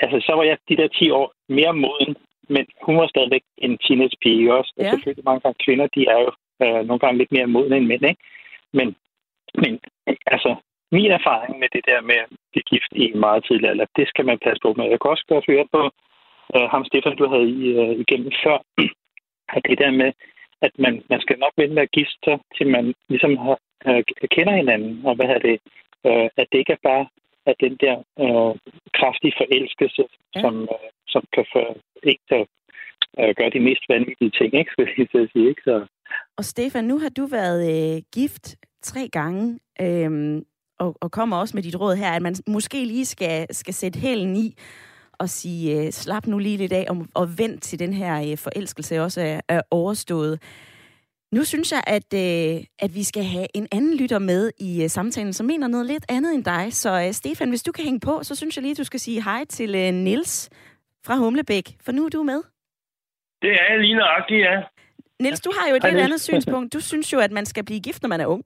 altså 0.00 0.18
så 0.26 0.32
var 0.36 0.42
jeg 0.42 0.58
de 0.68 0.76
der 0.76 0.88
10 0.88 1.10
år 1.10 1.32
mere 1.48 1.72
moden, 1.72 2.16
men 2.48 2.66
hun 2.82 2.96
var 2.96 3.06
stadigvæk 3.06 3.42
en 3.58 3.78
teenage-pige 3.78 4.54
også. 4.54 4.72
Ja. 4.76 4.84
Og 4.84 4.90
selvfølgelig 4.90 5.24
mange 5.24 5.40
gange 5.40 5.64
kvinder, 5.64 5.86
de 5.96 6.02
er 6.14 6.18
jo 6.24 6.30
uh, 6.64 6.86
nogle 6.86 6.98
gange 6.98 7.18
lidt 7.18 7.32
mere 7.32 7.46
modne 7.46 7.76
end 7.76 7.86
mænd, 7.86 8.04
ikke? 8.10 8.22
Men, 8.72 8.96
men 9.54 9.80
altså, 10.26 10.56
min 10.92 11.10
erfaring 11.18 11.58
med 11.58 11.68
det 11.72 11.84
der 11.90 12.00
med 12.00 12.18
at 12.24 12.28
blive 12.52 12.68
gift 12.72 12.92
i 12.92 13.12
meget 13.24 13.44
tidlig 13.44 13.68
alder, 13.70 13.86
det 13.96 14.08
skal 14.08 14.24
man 14.26 14.38
passe 14.38 14.60
på 14.62 14.74
med. 14.76 14.84
Jeg 14.92 15.00
kan 15.00 15.10
også 15.10 15.24
godt 15.28 15.46
høre 15.46 15.66
på 15.72 15.90
øh, 16.54 16.66
ham 16.72 16.84
Stefan, 16.84 17.16
du 17.16 17.26
havde 17.32 17.48
i, 17.48 17.64
øh, 17.80 17.92
igennem 18.04 18.32
før, 18.44 18.58
at 19.56 19.62
det 19.68 19.78
der 19.78 19.90
med, 19.90 20.12
at 20.66 20.72
man, 20.78 21.02
man 21.10 21.20
skal 21.20 21.38
nok 21.38 21.52
vente 21.56 21.74
med 21.74 21.82
at 21.82 21.96
gifte 21.98 22.18
sig, 22.24 22.38
til 22.56 22.66
man 22.76 22.94
ligesom 23.08 23.36
har, 23.36 23.58
øh, 23.88 24.02
kender 24.34 24.54
hinanden, 24.56 25.06
og 25.06 25.14
hvad 25.16 25.26
er 25.26 25.38
det, 25.38 25.56
øh, 26.06 26.28
at 26.40 26.46
det 26.52 26.58
ikke 26.58 26.72
er 26.72 26.88
bare 26.90 27.06
at 27.50 27.56
den 27.60 27.74
der 27.84 27.96
øh, 28.24 28.52
kraftige 28.98 29.34
forelskelse, 29.40 30.04
ja. 30.34 30.40
som, 30.40 30.54
øh, 30.62 30.88
som 31.08 31.22
kan 31.34 31.44
for, 31.52 31.64
ikke 32.10 32.24
kan, 32.30 32.46
øh, 33.20 33.34
gøre 33.38 33.50
de 33.56 33.60
mest 33.68 33.84
vanvittige 33.88 34.32
ting, 34.38 34.50
ikke, 34.54 34.70
skal 35.08 35.20
jeg 35.20 35.28
sige. 35.32 35.48
Ikke? 35.48 35.62
Så. 35.64 35.86
Og 36.38 36.44
Stefan, 36.44 36.84
nu 36.84 36.98
har 36.98 37.08
du 37.08 37.26
været 37.26 37.60
øh, 37.72 38.02
gift 38.14 38.56
tre 38.82 39.08
gange, 39.12 39.58
øh, 39.80 40.42
og, 40.78 40.96
og 41.00 41.10
kommer 41.10 41.36
også 41.36 41.56
med 41.56 41.62
dit 41.62 41.80
råd 41.80 41.96
her, 41.96 42.10
at 42.12 42.22
man 42.22 42.34
måske 42.46 42.84
lige 42.84 43.06
skal, 43.06 43.54
skal 43.54 43.74
sætte 43.74 43.98
hælen 43.98 44.36
i, 44.36 44.54
og 45.18 45.28
sige, 45.28 45.86
øh, 45.86 45.92
slap 45.92 46.26
nu 46.26 46.38
lige 46.38 46.56
lidt 46.56 46.72
af, 46.72 46.86
og, 46.88 47.06
og 47.14 47.38
vent 47.38 47.62
til 47.62 47.78
den 47.78 47.92
her 47.92 48.30
øh, 48.30 48.38
forelskelse 48.38 49.02
også 49.02 49.20
er, 49.20 49.40
er 49.48 49.62
overstået. 49.70 50.42
Nu 51.32 51.44
synes 51.44 51.72
jeg, 51.72 51.82
at, 51.86 52.14
øh, 52.14 52.64
at 52.78 52.94
vi 52.94 53.02
skal 53.02 53.24
have 53.24 53.46
en 53.54 53.68
anden 53.72 53.96
lytter 53.96 54.18
med 54.18 54.50
i 54.58 54.82
øh, 54.82 54.90
samtalen, 54.90 55.32
som 55.32 55.46
mener 55.46 55.68
noget 55.68 55.86
lidt 55.86 56.04
andet 56.08 56.34
end 56.34 56.44
dig. 56.44 56.72
Så 56.72 57.02
øh, 57.06 57.12
Stefan, 57.12 57.48
hvis 57.48 57.62
du 57.62 57.72
kan 57.72 57.84
hænge 57.84 58.00
på, 58.00 58.22
så 58.22 58.34
synes 58.34 58.56
jeg 58.56 58.62
lige, 58.62 58.72
at 58.72 58.78
du 58.78 58.84
skal 58.84 59.00
sige 59.00 59.22
hej 59.22 59.44
til 59.44 59.74
øh, 59.74 59.94
Nils 59.94 60.50
fra 61.06 61.16
Humlebæk, 61.16 61.76
for 61.84 61.92
nu 61.92 62.04
er 62.04 62.08
du 62.08 62.22
med. 62.22 62.42
Det 63.42 63.52
er 63.52 63.76
lige 63.76 63.94
nøjagtigt, 63.94 64.40
ja. 64.40 64.62
Niels, 65.20 65.40
du 65.40 65.52
har 65.58 65.68
jo 65.70 65.76
et 65.76 65.82
lidt 65.84 65.96
andet 65.96 66.20
synspunkt. 66.20 66.72
Du 66.72 66.80
synes 66.80 67.12
jo, 67.12 67.18
at 67.18 67.32
man 67.32 67.46
skal 67.46 67.64
blive 67.64 67.80
gift, 67.80 68.02
når 68.02 68.08
man 68.08 68.20
er 68.20 68.26
ung. 68.26 68.44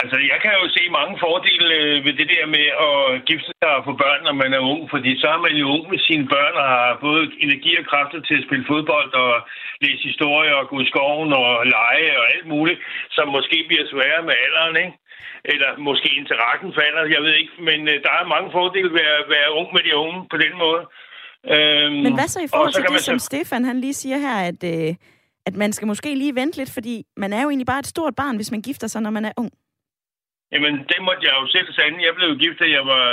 Altså, 0.00 0.16
jeg 0.32 0.38
kan 0.42 0.52
jo 0.60 0.66
se 0.76 0.82
mange 0.98 1.14
fordele 1.24 1.66
øh, 1.80 1.96
ved 2.06 2.14
det 2.20 2.28
der 2.34 2.46
med 2.56 2.66
at 2.88 2.96
gifte 3.28 3.50
sig 3.60 3.70
og 3.76 3.84
få 3.88 3.92
børn, 4.04 4.20
når 4.26 4.36
man 4.42 4.52
er 4.58 4.62
ung, 4.72 4.82
fordi 4.94 5.10
så 5.22 5.26
er 5.36 5.40
man 5.46 5.54
jo 5.62 5.66
ung 5.76 5.84
med 5.92 6.00
sine 6.08 6.26
børn 6.34 6.54
og 6.62 6.68
har 6.76 6.88
både 7.06 7.22
energi 7.44 7.72
og 7.80 7.84
kræfter 7.90 8.20
til 8.28 8.36
at 8.38 8.46
spille 8.46 8.68
fodbold 8.72 9.10
og 9.24 9.32
læse 9.84 10.02
historie 10.10 10.52
og 10.58 10.64
gå 10.70 10.76
i 10.84 10.90
skoven 10.92 11.30
og 11.42 11.50
lege 11.74 12.10
og 12.20 12.24
alt 12.34 12.46
muligt, 12.54 12.80
som 13.16 13.26
måske 13.36 13.58
bliver 13.68 13.84
sværere 13.92 14.22
med 14.28 14.36
alderen, 14.44 14.76
ikke? 14.84 14.96
Eller 15.52 15.70
måske 15.88 16.08
interessen 16.20 16.70
falder, 16.78 17.02
jeg 17.14 17.22
ved 17.26 17.34
ikke. 17.40 17.54
Men 17.68 17.80
øh, 17.92 17.96
der 18.04 18.12
er 18.20 18.32
mange 18.34 18.48
fordele 18.56 18.90
ved 18.98 19.06
at 19.18 19.24
være 19.34 19.50
ung 19.60 19.68
med 19.76 19.82
de 19.86 19.92
unge 20.02 20.18
på 20.32 20.36
den 20.44 20.54
måde. 20.64 20.82
Øhm, 21.54 21.96
Men 22.06 22.14
hvad 22.18 22.28
så 22.34 22.40
i 22.46 22.50
forhold 22.52 22.72
til 22.72 22.84
det, 22.92 23.00
så... 23.00 23.10
som 23.10 23.18
Stefan 23.28 23.64
han 23.70 23.78
lige 23.84 23.96
siger 24.02 24.18
her, 24.26 24.36
at, 24.50 24.60
øh, 24.72 24.94
at 25.48 25.54
man 25.62 25.70
skal 25.72 25.86
måske 25.92 26.14
lige 26.14 26.34
vente 26.34 26.56
lidt, 26.58 26.72
fordi 26.78 27.04
man 27.16 27.32
er 27.32 27.42
jo 27.42 27.48
egentlig 27.48 27.70
bare 27.72 27.78
et 27.84 27.92
stort 27.94 28.14
barn, 28.22 28.36
hvis 28.36 28.50
man 28.50 28.62
gifter 28.62 28.86
sig, 28.86 29.02
når 29.02 29.10
man 29.10 29.24
er 29.24 29.32
ung? 29.36 29.50
Jamen, 30.52 30.74
det 30.90 30.98
måtte 31.06 31.22
jeg 31.26 31.34
jo 31.40 31.46
selv 31.46 31.68
sande. 31.72 32.06
Jeg 32.06 32.14
blev 32.14 32.38
gift, 32.42 32.58
da 32.60 32.66
jeg 32.76 32.84
var 32.92 33.04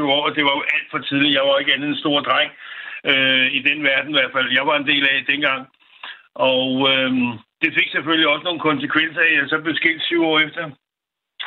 23-24 0.00 0.02
år, 0.14 0.22
og 0.28 0.34
det 0.36 0.44
var 0.44 0.54
jo 0.58 0.62
alt 0.74 0.88
for 0.90 0.98
tidligt. 0.98 1.34
Jeg 1.34 1.44
var 1.48 1.58
ikke 1.58 1.74
andet 1.74 1.88
en 1.88 2.02
stor 2.02 2.20
dreng 2.20 2.50
øh, 3.10 3.46
i 3.58 3.60
den 3.68 3.84
verden 3.84 4.10
i 4.10 4.18
hvert 4.18 4.34
fald. 4.36 4.48
Jeg 4.58 4.66
var 4.66 4.76
en 4.76 4.86
del 4.86 5.04
af 5.08 5.24
dengang. 5.32 5.62
Og 6.34 6.68
øh, 6.92 7.10
det 7.62 7.70
fik 7.78 7.88
selvfølgelig 7.90 8.28
også 8.28 8.44
nogle 8.44 8.66
konsekvenser 8.68 9.20
at 9.20 9.34
jeg 9.34 9.48
så 9.48 9.58
blev 9.58 9.74
skilt 9.76 10.02
syv 10.02 10.22
år 10.30 10.38
efter. 10.40 10.64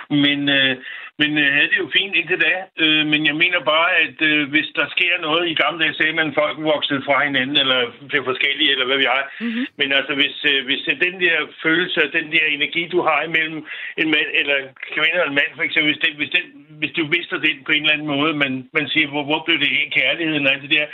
Men, 0.10 0.50
øh, 0.50 0.76
men 1.22 1.32
øh, 1.44 1.48
havde 1.56 1.72
det 1.72 1.80
jo 1.84 1.90
fint 1.98 2.16
indtil 2.20 2.40
da. 2.48 2.54
Øh, 2.84 3.04
men 3.12 3.22
jeg 3.30 3.36
mener 3.44 3.60
bare, 3.74 3.90
at 4.04 4.18
øh, 4.30 4.50
hvis 4.54 4.70
der 4.80 4.86
sker 4.96 5.14
noget, 5.28 5.44
i 5.50 5.60
gamle 5.64 5.80
dage 5.82 5.98
sagde 5.98 6.18
man, 6.20 6.30
at 6.32 6.38
folk 6.42 6.58
voksede 6.74 7.02
fra 7.08 7.18
hinanden, 7.28 7.58
eller 7.64 7.80
blev 8.10 8.24
forskellige, 8.32 8.72
eller 8.74 8.86
hvad 8.88 9.00
vi 9.04 9.08
har. 9.14 9.24
Mm-hmm. 9.42 9.66
Men 9.80 9.90
altså, 10.00 10.14
hvis, 10.20 10.36
øh, 10.52 10.60
hvis 10.68 10.82
den 11.06 11.16
der 11.26 11.38
følelse, 11.64 12.12
den 12.20 12.28
der 12.36 12.46
energi, 12.58 12.84
du 12.96 13.00
har 13.10 13.20
imellem 13.30 13.60
en 14.02 14.10
mand, 14.16 14.30
eller 14.40 14.56
en 14.64 14.70
kvinde 14.94 15.16
eller 15.18 15.30
en 15.32 15.40
mand, 15.42 15.52
for 15.56 15.64
eksempel, 15.68 15.90
hvis, 15.92 16.04
den, 16.06 16.14
hvis, 16.22 16.32
den, 16.38 16.46
hvis 16.82 16.94
du 16.98 17.04
mister 17.16 17.38
det 17.46 17.54
på 17.66 17.72
en 17.72 17.84
eller 17.84 17.96
anden 17.96 18.14
måde, 18.16 18.34
man, 18.44 18.54
man 18.78 18.88
siger, 18.94 19.08
hvor, 19.08 19.24
hvor 19.30 19.42
blev 19.46 19.60
det 19.60 19.72
en 19.72 19.92
kærligheden 20.00 20.48
og 20.48 20.54
alt 20.54 20.64
det 20.66 20.72
der, 20.78 20.86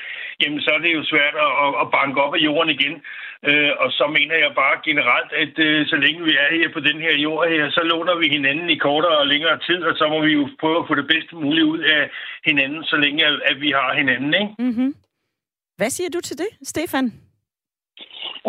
jamen 0.41 0.61
så 0.61 0.69
er 0.75 0.81
det 0.85 0.93
jo 0.97 1.03
svært 1.03 1.35
at, 1.45 1.69
at 1.81 1.87
banke 1.97 2.21
op 2.25 2.35
af 2.35 2.43
jorden 2.47 2.71
igen. 2.77 2.95
Øh, 3.49 3.71
og 3.83 3.89
så 3.97 4.05
mener 4.17 4.35
jeg 4.43 4.51
bare 4.63 4.75
generelt, 4.87 5.31
at 5.43 5.53
øh, 5.67 5.87
så 5.91 5.95
længe 5.95 6.23
vi 6.23 6.33
er 6.43 6.49
her 6.57 6.69
på 6.73 6.79
den 6.79 6.97
her 7.05 7.13
jord 7.25 7.49
her, 7.49 7.69
så 7.69 7.81
låner 7.91 8.15
vi 8.21 8.27
hinanden 8.37 8.69
i 8.69 8.77
kortere 8.87 9.17
og 9.17 9.27
længere 9.27 9.57
tid, 9.67 9.83
og 9.89 9.97
så 9.97 10.05
må 10.07 10.16
vi 10.21 10.31
jo 10.39 10.43
prøve 10.59 10.79
at 10.79 10.87
få 10.87 10.95
det 10.95 11.07
bedste 11.07 11.35
mulige 11.35 11.65
ud 11.65 11.79
af 11.79 12.09
hinanden, 12.45 12.83
så 12.83 12.95
længe 12.95 13.25
at, 13.25 13.35
at 13.45 13.61
vi 13.61 13.69
har 13.71 13.95
hinanden, 13.99 14.33
ikke? 14.33 14.53
Mm-hmm. 14.59 14.95
Hvad 15.77 15.89
siger 15.89 16.09
du 16.09 16.19
til 16.21 16.37
det, 16.37 16.49
Stefan? 16.71 17.07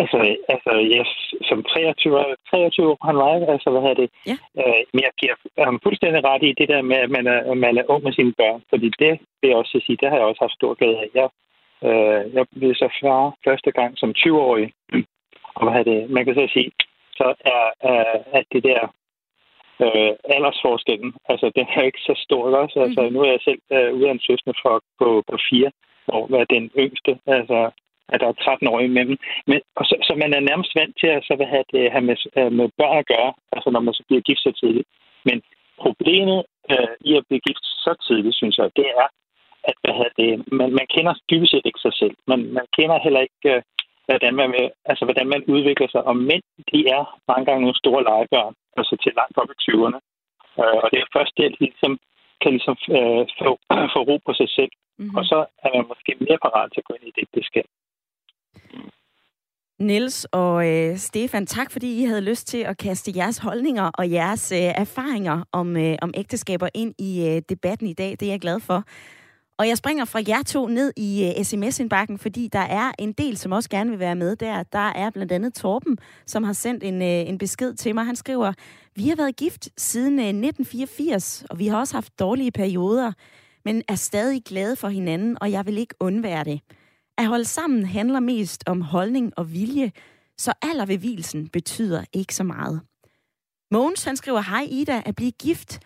Altså, 0.00 0.18
altså 0.54 0.72
yes, 0.96 1.10
som 1.48 1.62
23, 1.62 2.36
23 2.50 2.90
år 2.90 3.06
han 3.06 3.16
var, 3.16 3.52
altså 3.54 3.70
hvad 3.70 3.82
hedder 3.82 4.00
det, 4.02 4.10
ja. 4.30 4.36
øh, 4.60 4.82
men 4.92 5.00
jeg 5.06 5.12
giver 5.20 5.36
ham 5.68 5.80
fuldstændig 5.82 6.20
ret 6.24 6.42
i 6.42 6.58
det 6.60 6.68
der 6.68 6.82
med, 6.82 6.96
at 6.96 7.10
man 7.10 7.26
er, 7.26 7.54
man 7.54 7.78
er 7.78 7.90
ung 7.92 8.02
med 8.04 8.12
sine 8.12 8.32
børn, 8.40 8.60
fordi 8.70 8.88
det 9.02 9.12
vil 9.40 9.48
jeg 9.50 9.56
også 9.56 9.80
sige, 9.86 9.98
det 10.00 10.08
har 10.08 10.16
jeg 10.16 10.26
også 10.26 10.42
haft 10.44 10.58
stor 10.58 10.74
glæde 10.74 10.98
af. 11.04 11.08
Jeg 11.14 11.28
Øh, 11.84 12.34
jeg 12.34 12.44
blev 12.56 12.74
så 12.74 12.88
far 13.00 13.34
første 13.46 13.70
gang 13.70 13.98
som 13.98 14.14
20-årig. 14.18 14.72
Og 15.54 15.72
hvad 15.72 15.84
det, 15.84 16.10
man 16.10 16.24
kan 16.24 16.34
så 16.34 16.48
sige, 16.52 16.70
så 17.18 17.34
er, 17.40 17.64
er 17.80 18.04
at 18.38 18.44
det 18.52 18.62
der 18.64 18.94
øh, 19.84 20.12
aldersforskellen, 20.34 21.12
altså 21.30 21.46
den 21.56 21.66
er 21.76 21.82
ikke 21.82 22.02
så 22.08 22.14
stor 22.26 22.42
også. 22.62 22.76
Altså, 22.86 23.00
mm. 23.02 23.12
nu 23.12 23.18
er 23.20 23.30
jeg 23.30 23.42
selv 23.48 23.60
øh, 23.76 23.90
ude 23.96 24.08
af 24.08 24.12
en 24.12 24.26
søsne 24.26 24.54
for, 24.62 24.74
på, 25.00 25.08
på 25.30 25.36
fire 25.50 25.70
år, 26.16 26.26
hvad 26.26 26.40
er 26.40 26.54
den 26.56 26.70
yngste, 26.82 27.12
altså 27.26 27.70
at 28.12 28.20
der 28.20 28.28
er 28.28 28.32
13 28.32 28.68
år 28.68 28.80
imellem. 28.80 29.16
Men, 29.46 29.60
og 29.78 29.84
så, 29.88 29.94
så, 30.06 30.12
man 30.22 30.32
er 30.34 30.40
nærmest 30.40 30.72
vant 30.80 30.94
til 31.00 31.10
at 31.16 31.24
så 31.28 31.34
vil 31.38 31.46
have 31.54 31.66
det 31.72 31.92
have 31.94 32.04
med, 32.10 32.16
øh, 32.38 32.52
med 32.58 32.68
børn 32.78 32.98
at 32.98 33.06
gøre, 33.14 33.32
altså 33.54 33.68
når 33.70 33.80
man 33.80 33.94
så 33.94 34.02
bliver 34.08 34.22
gift 34.28 34.42
så 34.42 34.52
tidligt. 34.60 34.88
Men 35.28 35.42
problemet 35.84 36.40
øh, 36.72 36.94
i 37.08 37.10
at 37.16 37.26
blive 37.28 37.46
gift 37.48 37.64
så 37.84 37.92
tidligt, 38.06 38.36
synes 38.36 38.58
jeg, 38.58 38.70
det 38.76 38.86
er, 39.02 39.06
at 39.70 39.76
hvad 39.82 40.10
det, 40.18 40.52
man, 40.58 40.70
man 40.78 40.86
kender 40.94 41.14
dybest 41.30 41.50
set 41.50 41.66
ikke 41.68 41.84
sig 41.86 41.94
selv. 42.00 42.14
Man, 42.30 42.40
man 42.56 42.66
kender 42.76 42.98
heller 43.06 43.20
ikke, 43.26 43.48
øh, 43.54 43.62
hvordan 44.08 44.34
man, 44.40 44.48
altså, 44.90 45.04
hvordan 45.04 45.28
man 45.34 45.42
udvikler 45.54 45.88
sig. 45.90 46.02
Og 46.10 46.16
mænd, 46.16 46.44
de 46.72 46.80
er 46.96 47.02
mange 47.30 47.44
gange 47.46 47.60
nogle 47.62 47.82
store 47.82 48.02
legebørn, 48.08 48.54
altså 48.76 48.94
til 49.02 49.12
langt 49.20 49.36
op 49.40 49.50
i 49.54 49.56
20'erne. 49.66 50.00
Øh, 50.60 50.78
og 50.82 50.86
det 50.92 50.98
er 51.00 51.14
først 51.16 51.32
det, 51.36 51.44
at 51.48 51.54
de 51.56 51.64
ligesom, 51.68 51.92
kan 52.42 52.50
ligesom 52.56 52.76
øh, 52.96 53.22
få, 53.40 53.50
få 53.94 54.00
ro 54.08 54.16
på 54.26 54.32
sig 54.40 54.48
selv. 54.58 54.72
Mm-hmm. 54.98 55.16
Og 55.18 55.24
så 55.30 55.38
er 55.64 55.70
man 55.76 55.86
måske 55.92 56.12
mere 56.26 56.38
parat 56.44 56.68
til 56.72 56.80
at 56.82 56.88
gå 56.88 56.94
ind 56.94 57.06
i 57.08 57.14
det 57.16 57.24
ægteskab. 57.26 57.68
Niels 59.80 60.24
og 60.24 60.68
øh, 60.68 60.96
Stefan, 60.96 61.46
tak 61.46 61.70
fordi 61.70 62.02
I 62.02 62.04
havde 62.04 62.20
lyst 62.30 62.46
til 62.48 62.58
at 62.58 62.78
kaste 62.78 63.12
jeres 63.16 63.38
holdninger 63.38 63.90
og 63.98 64.10
jeres 64.10 64.52
øh, 64.52 64.58
erfaringer 64.58 65.44
om, 65.52 65.76
øh, 65.76 65.94
om 66.02 66.10
ægteskaber 66.16 66.68
ind 66.74 66.94
i 66.98 67.28
øh, 67.28 67.42
debatten 67.48 67.86
i 67.88 67.92
dag. 67.92 68.10
Det 68.10 68.22
er 68.22 68.30
jeg 68.30 68.40
glad 68.40 68.60
for. 68.60 68.84
Og 69.58 69.68
jeg 69.68 69.78
springer 69.78 70.04
fra 70.04 70.20
jer 70.28 70.42
to 70.42 70.66
ned 70.66 70.92
i 70.96 71.24
øh, 71.24 71.40
uh, 71.40 71.44
sms-indbakken, 71.44 72.18
fordi 72.18 72.48
der 72.52 72.58
er 72.58 72.92
en 72.98 73.12
del, 73.12 73.36
som 73.36 73.52
også 73.52 73.70
gerne 73.70 73.90
vil 73.90 73.98
være 73.98 74.14
med 74.14 74.36
der. 74.36 74.62
Der 74.62 74.78
er 74.78 75.10
blandt 75.10 75.32
andet 75.32 75.54
Torben, 75.54 75.98
som 76.26 76.44
har 76.44 76.52
sendt 76.52 76.84
en, 76.84 76.94
uh, 76.94 77.30
en 77.30 77.38
besked 77.38 77.74
til 77.74 77.94
mig. 77.94 78.04
Han 78.04 78.16
skriver, 78.16 78.52
vi 78.94 79.08
har 79.08 79.16
været 79.16 79.36
gift 79.36 79.68
siden 79.76 80.18
øh, 80.18 80.24
uh, 80.24 80.28
1984, 80.28 81.44
og 81.50 81.58
vi 81.58 81.66
har 81.66 81.78
også 81.78 81.94
haft 81.94 82.18
dårlige 82.18 82.52
perioder, 82.52 83.12
men 83.64 83.82
er 83.88 83.94
stadig 83.94 84.42
glade 84.44 84.76
for 84.76 84.88
hinanden, 84.88 85.38
og 85.40 85.50
jeg 85.50 85.66
vil 85.66 85.78
ikke 85.78 85.94
undvære 86.00 86.44
det. 86.44 86.60
At 87.18 87.26
holde 87.26 87.44
sammen 87.44 87.86
handler 87.86 88.20
mest 88.20 88.64
om 88.66 88.80
holdning 88.80 89.32
og 89.36 89.52
vilje, 89.52 89.92
så 90.38 90.52
alder 90.62 90.86
ved 90.86 90.98
hvilsen 90.98 91.48
betyder 91.48 92.04
ikke 92.12 92.34
så 92.34 92.44
meget. 92.44 92.80
Mogens, 93.70 94.04
han 94.04 94.16
skriver, 94.16 94.40
hej 94.40 94.66
Ida, 94.70 95.02
at 95.06 95.16
blive 95.16 95.32
gift 95.32 95.80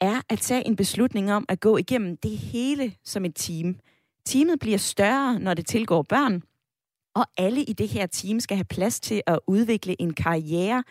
er 0.00 0.20
at 0.28 0.38
tage 0.38 0.66
en 0.66 0.76
beslutning 0.76 1.32
om 1.32 1.44
at 1.48 1.60
gå 1.60 1.76
igennem 1.76 2.16
det 2.16 2.38
hele 2.38 2.94
som 3.04 3.24
et 3.24 3.32
team. 3.36 3.76
Teamet 4.24 4.60
bliver 4.60 4.78
større, 4.78 5.38
når 5.38 5.54
det 5.54 5.66
tilgår 5.66 6.02
børn, 6.02 6.42
og 7.14 7.26
alle 7.36 7.64
i 7.64 7.72
det 7.72 7.88
her 7.88 8.06
team 8.06 8.40
skal 8.40 8.56
have 8.56 8.64
plads 8.64 9.00
til 9.00 9.22
at 9.26 9.38
udvikle 9.46 10.02
en 10.02 10.14
karriere 10.14 10.84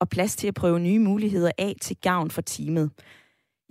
og 0.00 0.08
plads 0.08 0.36
til 0.36 0.48
at 0.48 0.54
prøve 0.54 0.80
nye 0.80 0.98
muligheder 0.98 1.50
af 1.58 1.74
til 1.80 1.96
gavn 1.96 2.30
for 2.30 2.40
teamet. 2.40 2.90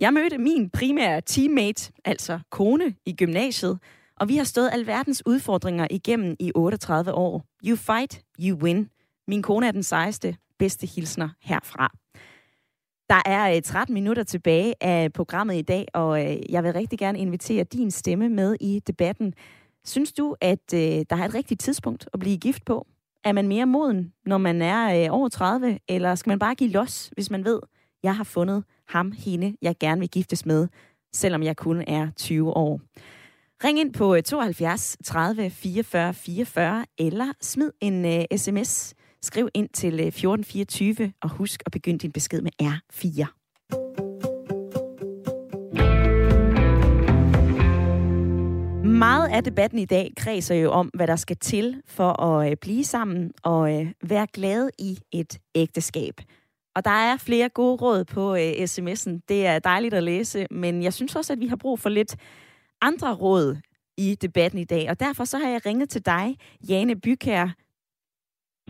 Jeg 0.00 0.12
mødte 0.12 0.38
min 0.38 0.70
primære 0.70 1.20
teammate, 1.20 1.92
altså 2.04 2.40
kone, 2.50 2.94
i 3.06 3.12
gymnasiet, 3.12 3.78
og 4.16 4.28
vi 4.28 4.36
har 4.36 4.44
stået 4.44 4.70
alverdens 4.72 5.22
udfordringer 5.26 5.86
igennem 5.90 6.36
i 6.40 6.52
38 6.54 7.12
år. 7.12 7.44
You 7.64 7.76
fight, 7.76 8.22
you 8.40 8.58
win. 8.58 8.88
Min 9.28 9.42
kone 9.42 9.68
er 9.68 9.72
den 9.72 9.82
sejeste. 9.82 10.36
Bedste 10.58 10.86
hilsner 10.86 11.28
herfra. 11.42 11.92
Der 13.10 13.22
er 13.26 13.56
øh, 13.56 13.62
13 13.62 13.94
minutter 13.94 14.22
tilbage 14.22 14.74
af 14.80 15.12
programmet 15.12 15.54
i 15.54 15.62
dag, 15.62 15.86
og 15.94 16.24
øh, 16.24 16.52
jeg 16.52 16.64
vil 16.64 16.72
rigtig 16.72 16.98
gerne 16.98 17.18
invitere 17.18 17.64
din 17.64 17.90
stemme 17.90 18.28
med 18.28 18.56
i 18.60 18.80
debatten. 18.86 19.34
Synes 19.84 20.12
du, 20.12 20.36
at 20.40 20.74
øh, 20.74 20.80
der 20.80 21.16
er 21.16 21.24
et 21.24 21.34
rigtigt 21.34 21.60
tidspunkt 21.60 22.08
at 22.12 22.20
blive 22.20 22.38
gift 22.38 22.64
på? 22.64 22.86
Er 23.24 23.32
man 23.32 23.48
mere 23.48 23.66
moden, 23.66 24.12
når 24.26 24.38
man 24.38 24.62
er 24.62 25.10
over 25.10 25.28
30, 25.28 25.78
eller 25.88 26.14
skal 26.14 26.30
man 26.30 26.38
bare 26.38 26.54
give 26.54 26.70
los, 26.70 27.10
hvis 27.14 27.30
man 27.30 27.44
ved, 27.44 27.60
jeg 28.02 28.16
har 28.16 28.24
fundet 28.24 28.64
ham, 28.88 29.12
hende, 29.12 29.56
jeg 29.62 29.74
gerne 29.80 30.00
vil 30.00 30.10
giftes 30.10 30.46
med, 30.46 30.68
selvom 31.12 31.42
jeg 31.42 31.56
kun 31.56 31.84
er 31.86 32.10
20 32.16 32.56
år? 32.56 32.80
Ring 33.64 33.78
ind 33.78 33.92
på 33.92 34.20
72 34.20 34.96
30 35.04 35.50
44 35.50 36.14
44, 36.14 36.84
eller 36.98 37.32
smid 37.40 37.70
en 37.80 38.04
uh, 38.04 38.38
sms 38.38 38.94
Skriv 39.24 39.48
ind 39.54 39.68
til 39.68 40.00
øh, 40.00 40.06
1424, 40.06 41.12
og 41.22 41.30
husk 41.30 41.62
at 41.66 41.72
begynde 41.72 41.98
din 41.98 42.12
besked 42.12 42.42
med 42.42 42.50
R4. 42.62 43.26
Meget 48.88 49.28
af 49.28 49.44
debatten 49.44 49.78
i 49.78 49.84
dag 49.84 50.12
kredser 50.16 50.54
jo 50.54 50.70
om, 50.70 50.90
hvad 50.94 51.06
der 51.06 51.16
skal 51.16 51.36
til 51.36 51.82
for 51.86 52.22
at 52.22 52.50
øh, 52.50 52.56
blive 52.60 52.84
sammen 52.84 53.32
og 53.42 53.80
øh, 53.80 53.92
være 54.02 54.26
glade 54.32 54.70
i 54.78 54.98
et 55.12 55.38
ægteskab. 55.54 56.14
Og 56.76 56.84
der 56.84 56.90
er 56.90 57.16
flere 57.16 57.48
gode 57.48 57.76
råd 57.76 58.04
på 58.04 58.36
sms'en. 58.36 59.20
Det 59.28 59.46
er 59.46 59.58
dejligt 59.58 59.94
at 59.94 60.02
læse, 60.02 60.46
men 60.50 60.82
jeg 60.82 60.92
synes 60.92 61.16
også, 61.16 61.32
at 61.32 61.40
vi 61.40 61.46
har 61.46 61.56
brug 61.56 61.80
for 61.80 61.88
lidt 61.88 62.16
andre 62.80 63.14
råd 63.14 63.56
i 63.98 64.14
debatten 64.14 64.58
i 64.58 64.64
dag. 64.64 64.90
Og 64.90 65.00
derfor 65.00 65.24
så 65.24 65.38
har 65.38 65.48
jeg 65.48 65.66
ringet 65.66 65.88
til 65.88 66.06
dig, 66.06 66.36
Jane 66.68 66.96
Bykær. 66.96 67.63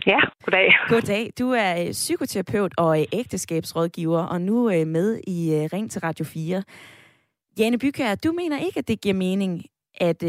Ja, 0.06 0.20
goddag. 0.44 0.68
Goddag. 0.88 1.30
Du 1.38 1.50
er 1.50 1.72
øh, 1.82 1.90
psykoterapeut 1.90 2.72
og 2.78 3.00
øh, 3.00 3.06
ægteskabsrådgiver, 3.12 4.22
og 4.26 4.40
nu 4.40 4.70
øh, 4.70 4.86
med 4.86 5.20
i 5.26 5.68
Ring 5.72 5.90
til 5.90 6.00
Radio 6.00 6.24
4. 6.24 6.62
Jane 7.58 7.78
Bykær, 7.78 8.14
du 8.24 8.32
mener 8.32 8.58
ikke, 8.66 8.78
at 8.78 8.88
det 8.88 9.00
giver 9.00 9.14
mening 9.14 9.64
at, 10.00 10.22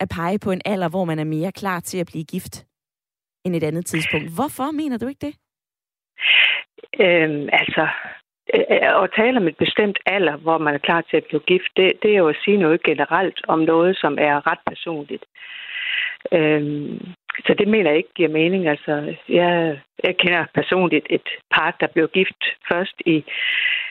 at 0.00 0.08
pege 0.16 0.38
på 0.38 0.50
en 0.50 0.62
alder, 0.64 0.88
hvor 0.88 1.04
man 1.04 1.18
er 1.18 1.24
mere 1.24 1.52
klar 1.52 1.80
til 1.80 1.98
at 1.98 2.06
blive 2.12 2.24
gift 2.24 2.64
end 3.44 3.56
et 3.56 3.64
andet 3.64 3.86
tidspunkt. 3.86 4.34
Hvorfor 4.38 4.70
mener 4.70 4.98
du 4.98 5.06
ikke 5.06 5.26
det? 5.26 5.34
Øhm, 7.00 7.48
altså, 7.52 7.88
at 9.04 9.10
tale 9.16 9.36
om 9.36 9.48
et 9.48 9.56
bestemt 9.56 9.98
alder, 10.06 10.36
hvor 10.36 10.58
man 10.58 10.74
er 10.74 10.78
klar 10.78 11.00
til 11.00 11.16
at 11.16 11.24
blive 11.28 11.42
gift, 11.46 11.70
det, 11.76 11.92
det 12.02 12.10
er 12.12 12.18
jo 12.18 12.28
at 12.28 12.40
sige 12.44 12.56
noget 12.56 12.82
generelt 12.82 13.40
om 13.48 13.58
noget, 13.58 13.96
som 13.96 14.18
er 14.20 14.46
ret 14.50 14.62
personligt. 14.66 15.24
Øhm, 16.32 17.14
så 17.46 17.54
det 17.58 17.68
mener 17.68 17.90
jeg 17.90 17.96
ikke 17.96 18.14
giver 18.14 18.28
mening. 18.28 18.68
Altså, 18.68 19.14
jeg, 19.28 19.80
jeg 20.04 20.16
kender 20.16 20.44
personligt 20.54 21.06
et 21.10 21.28
par, 21.50 21.76
der 21.80 21.86
blev 21.86 22.08
gift 22.08 22.44
først 22.72 22.94
i, 23.06 23.24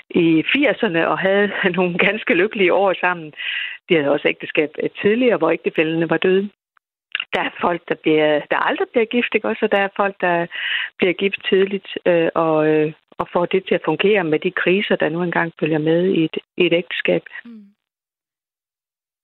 i 0.09 0.43
80'erne 0.55 1.05
og 1.05 1.19
havde 1.19 1.51
nogle 1.77 1.97
ganske 1.97 2.33
lykkelige 2.33 2.73
år 2.73 2.93
sammen. 3.01 3.33
De 3.89 3.95
havde 3.95 4.11
også 4.11 4.27
ægteskab 4.27 4.69
tidligere, 5.01 5.37
hvor 5.37 5.51
ægtefældene 5.51 6.09
var 6.09 6.17
døde. 6.17 6.49
Der 7.33 7.41
er 7.41 7.49
folk, 7.61 7.81
der, 7.89 7.95
bliver, 7.95 8.41
der 8.51 8.57
aldrig 8.57 8.87
bliver 8.91 9.05
gift, 9.05 9.35
ikke 9.35 9.47
også? 9.47 9.65
Og 9.65 9.71
der 9.71 9.77
er 9.77 9.89
folk, 9.95 10.15
der 10.21 10.47
bliver 10.97 11.13
gift 11.13 11.45
tidligt 11.49 11.87
øh, 12.05 12.29
og, 12.35 12.67
øh, 12.67 12.93
og 13.17 13.27
får 13.33 13.45
det 13.45 13.65
til 13.67 13.75
at 13.75 13.85
fungere 13.85 14.23
med 14.23 14.39
de 14.39 14.51
kriser, 14.51 14.95
der 14.95 15.09
nu 15.09 15.23
engang 15.23 15.53
følger 15.59 15.77
med 15.77 16.05
i 16.05 16.23
et, 16.23 16.37
i 16.57 16.65
et 16.65 16.73
ægteskab. 16.73 17.23
Mm. 17.45 17.65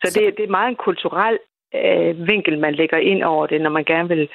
Så, 0.04 0.12
Så 0.12 0.20
det, 0.20 0.38
det 0.38 0.44
er 0.46 0.58
meget 0.58 0.70
en 0.70 0.76
kulturel 0.76 1.40
øh, 1.88 2.28
vinkel, 2.28 2.60
man 2.60 2.76
lægger 2.76 2.98
ind 2.98 3.24
over 3.24 3.48
det, 3.48 3.62
når 3.62 3.70
man 3.70 3.84
gerne 3.84 4.10
vil, 4.10 4.30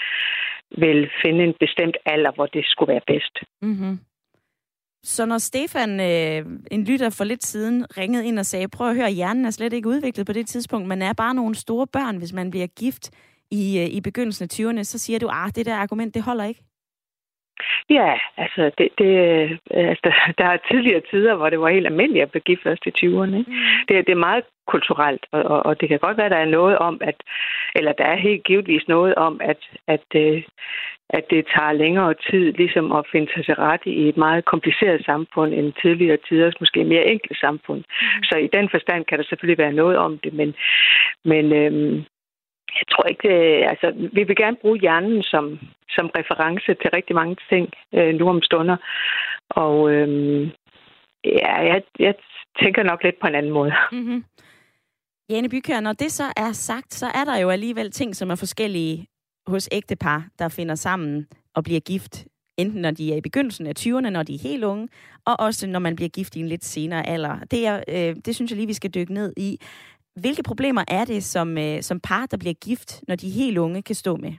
vil 0.70 1.10
finde 1.24 1.44
en 1.44 1.54
bestemt 1.60 1.96
alder, 2.06 2.32
hvor 2.32 2.46
det 2.46 2.64
skulle 2.66 2.92
være 2.92 3.06
bedst. 3.06 3.38
Mm-hmm. 3.62 3.98
Så 5.02 5.26
når 5.26 5.38
Stefan, 5.38 6.00
øh, 6.00 6.46
en 6.70 6.84
lytter 6.84 7.10
for 7.10 7.24
lidt 7.24 7.44
siden, 7.44 7.86
ringede 7.98 8.26
ind 8.26 8.38
og 8.38 8.46
sagde, 8.46 8.68
prøv 8.68 8.88
at 8.88 8.96
høre, 8.96 9.10
hjernen 9.10 9.44
er 9.44 9.50
slet 9.50 9.72
ikke 9.72 9.88
udviklet 9.88 10.26
på 10.26 10.32
det 10.32 10.46
tidspunkt, 10.46 10.88
man 10.88 11.02
er 11.02 11.12
bare 11.12 11.34
nogle 11.34 11.54
store 11.54 11.86
børn, 11.86 12.16
hvis 12.16 12.32
man 12.32 12.50
bliver 12.50 12.66
gift 12.66 13.10
i, 13.50 13.78
øh, 13.78 13.86
i 13.86 14.00
begyndelsen 14.00 14.44
af 14.44 14.54
20'erne, 14.54 14.82
så 14.82 14.98
siger 14.98 15.18
du, 15.18 15.28
ah, 15.32 15.50
det 15.54 15.66
der 15.66 15.74
argument, 15.74 16.14
det 16.14 16.22
holder 16.22 16.44
ikke. 16.44 16.62
Ja, 17.90 18.12
altså, 18.36 18.70
det, 18.78 18.88
det, 18.98 19.12
altså, 19.70 20.10
der 20.38 20.44
er 20.44 20.66
tidligere 20.70 21.02
tider, 21.10 21.34
hvor 21.34 21.50
det 21.50 21.60
var 21.60 21.68
helt 21.68 21.86
almindeligt 21.86 22.22
at 22.22 22.42
blive 22.44 22.58
først 22.62 22.86
i 22.86 22.92
20'erne. 22.98 23.36
Ikke? 23.38 23.50
Mm. 23.50 23.86
Det, 23.88 24.06
det 24.06 24.12
er 24.12 24.26
meget 24.28 24.44
kulturelt, 24.66 25.26
og, 25.32 25.42
og, 25.42 25.66
og 25.66 25.80
det 25.80 25.88
kan 25.88 25.98
godt 25.98 26.16
være, 26.16 26.28
der 26.28 26.36
er 26.36 26.54
noget 26.58 26.78
om, 26.78 27.00
at, 27.00 27.18
eller 27.76 27.92
der 27.92 28.04
er 28.04 28.16
helt 28.16 28.44
givetvis 28.44 28.88
noget 28.88 29.14
om, 29.14 29.40
at, 29.44 29.60
at, 29.86 30.06
øh, 30.14 30.42
at 31.08 31.24
det 31.30 31.46
tager 31.54 31.72
længere 31.72 32.14
tid 32.30 32.52
ligesom 32.52 32.92
at 32.92 33.04
finde 33.12 33.28
sig 33.34 33.44
til 33.44 33.54
rette 33.54 33.90
i 33.90 34.08
et 34.08 34.16
meget 34.16 34.44
kompliceret 34.44 35.04
samfund 35.04 35.54
end 35.54 35.72
tidligere 35.82 36.18
tiders 36.28 36.60
måske 36.60 36.84
mere 36.84 37.10
enkelt 37.12 37.38
samfund. 37.40 37.78
Mm. 37.78 38.22
Så 38.22 38.38
i 38.38 38.48
den 38.56 38.68
forstand 38.70 39.04
kan 39.04 39.18
der 39.18 39.24
selvfølgelig 39.24 39.58
være 39.58 39.80
noget 39.82 39.96
om 39.96 40.18
det, 40.18 40.32
men, 40.32 40.54
men 41.24 41.52
øhm, 41.52 42.04
jeg 42.78 42.86
tror 42.90 43.04
ikke, 43.04 43.28
det, 43.28 43.38
altså, 43.72 43.88
vi 44.12 44.22
vil 44.24 44.36
gerne 44.36 44.56
bruge 44.62 44.78
hjernen 44.78 45.22
som, 45.22 45.58
som 45.94 46.06
reference 46.18 46.74
til 46.80 46.90
rigtig 46.96 47.14
mange 47.20 47.36
ting 47.50 47.64
øh, 47.94 48.14
nu 48.14 48.28
om 48.28 48.42
stunder. 48.42 48.76
Og 49.50 49.90
øh, 49.92 50.42
ja, 51.24 51.54
jeg, 51.70 51.82
jeg 51.98 52.14
tænker 52.62 52.82
nok 52.82 53.02
lidt 53.02 53.20
på 53.20 53.26
en 53.26 53.34
anden 53.34 53.52
måde. 53.52 53.72
Mm-hmm. 53.92 54.24
Jane 55.30 55.48
Bykær, 55.48 55.80
når 55.80 55.92
det 55.92 56.12
så 56.12 56.24
er 56.36 56.52
sagt, 56.52 56.94
så 56.94 57.06
er 57.06 57.24
der 57.24 57.36
jo 57.38 57.50
alligevel 57.50 57.90
ting, 57.90 58.16
som 58.16 58.30
er 58.30 58.34
forskellige 58.34 59.06
hos 59.46 59.68
ægtepar, 59.72 60.28
der 60.38 60.48
finder 60.48 60.74
sammen 60.74 61.26
og 61.54 61.64
bliver 61.64 61.80
gift, 61.80 62.26
enten 62.58 62.82
når 62.82 62.90
de 62.90 63.12
er 63.12 63.16
i 63.16 63.20
begyndelsen 63.20 63.66
af 63.66 63.72
20'erne, 63.78 64.10
når 64.10 64.22
de 64.22 64.34
er 64.34 64.48
helt 64.48 64.64
unge, 64.64 64.88
og 65.26 65.40
også 65.40 65.66
når 65.66 65.78
man 65.78 65.96
bliver 65.96 66.08
gift 66.08 66.36
i 66.36 66.40
en 66.40 66.48
lidt 66.48 66.64
senere 66.64 67.06
alder. 67.06 67.38
Det, 67.50 67.66
er, 67.66 67.82
øh, 67.88 68.16
det 68.24 68.34
synes 68.34 68.50
jeg 68.50 68.56
lige, 68.56 68.66
vi 68.66 68.72
skal 68.72 68.94
dykke 68.94 69.14
ned 69.14 69.32
i. 69.36 69.58
Hvilke 70.20 70.42
problemer 70.42 70.84
er 70.88 71.04
det 71.04 71.24
som, 71.24 71.58
øh, 71.58 71.82
som 71.82 72.00
par, 72.00 72.26
der 72.26 72.36
bliver 72.36 72.54
gift, 72.54 73.02
når 73.08 73.16
de 73.16 73.26
er 73.26 73.32
helt 73.32 73.58
unge, 73.58 73.82
kan 73.82 73.94
stå 73.94 74.16
med? 74.16 74.32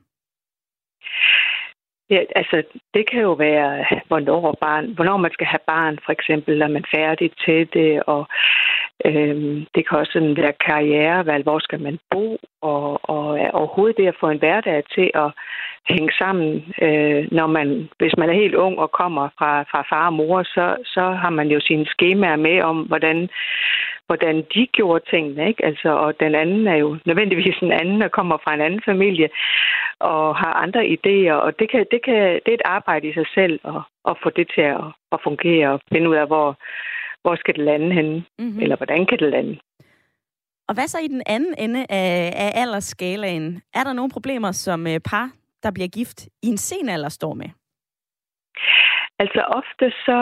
Ja, 2.12 2.22
altså, 2.36 2.64
det 2.94 3.10
kan 3.10 3.22
jo 3.22 3.32
være, 3.32 3.86
hvornår, 4.08 4.58
barn, 4.62 4.86
hvornår 4.96 5.18
man 5.18 5.32
skal 5.32 5.48
have 5.48 5.66
barn, 5.68 6.00
for 6.06 6.12
eksempel, 6.12 6.62
er 6.62 6.68
man 6.68 6.86
færdig 6.96 7.32
til 7.46 7.70
det, 7.74 8.04
og 8.04 8.28
øhm, 9.06 9.66
det 9.76 9.88
kan 9.88 9.98
også 9.98 10.12
sådan 10.12 10.38
være 10.38 10.54
karrierevalg, 10.66 11.44
hvor 11.44 11.60
skal 11.60 11.82
man 11.82 12.00
bo, 12.12 12.38
og, 12.62 13.10
og 13.10 13.26
overhovedet 13.54 13.98
det 13.98 14.08
at 14.08 14.20
få 14.20 14.30
en 14.30 14.40
hverdag 14.40 14.84
til 14.96 15.12
at 15.16 15.32
hænge 15.90 16.12
sammen, 16.18 16.74
øh, 16.82 17.28
når 17.32 17.48
man, 17.48 17.90
hvis 17.98 18.18
man 18.18 18.30
er 18.30 18.34
helt 18.34 18.56
ung 18.56 18.80
og 18.80 18.92
kommer 18.92 19.30
fra, 19.38 19.62
fra 19.62 19.82
far 19.90 20.06
og 20.06 20.14
mor, 20.14 20.44
så, 20.44 20.76
så 20.86 21.04
har 21.22 21.30
man 21.30 21.48
jo 21.48 21.60
sine 21.60 21.86
skemaer 21.86 22.36
med 22.36 22.62
om, 22.62 22.78
hvordan 22.82 23.30
hvordan 24.12 24.36
de 24.54 24.68
gjorde 24.78 25.10
tingene. 25.12 25.48
Ikke? 25.50 25.66
Altså, 25.66 25.90
og 25.90 26.20
den 26.20 26.36
anden 26.36 26.68
er 26.68 26.76
jo 26.76 26.90
nødvendigvis 27.06 27.58
en 27.62 27.72
anden, 27.72 28.02
der 28.02 28.08
kommer 28.18 28.38
fra 28.44 28.54
en 28.54 28.62
anden 28.62 28.82
familie 28.86 29.30
og 30.00 30.36
har 30.42 30.54
andre 30.66 30.82
idéer. 30.96 31.38
Og 31.46 31.60
det, 31.60 31.68
kan, 31.72 31.86
det, 31.92 32.00
kan, 32.06 32.22
det 32.44 32.52
er 32.52 32.60
et 32.62 32.70
arbejde 32.78 33.08
i 33.08 33.14
sig 33.14 33.28
selv 33.38 33.60
at, 33.74 33.82
at 34.10 34.16
få 34.24 34.30
det 34.30 34.48
til 34.56 34.66
at, 34.76 34.84
at 35.12 35.20
fungere 35.24 35.68
og 35.74 35.82
finde 35.92 36.10
ud 36.10 36.16
af, 36.16 36.28
hvor, 36.28 36.48
hvor 37.22 37.36
skal 37.36 37.54
det 37.56 37.64
lande 37.64 37.94
henne, 37.94 38.16
mm-hmm. 38.40 38.62
eller 38.64 38.76
hvordan 38.76 39.06
kan 39.06 39.18
det 39.20 39.30
lande. 39.32 39.60
Og 40.68 40.74
hvad 40.74 40.88
så 40.88 41.00
i 41.00 41.08
den 41.08 41.24
anden 41.26 41.54
ende 41.58 41.86
af, 41.90 42.34
af 42.46 42.52
aldersskalaen? 42.62 43.62
Er 43.74 43.84
der 43.84 43.94
nogle 43.94 44.12
problemer, 44.12 44.52
som 44.52 44.88
øh, 44.88 45.00
par, 45.00 45.30
der 45.64 45.72
bliver 45.72 45.88
gift 45.88 46.26
i 46.44 46.48
en 46.48 46.58
sen 46.58 46.90
alder, 46.90 47.10
står 47.10 47.34
med? 47.34 47.50
Altså 49.22 49.42
ofte 49.60 49.86
så, 50.06 50.20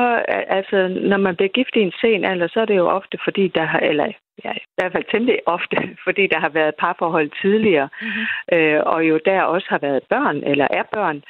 altså 0.58 0.88
når 0.88 1.18
man 1.18 1.36
bliver 1.36 1.56
gift 1.58 1.76
i 1.76 1.80
en 1.80 1.94
sen 2.02 2.26
alder, 2.26 2.48
så 2.48 2.60
er 2.62 2.66
det 2.66 2.78
jo 2.78 2.88
ofte 2.88 3.18
fordi, 3.24 3.48
der 3.48 3.66
har, 3.66 3.80
eller 3.80 4.08
ja, 4.46 4.52
i 4.54 4.76
hvert 4.78 4.92
fald 4.92 5.06
temmelig 5.12 5.40
ofte, 5.46 5.78
fordi 6.06 6.28
der 6.28 6.40
har 6.40 6.50
været 6.50 6.76
parforhold 6.80 7.30
tidligere, 7.42 7.90
mm-hmm. 8.02 8.26
øh, 8.58 8.82
og 8.86 9.00
jo 9.10 9.20
der 9.26 9.42
også 9.42 9.68
har 9.70 9.78
været 9.78 10.04
børn, 10.10 10.38
eller 10.52 10.68
er 10.72 10.84
børn. 10.94 11.24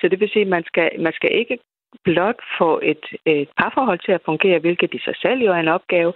Så 0.00 0.08
det 0.08 0.20
vil 0.20 0.30
sige, 0.30 0.42
at 0.42 0.54
man 0.56 0.64
skal, 0.64 0.90
man 0.98 1.12
skal 1.12 1.30
ikke 1.40 1.58
blot 2.04 2.40
få 2.58 2.80
et, 2.82 3.04
et 3.24 3.48
parforhold 3.58 3.98
til 3.98 4.12
at 4.12 4.24
fungere, 4.24 4.58
hvilket 4.58 4.94
i 4.94 4.98
sig 4.98 5.16
selv 5.16 5.40
jo 5.40 5.52
er 5.52 5.60
en 5.60 5.74
opgave, 5.78 6.12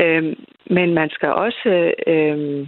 øh, 0.00 0.36
men 0.66 0.94
man 0.94 1.10
skal 1.10 1.28
også 1.28 1.94
øh, 2.06 2.66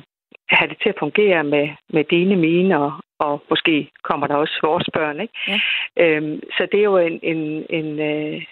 have 0.48 0.68
det 0.68 0.78
til 0.82 0.88
at 0.88 0.98
fungere 0.98 1.44
med, 1.44 1.68
med 1.94 2.04
dine, 2.04 2.36
mine 2.36 2.78
og, 2.78 2.92
og 3.18 3.42
måske 3.50 3.90
kommer 4.04 4.26
der 4.26 4.34
også 4.34 4.58
vores 4.62 4.88
børn. 4.92 5.20
Ikke? 5.20 5.34
Ja. 5.48 5.58
Øhm, 6.02 6.40
så 6.56 6.68
det 6.72 6.78
er 6.80 6.84
jo 6.84 6.98
en, 6.98 7.20
en, 7.22 7.66
en, 7.70 7.88
øh, 8.00 8.42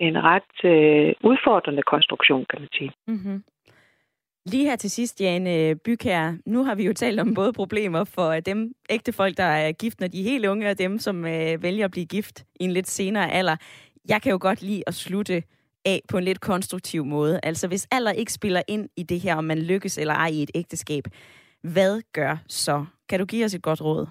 en 0.00 0.14
ret 0.30 0.54
øh, 0.64 1.14
udfordrende 1.30 1.82
konstruktion, 1.82 2.46
kan 2.50 2.60
man 2.60 2.68
sige. 2.78 2.92
Mm-hmm. 3.06 3.44
Lige 4.46 4.64
her 4.64 4.76
til 4.76 4.90
sidst, 4.90 5.20
Jane 5.20 5.76
Bykær, 5.84 6.32
nu 6.46 6.64
har 6.64 6.74
vi 6.74 6.86
jo 6.86 6.92
talt 6.92 7.20
om 7.20 7.34
både 7.34 7.52
problemer 7.52 8.04
for 8.04 8.40
dem 8.40 8.74
ægte 8.90 9.12
folk, 9.12 9.36
der 9.36 9.44
er 9.44 9.72
gift, 9.72 10.00
når 10.00 10.06
de 10.08 10.20
er 10.20 10.30
helt 10.30 10.46
unge, 10.46 10.70
og 10.70 10.78
dem, 10.78 10.98
som 10.98 11.24
øh, 11.24 11.62
vælger 11.62 11.84
at 11.84 11.90
blive 11.90 12.06
gift 12.06 12.44
i 12.60 12.64
en 12.64 12.70
lidt 12.70 12.88
senere 12.88 13.32
alder. 13.32 13.56
Jeg 14.08 14.22
kan 14.22 14.32
jo 14.32 14.38
godt 14.40 14.62
lide 14.62 14.82
at 14.86 14.94
slutte 14.94 15.42
af 15.84 16.00
på 16.08 16.18
en 16.18 16.24
lidt 16.24 16.40
konstruktiv 16.40 17.04
måde. 17.04 17.40
Altså 17.42 17.68
hvis 17.68 17.88
alder 17.90 18.12
ikke 18.12 18.32
spiller 18.32 18.62
ind 18.68 18.88
i 18.96 19.02
det 19.02 19.20
her, 19.20 19.36
om 19.36 19.44
man 19.44 19.58
lykkes 19.58 19.98
eller 19.98 20.14
ej 20.14 20.28
i 20.28 20.42
et 20.42 20.50
ægteskab, 20.54 21.04
hvad 21.62 22.02
gør 22.12 22.36
så? 22.48 22.84
Kan 23.08 23.18
du 23.18 23.26
give 23.26 23.44
os 23.44 23.54
et 23.54 23.62
godt 23.62 23.82
råd? 23.82 24.06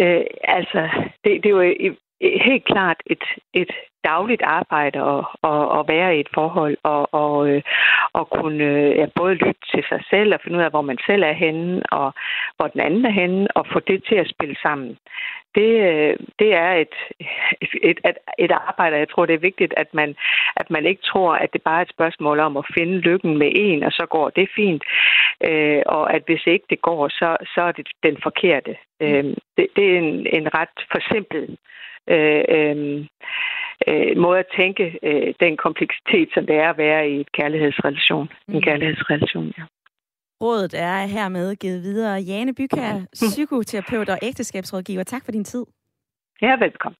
Øh, 0.00 0.24
altså, 0.42 0.88
det, 1.24 1.42
det 1.42 1.46
er 1.46 1.50
jo 1.50 1.94
helt 2.20 2.64
klart 2.64 2.96
et, 3.06 3.24
et 3.54 3.70
dagligt 4.04 4.42
arbejde 4.42 5.02
og, 5.02 5.24
og, 5.42 5.80
at 5.80 5.88
være 5.88 6.16
i 6.16 6.20
et 6.20 6.28
forhold 6.34 6.76
og, 6.82 7.14
og, 7.14 7.50
at 7.50 7.62
og 8.12 8.30
kunne 8.30 8.64
øh, 8.64 8.96
ja, 8.96 9.06
både 9.14 9.34
lytte 9.34 9.60
til 9.74 9.84
sig 9.88 10.02
selv 10.10 10.34
og 10.34 10.40
finde 10.42 10.58
ud 10.58 10.62
af, 10.62 10.70
hvor 10.70 10.82
man 10.82 10.98
selv 11.06 11.22
er 11.22 11.32
henne 11.32 11.82
og 11.92 12.14
hvor 12.56 12.66
den 12.66 12.80
anden 12.80 13.04
er 13.04 13.10
henne 13.10 13.56
og 13.56 13.66
få 13.72 13.80
det 13.80 14.04
til 14.08 14.14
at 14.14 14.30
spille 14.34 14.56
sammen 14.62 14.96
det, 15.54 15.72
øh, 15.90 16.16
det 16.38 16.50
er 16.54 16.72
et, 16.84 16.94
et, 17.62 17.98
et, 18.04 18.18
et 18.38 18.52
arbejde, 18.52 18.96
jeg 18.96 19.10
tror, 19.10 19.26
det 19.26 19.34
er 19.34 19.48
vigtigt, 19.50 19.74
at 19.76 19.94
man, 19.94 20.16
at 20.56 20.70
man 20.70 20.86
ikke 20.86 21.02
tror, 21.02 21.32
at 21.34 21.52
det 21.52 21.62
bare 21.62 21.78
er 21.78 21.86
et 21.86 21.96
spørgsmål 21.96 22.38
om 22.40 22.56
at 22.56 22.70
finde 22.76 22.98
lykken 22.98 23.38
med 23.38 23.50
en, 23.54 23.82
og 23.82 23.92
så 23.92 24.06
går 24.10 24.30
det 24.30 24.48
fint. 24.56 24.82
Øh, 25.48 25.82
og 25.86 26.14
at 26.14 26.22
hvis 26.26 26.46
ikke 26.46 26.66
det 26.70 26.80
går, 26.82 27.08
så, 27.08 27.36
så 27.54 27.60
er 27.68 27.72
det 27.72 27.88
den 28.02 28.16
forkerte. 28.22 28.76
Øh, 29.00 29.24
det, 29.56 29.66
det 29.76 29.84
er 29.94 29.98
en, 29.98 30.26
en 30.38 30.54
ret 30.54 30.76
forsimplet 30.92 31.56
øh, 32.14 32.44
øh, 32.56 33.06
øh, 33.88 34.16
måde 34.16 34.38
at 34.38 34.52
tænke 34.56 34.98
øh, 35.02 35.34
den 35.40 35.56
kompleksitet, 35.56 36.28
som 36.34 36.46
det 36.46 36.56
er 36.56 36.70
at 36.70 36.78
være 36.78 37.10
i 37.10 37.20
et 37.20 37.32
kærlighedsrelation. 37.32 38.28
En 38.48 38.54
mm. 38.54 38.60
kærlighedsrelation, 38.60 39.52
ja. 39.58 39.64
Rådet 40.42 40.74
er 40.74 41.06
hermed 41.06 41.56
givet 41.56 41.82
videre. 41.82 42.14
Jane 42.20 42.54
Bykær, 42.54 43.06
psykoterapeut 43.12 44.08
og 44.08 44.18
ægteskabsrådgiver. 44.22 45.02
Tak 45.02 45.24
for 45.24 45.32
din 45.32 45.44
tid. 45.44 45.64
Ja, 46.42 46.56
velkommen. 46.56 46.96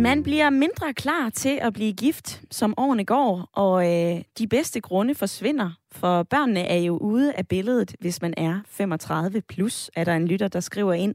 Man 0.00 0.22
bliver 0.22 0.50
mindre 0.50 0.94
klar 0.94 1.30
til 1.30 1.58
at 1.62 1.72
blive 1.72 1.92
gift, 1.92 2.42
som 2.50 2.74
årene 2.76 3.04
går, 3.04 3.48
og 3.52 3.86
øh, 3.86 4.22
de 4.38 4.46
bedste 4.46 4.80
grunde 4.80 5.14
forsvinder, 5.14 5.70
for 5.92 6.22
børnene 6.22 6.60
er 6.60 6.78
jo 6.78 6.96
ude 6.96 7.32
af 7.32 7.48
billedet, 7.48 7.96
hvis 8.00 8.22
man 8.22 8.34
er 8.36 8.60
35 8.66 9.40
plus, 9.40 9.90
er 9.96 10.04
der 10.04 10.16
en 10.16 10.28
lytter, 10.28 10.48
der 10.48 10.60
skriver 10.60 10.92
ind. 10.92 11.14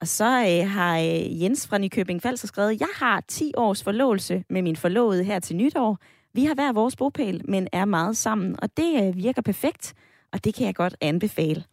Og 0.00 0.08
så 0.08 0.24
øh, 0.24 0.70
har 0.70 0.98
øh, 0.98 1.42
Jens 1.42 1.68
fra 1.68 1.78
Nykøbing 1.78 2.22
Falster 2.22 2.46
skrevet, 2.46 2.80
jeg 2.80 2.88
har 2.94 3.20
10 3.28 3.52
års 3.56 3.82
forlovelse 3.82 4.44
med 4.50 4.62
min 4.62 4.76
forlovede 4.76 5.24
her 5.24 5.40
til 5.40 5.56
nytår. 5.56 5.98
Vi 6.34 6.44
har 6.44 6.54
hver 6.54 6.72
vores 6.72 6.96
bopæl, 6.96 7.42
men 7.50 7.68
er 7.72 7.84
meget 7.84 8.16
sammen, 8.16 8.56
og 8.62 8.76
det 8.76 9.02
øh, 9.02 9.16
virker 9.16 9.42
perfekt, 9.42 9.94
og 10.32 10.44
det 10.44 10.54
kan 10.54 10.66
jeg 10.66 10.74
godt 10.74 10.96
anbefale. 11.00 11.64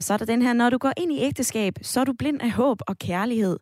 Så 0.00 0.12
er 0.12 0.16
der 0.16 0.24
den 0.24 0.42
her, 0.42 0.52
når 0.52 0.70
du 0.70 0.78
går 0.78 0.92
ind 0.96 1.12
i 1.12 1.20
ægteskab, 1.20 1.74
så 1.82 2.00
er 2.00 2.04
du 2.04 2.12
blind 2.12 2.42
af 2.42 2.50
håb 2.50 2.78
og 2.86 2.98
kærlighed. 2.98 3.58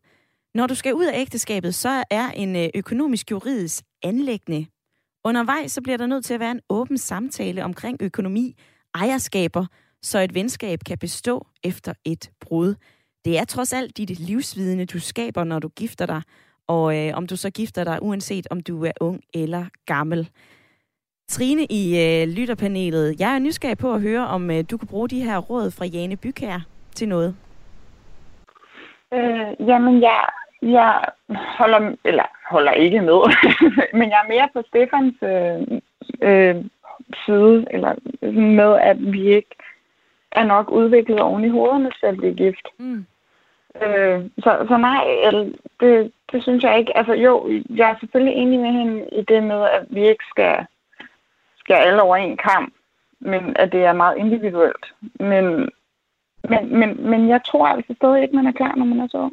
Når 0.55 0.67
du 0.67 0.75
skal 0.75 0.95
ud 0.95 1.05
af 1.05 1.21
ægteskabet, 1.21 1.75
så 1.75 2.05
er 2.11 2.31
en 2.31 2.57
øh, 2.57 2.69
økonomisk 2.75 3.31
juridisk 3.31 3.85
anlæggende. 4.03 4.67
Undervejs 5.25 5.73
så 5.73 5.83
bliver 5.83 5.97
der 5.97 6.07
nødt 6.07 6.25
til 6.25 6.35
at 6.35 6.41
være 6.41 6.51
en 6.51 6.61
åben 6.69 6.99
samtale 6.99 7.65
omkring 7.65 7.97
økonomi, 8.01 8.57
ejerskaber, 8.95 9.67
så 10.03 10.19
et 10.19 10.35
venskab 10.35 10.79
kan 10.87 10.99
bestå 10.99 11.47
efter 11.65 11.93
et 12.05 12.31
brud. 12.41 12.75
Det 13.25 13.39
er 13.39 13.45
trods 13.45 13.73
alt 13.73 13.97
dit 13.97 14.19
livsvidende, 14.19 14.87
du 14.87 14.99
skaber, 15.01 15.45
når 15.45 15.59
du 15.59 15.69
gifter 15.69 16.07
dig, 16.07 16.23
og 16.67 16.97
øh, 16.97 17.15
om 17.15 17.27
du 17.27 17.37
så 17.37 17.51
gifter 17.51 17.85
dig, 17.85 18.03
uanset 18.03 18.47
om 18.51 18.61
du 18.61 18.85
er 18.85 18.93
ung 19.01 19.21
eller 19.35 19.67
gammel. 19.87 20.31
Trine 21.29 21.67
i 21.71 21.99
øh, 21.99 22.29
lytterpanelet, 22.29 23.21
jeg 23.21 23.35
er 23.35 23.39
nysgerrig 23.39 23.79
på 23.79 23.95
at 23.95 24.01
høre, 24.01 24.27
om 24.27 24.51
øh, 24.51 24.65
du 24.71 24.77
kan 24.77 24.89
bruge 24.89 25.09
de 25.09 25.25
her 25.25 25.39
råd 25.39 25.71
fra 25.71 25.85
Jane 25.85 26.17
Bykær 26.17 26.61
til 26.95 27.09
noget. 27.09 27.37
Øh, 29.15 29.69
jamen, 29.69 30.03
jeg, 30.03 30.25
jeg 30.63 31.05
holder, 31.59 31.95
eller 32.05 32.25
holder 32.51 32.73
ikke 32.73 33.01
med, 33.01 33.21
men 33.99 34.11
jeg 34.11 34.21
er 34.25 34.29
mere 34.29 34.49
på 34.53 34.63
Stefans 34.69 35.15
øh, 35.23 35.81
øh, 36.23 36.65
side, 37.25 37.67
eller 37.71 37.95
med, 38.33 38.79
at 38.81 39.13
vi 39.13 39.35
ikke 39.35 39.57
er 40.33 40.45
nok 40.45 40.71
udviklet 40.71 41.21
oven 41.21 41.45
i 41.45 41.49
hovederne 41.49 41.91
til 42.01 42.07
at 42.07 42.17
blive 42.17 42.35
gift. 42.35 42.69
Mm. 42.79 43.07
Øh, 43.83 44.25
så, 44.39 44.67
så 44.69 44.77
nej, 44.77 45.05
det, 45.81 46.13
det 46.33 46.43
synes 46.43 46.65
jeg 46.65 46.79
ikke. 46.79 46.97
Altså 46.97 47.13
jo, 47.13 47.51
jeg 47.77 47.91
er 47.91 47.97
selvfølgelig 48.01 48.35
enig 48.35 48.61
med 48.61 48.73
hende 48.73 49.09
i 49.13 49.23
det 49.23 49.43
med, 49.43 49.63
at 49.63 49.87
vi 49.91 50.09
ikke 50.09 50.25
skal, 50.31 50.67
skal 51.59 51.75
alle 51.75 52.03
over 52.03 52.17
en 52.17 52.37
kamp, 52.37 52.75
men 53.21 53.57
at 53.57 53.73
det 53.73 53.85
er 53.85 53.93
meget 53.93 54.17
individuelt. 54.17 54.87
Men, 55.21 55.69
men, 56.51 56.79
men, 56.79 57.11
men 57.11 57.29
jeg 57.29 57.41
tror 57.47 57.67
altså 57.67 57.95
stadig 57.95 58.23
ikke, 58.23 58.37
man 58.37 58.47
er 58.47 58.53
klar, 58.53 58.75
når 58.75 58.85
man 58.85 59.01
er 59.01 59.09
så 59.09 59.31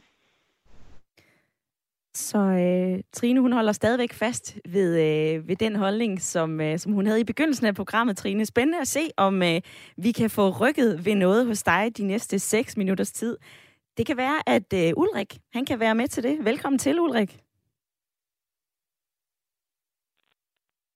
Så 2.14 2.38
øh, 2.38 3.04
Trine, 3.14 3.40
hun 3.40 3.52
holder 3.52 3.72
stadigvæk 3.72 4.14
fast 4.14 4.60
ved, 4.70 4.90
øh, 5.00 5.48
ved 5.48 5.56
den 5.56 5.76
holdning, 5.76 6.22
som, 6.22 6.62
øh, 6.62 6.78
som 6.80 6.92
hun 6.94 7.06
havde 7.06 7.22
i 7.22 7.24
begyndelsen 7.24 7.68
af 7.68 7.76
programmet, 7.76 8.18
Trine. 8.18 8.46
Spændende 8.46 8.82
at 8.82 8.88
se, 8.88 9.02
om 9.18 9.44
øh, 9.44 9.62
vi 9.98 10.12
kan 10.12 10.30
få 10.30 10.50
rykket 10.50 11.06
ved 11.06 11.16
noget 11.16 11.48
hos 11.48 11.64
dig 11.64 11.98
de 11.98 12.08
næste 12.08 12.40
6 12.40 12.78
minutters 12.78 13.12
tid. 13.12 13.38
Det 13.98 14.06
kan 14.06 14.18
være, 14.18 14.50
at 14.50 14.74
øh, 14.74 14.92
Ulrik, 14.98 15.38
han 15.54 15.66
kan 15.66 15.80
være 15.80 15.96
med 15.96 16.08
til 16.08 16.24
det. 16.24 16.46
Velkommen 16.46 16.80
til, 16.80 17.00
Ulrik. 17.00 17.40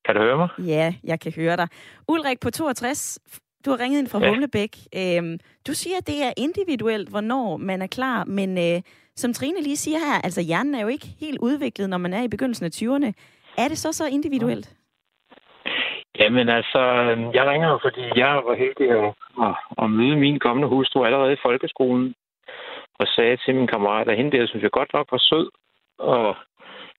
Kan 0.05 0.15
du 0.15 0.21
høre 0.21 0.37
mig? 0.37 0.49
Ja, 0.57 0.93
jeg 1.03 1.19
kan 1.19 1.31
høre 1.35 1.57
dig. 1.57 1.67
Ulrik 2.07 2.39
på 2.39 2.49
62, 2.49 3.19
du 3.65 3.69
har 3.69 3.79
ringet 3.79 3.99
ind 3.99 4.07
fra 4.07 4.19
ja. 4.19 4.29
Humlebæk. 4.29 4.77
Øhm, 4.95 5.39
du 5.67 5.73
siger, 5.73 5.97
at 5.97 6.07
det 6.07 6.23
er 6.23 6.33
individuelt, 6.37 7.09
hvornår 7.09 7.57
man 7.57 7.81
er 7.81 7.87
klar, 7.87 8.23
men 8.25 8.57
øh, 8.57 8.81
som 9.15 9.33
Trine 9.33 9.61
lige 9.61 9.77
siger 9.77 9.97
her, 9.97 10.21
altså 10.23 10.41
hjernen 10.41 10.75
er 10.75 10.81
jo 10.81 10.87
ikke 10.87 11.07
helt 11.19 11.39
udviklet, 11.41 11.89
når 11.89 11.97
man 11.97 12.13
er 12.13 12.23
i 12.23 12.27
begyndelsen 12.27 12.65
af 12.65 12.73
20'erne. 12.75 13.11
Er 13.57 13.67
det 13.67 13.77
så 13.77 13.91
så 13.91 14.07
individuelt? 14.07 14.75
Jamen 16.19 16.49
altså, 16.49 16.81
jeg 17.33 17.45
ringer 17.51 17.69
jo, 17.69 17.79
fordi 17.81 18.01
jeg 18.15 18.33
var 18.47 18.55
heldig 18.55 18.87
at, 18.91 19.13
at, 19.83 19.89
møde 19.91 20.15
min 20.15 20.39
kommende 20.39 20.67
hustru 20.67 21.05
allerede 21.05 21.33
i 21.33 21.43
folkeskolen 21.45 22.15
og 22.99 23.07
sagde 23.07 23.37
til 23.37 23.55
min 23.55 23.67
kammerat, 23.67 24.07
at 24.09 24.17
hende 24.17 24.37
der 24.37 24.47
synes 24.47 24.63
jeg 24.63 24.71
godt 24.71 24.93
nok 24.93 25.07
var 25.11 25.17
sød. 25.17 25.49
Og 25.99 26.35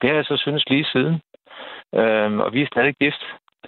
det 0.00 0.10
har 0.10 0.16
jeg 0.16 0.24
så 0.24 0.36
synes 0.36 0.64
lige 0.68 0.86
siden. 0.92 1.20
Øhm, 1.94 2.40
og 2.40 2.52
vi 2.52 2.62
er 2.62 2.66
stadig 2.66 2.94
gift. 2.94 3.22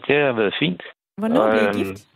Det 0.07 0.17
har 0.17 0.33
været 0.33 0.55
fint. 0.59 0.83
Hvornår 1.17 1.51
blev 1.51 1.63
I 1.63 1.67
øhm, 1.67 1.79
gift? 1.79 2.12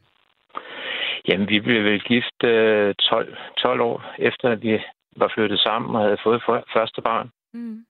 Jamen, 1.29 1.49
vi 1.49 1.61
blev 1.61 1.85
vel 1.85 2.01
gift 2.01 2.45
øh, 2.45 2.95
12, 2.95 3.37
12 3.59 3.81
år 3.81 4.15
efter, 4.19 4.51
at 4.51 4.63
vi 4.63 4.83
var 5.17 5.33
flyttet 5.35 5.61
sammen 5.61 5.97
og 5.97 6.03
havde 6.03 6.19
fået 6.23 6.43
første 6.73 7.03
barn. 7.03 7.31
Mm. 7.55 7.85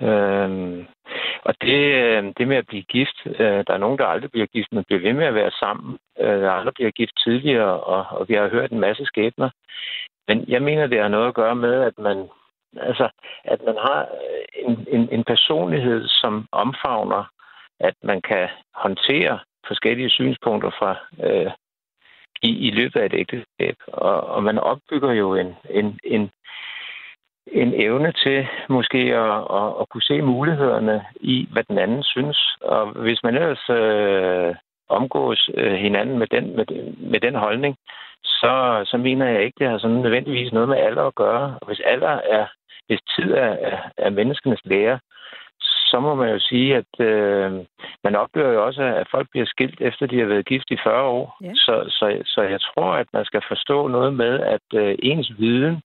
Øhm, 0.00 0.86
og 1.44 1.54
det, 1.60 1.80
øh, 2.02 2.32
det 2.38 2.48
med 2.48 2.56
at 2.56 2.66
blive 2.66 2.82
gift, 2.82 3.18
øh, 3.26 3.64
der 3.66 3.72
er 3.74 3.78
nogen, 3.78 3.98
der 3.98 4.06
aldrig 4.06 4.30
bliver 4.30 4.46
gift, 4.46 4.72
men 4.72 4.84
bliver 4.84 5.00
ved 5.00 5.12
med 5.12 5.26
at 5.26 5.34
være 5.34 5.50
sammen. 5.50 5.98
Øh, 6.20 6.40
der 6.40 6.50
aldrig 6.50 6.74
bliver 6.74 6.90
gift 6.90 7.12
tidligere, 7.24 7.80
og, 7.80 8.18
og 8.18 8.28
vi 8.28 8.34
har 8.34 8.48
hørt 8.48 8.72
en 8.72 8.80
masse 8.80 9.04
skæbner. 9.04 9.50
Men 10.28 10.44
jeg 10.48 10.62
mener, 10.62 10.86
det 10.86 11.00
har 11.00 11.08
noget 11.08 11.28
at 11.28 11.34
gøre 11.34 11.54
med, 11.56 11.82
at 11.82 11.98
man, 11.98 12.28
altså, 12.76 13.08
at 13.44 13.60
man 13.66 13.76
har 13.76 14.00
øh, 14.00 14.64
en, 14.66 14.86
en, 14.90 15.08
en 15.12 15.24
personlighed, 15.24 16.08
som 16.08 16.46
omfavner, 16.52 17.24
at 17.80 17.94
man 18.02 18.22
kan 18.22 18.48
håndtere 18.74 19.38
forskellige 19.66 20.10
synspunkter 20.10 20.70
fra 20.70 20.96
øh, 21.26 21.50
i, 22.42 22.68
i 22.68 22.70
løbet 22.70 23.00
af 23.00 23.06
et 23.06 23.14
ægteskab. 23.14 23.76
Og, 23.86 24.26
og 24.26 24.42
man 24.42 24.58
opbygger 24.58 25.12
jo 25.12 25.34
en, 25.34 25.54
en, 25.70 25.98
en, 26.04 26.30
en 27.46 27.72
evne 27.74 28.12
til 28.12 28.46
måske 28.68 28.98
at, 28.98 29.38
at, 29.58 29.68
at 29.80 29.88
kunne 29.88 30.02
se 30.02 30.22
mulighederne 30.22 31.04
i, 31.20 31.48
hvad 31.52 31.64
den 31.64 31.78
anden 31.78 32.02
synes. 32.02 32.56
Og 32.60 32.86
hvis 32.86 33.22
man 33.22 33.34
ellers 33.34 33.70
øh, 33.70 34.54
omgås 34.88 35.50
øh, 35.54 35.72
hinanden 35.72 36.18
med 36.18 36.26
den, 36.26 36.56
med, 36.56 36.66
med 37.10 37.20
den 37.20 37.34
holdning, 37.34 37.76
så, 38.24 38.82
så 38.86 38.96
mener 38.96 39.26
jeg 39.28 39.42
ikke, 39.42 39.58
det 39.58 39.68
har 39.68 39.78
sådan 39.78 39.96
nødvendigvis 39.96 40.52
noget 40.52 40.68
med 40.68 40.76
alder 40.76 41.02
at 41.02 41.14
gøre. 41.14 41.58
Og 41.60 41.66
hvis 41.66 41.80
alder 41.80 42.08
er, 42.08 42.46
hvis 42.86 43.00
tid 43.16 43.32
er, 43.32 43.56
er, 43.70 43.78
er 43.96 44.10
menneskenes 44.10 44.60
lære, 44.64 44.98
så 45.90 46.00
må 46.00 46.14
man 46.14 46.30
jo 46.32 46.38
sige, 46.38 46.76
at 46.76 46.92
øh, 47.00 47.52
man 48.04 48.14
oplever 48.16 48.52
jo 48.52 48.66
også, 48.66 48.82
at 48.82 49.08
folk 49.10 49.28
bliver 49.30 49.46
skilt, 49.46 49.80
efter 49.80 50.06
de 50.06 50.18
har 50.18 50.26
været 50.26 50.46
gift 50.46 50.70
i 50.70 50.78
40 50.84 51.02
år. 51.02 51.36
Ja. 51.42 51.52
Så, 51.54 51.84
så, 51.88 52.22
så 52.24 52.42
jeg 52.42 52.60
tror, 52.60 52.92
at 52.92 53.06
man 53.12 53.24
skal 53.24 53.42
forstå 53.48 53.88
noget 53.88 54.12
med, 54.14 54.40
at 54.40 54.66
øh, 54.74 54.94
ens 55.02 55.32
viden 55.38 55.82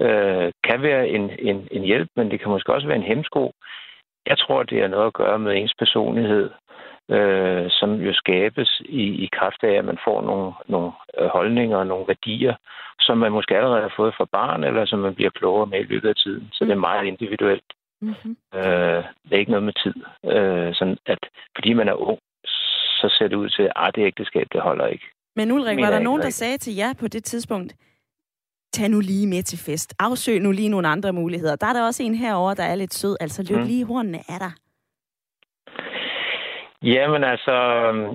øh, 0.00 0.52
kan 0.64 0.82
være 0.82 1.08
en, 1.08 1.30
en, 1.38 1.68
en 1.70 1.82
hjælp, 1.82 2.08
men 2.16 2.30
det 2.30 2.40
kan 2.40 2.50
måske 2.50 2.72
også 2.72 2.86
være 2.86 2.96
en 2.96 3.10
hemsko. 3.12 3.52
Jeg 4.26 4.38
tror, 4.38 4.62
det 4.62 4.80
har 4.80 4.88
noget 4.88 5.06
at 5.06 5.12
gøre 5.12 5.38
med 5.38 5.56
ens 5.56 5.74
personlighed 5.78 6.50
øh, 7.10 7.66
som 7.70 7.94
jo 7.94 8.12
skabes 8.12 8.82
i, 8.84 9.04
i 9.24 9.28
kraft 9.32 9.62
af, 9.62 9.72
at 9.72 9.84
man 9.84 9.98
får 10.04 10.22
nogle, 10.22 10.52
nogle 10.66 10.92
øh, 11.18 11.28
holdninger 11.28 11.76
og 11.76 11.86
nogle 11.86 12.04
værdier, 12.08 12.54
som 13.00 13.18
man 13.18 13.32
måske 13.32 13.56
allerede 13.56 13.82
har 13.82 13.94
fået 13.96 14.14
fra 14.14 14.26
barn, 14.32 14.64
eller 14.64 14.84
som 14.86 14.98
man 14.98 15.14
bliver 15.14 15.30
klogere 15.30 15.66
med 15.66 15.80
i 15.80 15.90
løbet 15.92 16.08
af 16.08 16.16
tiden. 16.16 16.48
Så 16.52 16.64
mm. 16.64 16.68
det 16.68 16.76
er 16.76 16.88
meget 16.90 17.06
individuelt. 17.06 17.72
Mm-hmm. 18.00 18.36
Øh, 18.54 19.04
det 19.24 19.32
er 19.32 19.38
ikke 19.38 19.50
noget 19.50 19.64
med 19.64 19.72
tid. 19.84 19.94
Øh, 20.24 20.74
sådan 20.74 20.98
at 21.06 21.18
fordi 21.56 21.72
man 21.72 21.88
er 21.88 21.94
ung, 21.94 22.18
så 23.00 23.14
ser 23.18 23.28
det 23.28 23.36
ud 23.36 23.48
til, 23.48 23.70
at 23.76 23.94
det 23.94 24.06
ægteskab, 24.06 24.46
det 24.52 24.60
holder 24.60 24.86
ikke. 24.86 25.06
Men 25.36 25.52
Ulrik, 25.52 25.78
var 25.78 25.90
der 25.90 25.98
nogen, 25.98 26.22
der 26.22 26.30
sagde 26.30 26.58
til 26.58 26.74
jer 26.74 26.92
på 27.00 27.08
det 27.08 27.24
tidspunkt, 27.24 27.74
tag 28.72 28.88
nu 28.88 29.00
lige 29.00 29.26
med 29.26 29.42
til 29.42 29.58
fest. 29.58 29.94
Afsøg 29.98 30.40
nu 30.40 30.50
lige 30.52 30.68
nogle 30.68 30.88
andre 30.88 31.12
muligheder. 31.12 31.56
Der 31.56 31.66
er 31.66 31.72
der 31.72 31.86
også 31.86 32.02
en 32.02 32.14
herover, 32.14 32.54
der 32.54 32.62
er 32.62 32.74
lidt 32.74 32.94
sød. 32.94 33.16
Altså, 33.20 33.46
løb 33.50 33.58
mm. 33.58 33.66
lige 33.66 33.84
hornene 33.84 34.18
af 34.18 34.38
dig. 34.44 34.52
Jamen 36.82 37.24
altså, 37.24 37.56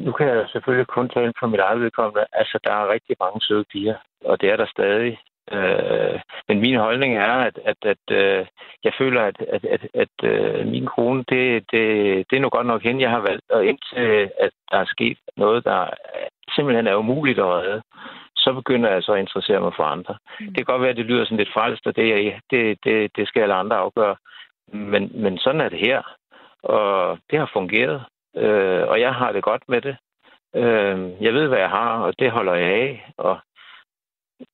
nu 0.05 0.11
kan 0.11 0.27
jeg 0.27 0.45
selvfølgelig 0.51 0.87
kun 0.87 1.09
tale 1.09 1.33
for 1.39 1.47
mit 1.47 1.59
eget 1.59 1.81
vedkommende. 1.81 2.25
Altså, 2.33 2.59
der 2.63 2.73
er 2.73 2.93
rigtig 2.93 3.15
mange 3.19 3.41
søde 3.41 3.65
piger, 3.71 3.97
og 4.25 4.41
det 4.41 4.49
er 4.49 4.55
der 4.55 4.65
stadig. 4.65 5.19
Øh, 5.53 6.19
men 6.47 6.59
min 6.59 6.75
holdning 6.75 7.17
er, 7.17 7.33
at, 7.47 7.59
at, 7.65 7.77
at 7.85 8.15
øh, 8.17 8.45
jeg 8.83 8.93
føler, 8.97 9.21
at, 9.21 9.35
at, 9.47 9.65
at, 9.65 9.87
at 9.93 10.15
øh, 10.23 10.67
min 10.67 10.85
kone, 10.85 11.23
det, 11.29 11.63
det, 11.71 11.85
det 12.29 12.35
er 12.35 12.41
nu 12.41 12.49
godt 12.49 12.67
nok 12.67 12.83
hende, 12.83 13.01
jeg 13.01 13.09
har 13.09 13.19
valgt. 13.19 13.51
Og 13.51 13.65
indtil 13.65 14.29
at 14.39 14.51
der 14.71 14.77
er 14.77 14.85
sket 14.85 15.17
noget, 15.37 15.65
der 15.65 15.89
simpelthen 16.55 16.87
er 16.87 16.95
umuligt 16.95 17.39
at 17.39 17.45
redde, 17.45 17.81
så 18.35 18.53
begynder 18.53 18.89
jeg 18.89 19.03
så 19.03 19.13
at 19.13 19.19
interessere 19.19 19.59
mig 19.59 19.73
for 19.75 19.83
andre. 19.83 20.15
Mm. 20.39 20.45
Det 20.45 20.55
kan 20.55 20.65
godt 20.65 20.81
være, 20.81 20.89
at 20.89 20.97
det 20.97 21.05
lyder 21.05 21.25
sådan 21.25 21.37
lidt 21.37 21.53
frelst, 21.53 21.87
og 21.87 21.95
det, 21.95 22.33
det, 22.51 22.77
det, 22.83 23.15
det 23.15 23.27
skal 23.27 23.41
alle 23.41 23.53
andre 23.53 23.75
afgøre. 23.75 24.15
Men, 24.73 25.11
men 25.13 25.37
sådan 25.37 25.61
er 25.61 25.69
det 25.69 25.79
her. 25.79 26.01
Og 26.63 27.19
det 27.29 27.39
har 27.39 27.49
fungeret. 27.53 28.01
Øh, 28.37 28.87
og 28.87 28.99
jeg 28.99 29.13
har 29.13 29.31
det 29.31 29.43
godt 29.43 29.63
med 29.67 29.81
det. 29.81 29.95
Øh, 30.55 31.23
jeg 31.23 31.33
ved, 31.33 31.47
hvad 31.47 31.59
jeg 31.59 31.69
har, 31.69 31.99
og 31.99 32.13
det 32.19 32.31
holder 32.31 32.53
jeg 32.53 32.69
af. 32.69 33.11
Og 33.17 33.39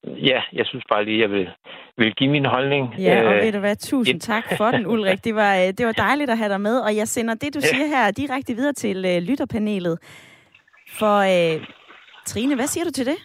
ja, 0.03 0.41
jeg 0.53 0.65
synes 0.65 0.85
bare 0.89 1.05
lige, 1.05 1.19
jeg 1.19 1.31
vil, 1.31 1.49
vil 1.97 2.13
give 2.15 2.29
min 2.29 2.45
holdning. 2.45 2.95
Ja, 2.99 3.27
og 3.27 3.35
øh, 3.35 3.43
ved 3.43 3.51
du 3.51 3.59
hvad, 3.59 3.75
tusind 3.75 4.21
tak 4.21 4.43
for 4.57 4.71
den, 4.71 4.87
Ulrik. 4.87 5.23
Det 5.23 5.35
var, 5.35 5.55
øh, 5.55 5.67
det 5.77 5.85
var 5.85 5.91
dejligt 6.07 6.29
at 6.29 6.37
have 6.37 6.49
dig 6.49 6.61
med, 6.61 6.79
og 6.79 6.95
jeg 6.95 7.07
sender 7.07 7.33
det, 7.33 7.53
du 7.53 7.61
siger 7.61 7.87
her, 7.87 8.11
direkte 8.11 8.53
videre 8.53 8.73
til 8.73 9.05
øh, 9.05 9.21
lytterpanelet. 9.21 9.99
For 10.89 11.17
øh, 11.17 11.65
Trine, 12.25 12.55
hvad 12.55 12.67
siger 12.67 12.85
du 12.85 12.91
til 12.91 13.05
det? 13.05 13.17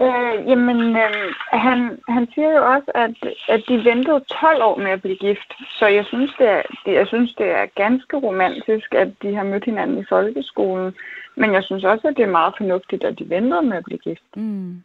Øh, 0.00 0.48
jamen, 0.50 0.96
øh, 0.96 1.32
han, 1.52 1.98
han 2.08 2.28
siger 2.34 2.50
jo 2.50 2.72
også, 2.74 2.90
at, 2.94 3.16
at 3.48 3.62
de 3.68 3.84
ventede 3.84 4.20
12 4.40 4.62
år 4.62 4.76
med 4.76 4.90
at 4.90 5.02
blive 5.02 5.16
gift. 5.16 5.50
Så 5.78 5.86
jeg 5.86 6.04
synes, 6.04 6.30
det 6.38 6.48
er, 6.48 6.62
det, 6.84 6.92
jeg 6.94 7.06
synes, 7.06 7.34
det 7.38 7.48
er 7.50 7.66
ganske 7.76 8.16
romantisk, 8.16 8.94
at 8.94 9.08
de 9.22 9.34
har 9.34 9.42
mødt 9.42 9.64
hinanden 9.64 9.98
i 9.98 10.04
folkeskolen. 10.08 10.94
Men 11.36 11.52
jeg 11.52 11.64
synes 11.64 11.84
også, 11.84 12.08
at 12.08 12.16
det 12.16 12.22
er 12.22 12.30
meget 12.30 12.54
fornuftigt, 12.56 13.04
at 13.04 13.18
de 13.18 13.30
ventede 13.30 13.62
med 13.62 13.76
at 13.76 13.84
blive 13.84 13.98
gift. 13.98 14.36
Mm. 14.36 14.82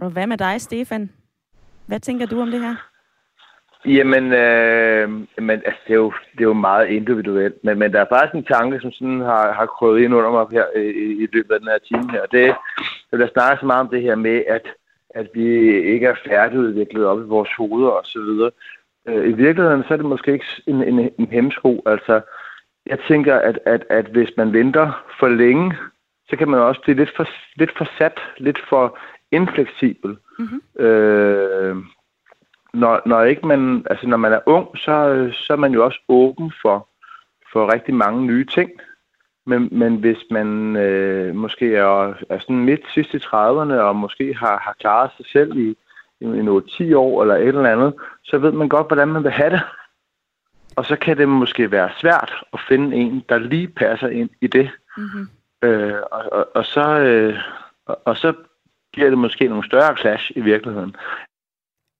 Og 0.00 0.10
hvad 0.10 0.26
med 0.26 0.38
dig, 0.38 0.60
Stefan? 0.60 1.10
Hvad 1.86 2.00
tænker 2.00 2.26
du 2.26 2.40
om 2.40 2.50
det 2.50 2.60
her? 2.60 2.74
Jamen, 3.84 4.32
øh, 4.32 5.10
men, 5.38 5.50
altså, 5.50 5.80
det, 5.86 5.92
er 5.92 5.98
jo, 5.98 6.12
det 6.32 6.40
er 6.40 6.44
jo 6.44 6.52
meget 6.52 6.88
individuelt, 6.88 7.64
men, 7.64 7.78
men 7.78 7.92
der 7.92 8.00
er 8.00 8.06
faktisk 8.12 8.34
en 8.34 8.44
tanke, 8.44 8.80
som 8.80 8.92
sådan 8.92 9.20
har, 9.20 9.52
har 9.52 9.66
krøvet 9.66 10.02
ind 10.02 10.14
under 10.14 10.30
mig 10.30 10.46
her 10.50 10.66
i, 10.76 11.22
i 11.22 11.28
løbet 11.32 11.54
af 11.54 11.60
den 11.60 11.68
her 11.68 11.78
time 11.78 12.10
her. 12.10 12.26
Det, 12.26 12.54
det 13.10 13.20
der 13.20 13.28
snakker 13.32 13.60
så 13.60 13.66
meget 13.66 13.80
om 13.80 13.88
det 13.88 14.02
her 14.02 14.14
med, 14.14 14.42
at, 14.48 14.66
at 15.10 15.26
vi 15.34 15.46
ikke 15.92 16.06
er 16.06 16.14
færdigudviklet 16.28 17.06
op 17.06 17.20
i 17.20 17.22
vores 17.22 17.50
hoveder 17.58 17.90
og 17.90 18.06
så 18.06 18.18
videre. 18.18 18.50
Øh, 19.06 19.28
I 19.28 19.32
virkeligheden 19.32 19.82
så 19.82 19.94
er 19.94 19.96
det 19.96 20.06
måske 20.06 20.32
ikke 20.32 20.62
en, 20.66 20.82
en, 20.82 21.10
en 21.18 21.26
hemsko. 21.30 21.82
Altså, 21.86 22.20
jeg 22.86 22.98
tænker, 23.08 23.36
at, 23.36 23.58
at, 23.66 23.84
at 23.90 24.06
hvis 24.06 24.30
man 24.36 24.52
venter 24.52 25.04
for 25.20 25.28
længe, 25.28 25.76
så 26.28 26.36
kan 26.36 26.48
man 26.48 26.60
også 26.60 26.80
blive 26.80 26.96
lidt 26.96 27.16
for, 27.16 27.26
lidt 27.56 27.78
for 27.78 27.88
sat, 27.98 28.20
lidt 28.38 28.58
for 28.68 28.98
infleksibel. 29.30 30.16
Mm-hmm. 30.38 30.84
Øh, 30.84 31.76
når, 32.74 33.02
når, 33.06 33.22
ikke 33.22 33.46
man, 33.46 33.86
altså 33.90 34.06
når 34.06 34.16
man 34.16 34.32
er 34.32 34.40
ung, 34.46 34.78
så, 34.78 35.28
så 35.32 35.52
er 35.52 35.56
man 35.56 35.72
jo 35.72 35.84
også 35.84 36.00
åben 36.08 36.52
for, 36.62 36.88
for 37.52 37.72
rigtig 37.72 37.94
mange 37.94 38.26
nye 38.26 38.44
ting. 38.44 38.70
Men, 39.46 39.68
men 39.72 39.96
hvis 39.96 40.18
man 40.30 40.76
øh, 40.76 41.34
måske 41.34 41.76
er, 41.76 42.14
er 42.28 42.38
sådan 42.38 42.64
midt 42.64 42.80
sidst 42.94 43.14
i 43.14 43.16
30'erne, 43.16 43.74
og 43.74 43.96
måske 43.96 44.34
har, 44.34 44.58
har 44.58 44.76
klaret 44.80 45.10
sig 45.16 45.26
selv 45.26 45.56
i, 45.56 45.76
i, 46.20 46.26
i 46.26 46.60
10 46.78 46.94
år 46.94 47.22
eller 47.22 47.34
et 47.34 47.48
eller 47.48 47.72
andet, 47.72 47.94
så 48.24 48.38
ved 48.38 48.52
man 48.52 48.68
godt, 48.68 48.86
hvordan 48.86 49.08
man 49.08 49.24
vil 49.24 49.30
have 49.30 49.50
det. 49.50 49.60
Og 50.76 50.86
så 50.86 50.96
kan 50.96 51.16
det 51.16 51.28
måske 51.28 51.70
være 51.70 51.90
svært 52.00 52.32
at 52.52 52.60
finde 52.68 52.96
en, 52.96 53.24
der 53.28 53.38
lige 53.38 53.68
passer 53.68 54.08
ind 54.08 54.30
i 54.40 54.46
det. 54.46 54.70
Mm-hmm. 54.96 55.28
Øh, 55.62 56.02
og, 56.12 56.32
og, 56.32 56.48
og, 56.54 56.64
så, 56.66 56.98
øh, 56.98 57.38
og, 57.86 57.98
og 58.04 58.16
så 58.16 58.34
giver 58.94 59.08
det 59.08 59.18
måske 59.18 59.48
nogle 59.48 59.66
større 59.66 59.96
clash 59.96 60.32
i 60.36 60.40
virkeligheden. 60.40 60.96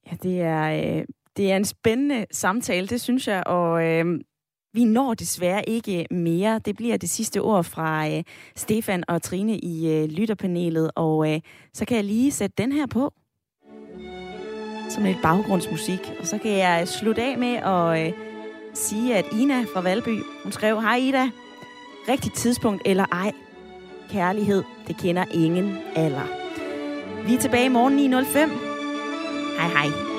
Ja, 0.06 0.16
det 0.22 0.40
er, 0.40 0.96
øh, 0.98 1.04
det 1.36 1.52
er 1.52 1.56
en 1.56 1.64
spændende 1.64 2.26
samtale, 2.30 2.86
det 2.86 3.00
synes 3.00 3.28
jeg, 3.28 3.42
og 3.46 3.88
øh, 3.88 4.20
vi 4.74 4.84
når 4.84 5.14
desværre 5.14 5.68
ikke 5.68 6.06
mere. 6.10 6.58
Det 6.58 6.76
bliver 6.76 6.96
det 6.96 7.10
sidste 7.10 7.40
ord 7.40 7.64
fra 7.64 8.08
øh, 8.08 8.24
Stefan 8.56 9.04
og 9.08 9.22
Trine 9.22 9.58
i 9.58 10.02
øh, 10.02 10.08
lytterpanelet, 10.08 10.90
og 10.94 11.32
øh, 11.32 11.40
så 11.72 11.84
kan 11.84 11.96
jeg 11.96 12.04
lige 12.04 12.32
sætte 12.32 12.62
den 12.62 12.72
her 12.72 12.86
på 12.86 13.12
som 14.88 15.06
et 15.06 15.16
baggrundsmusik, 15.22 16.00
og 16.20 16.26
så 16.26 16.38
kan 16.38 16.58
jeg 16.58 16.88
slutte 16.88 17.22
af 17.22 17.38
med 17.38 17.54
at 17.54 18.06
øh, 18.06 18.31
sige, 18.74 19.16
at 19.16 19.24
Ina 19.32 19.64
fra 19.74 19.80
Valby, 19.80 20.22
hun 20.42 20.52
skrev, 20.52 20.80
Hej 20.80 20.96
Ida, 20.96 21.30
rigtigt 22.08 22.34
tidspunkt 22.34 22.82
eller 22.84 23.04
ej, 23.12 23.32
kærlighed, 24.10 24.62
det 24.88 24.96
kender 24.96 25.24
ingen 25.30 25.78
alder. 25.94 26.26
Vi 27.26 27.34
er 27.34 27.38
tilbage 27.38 27.64
i 27.64 27.68
morgen 27.68 28.14
9.05. 28.14 28.38
Hej 29.60 29.68
hej. 29.68 30.11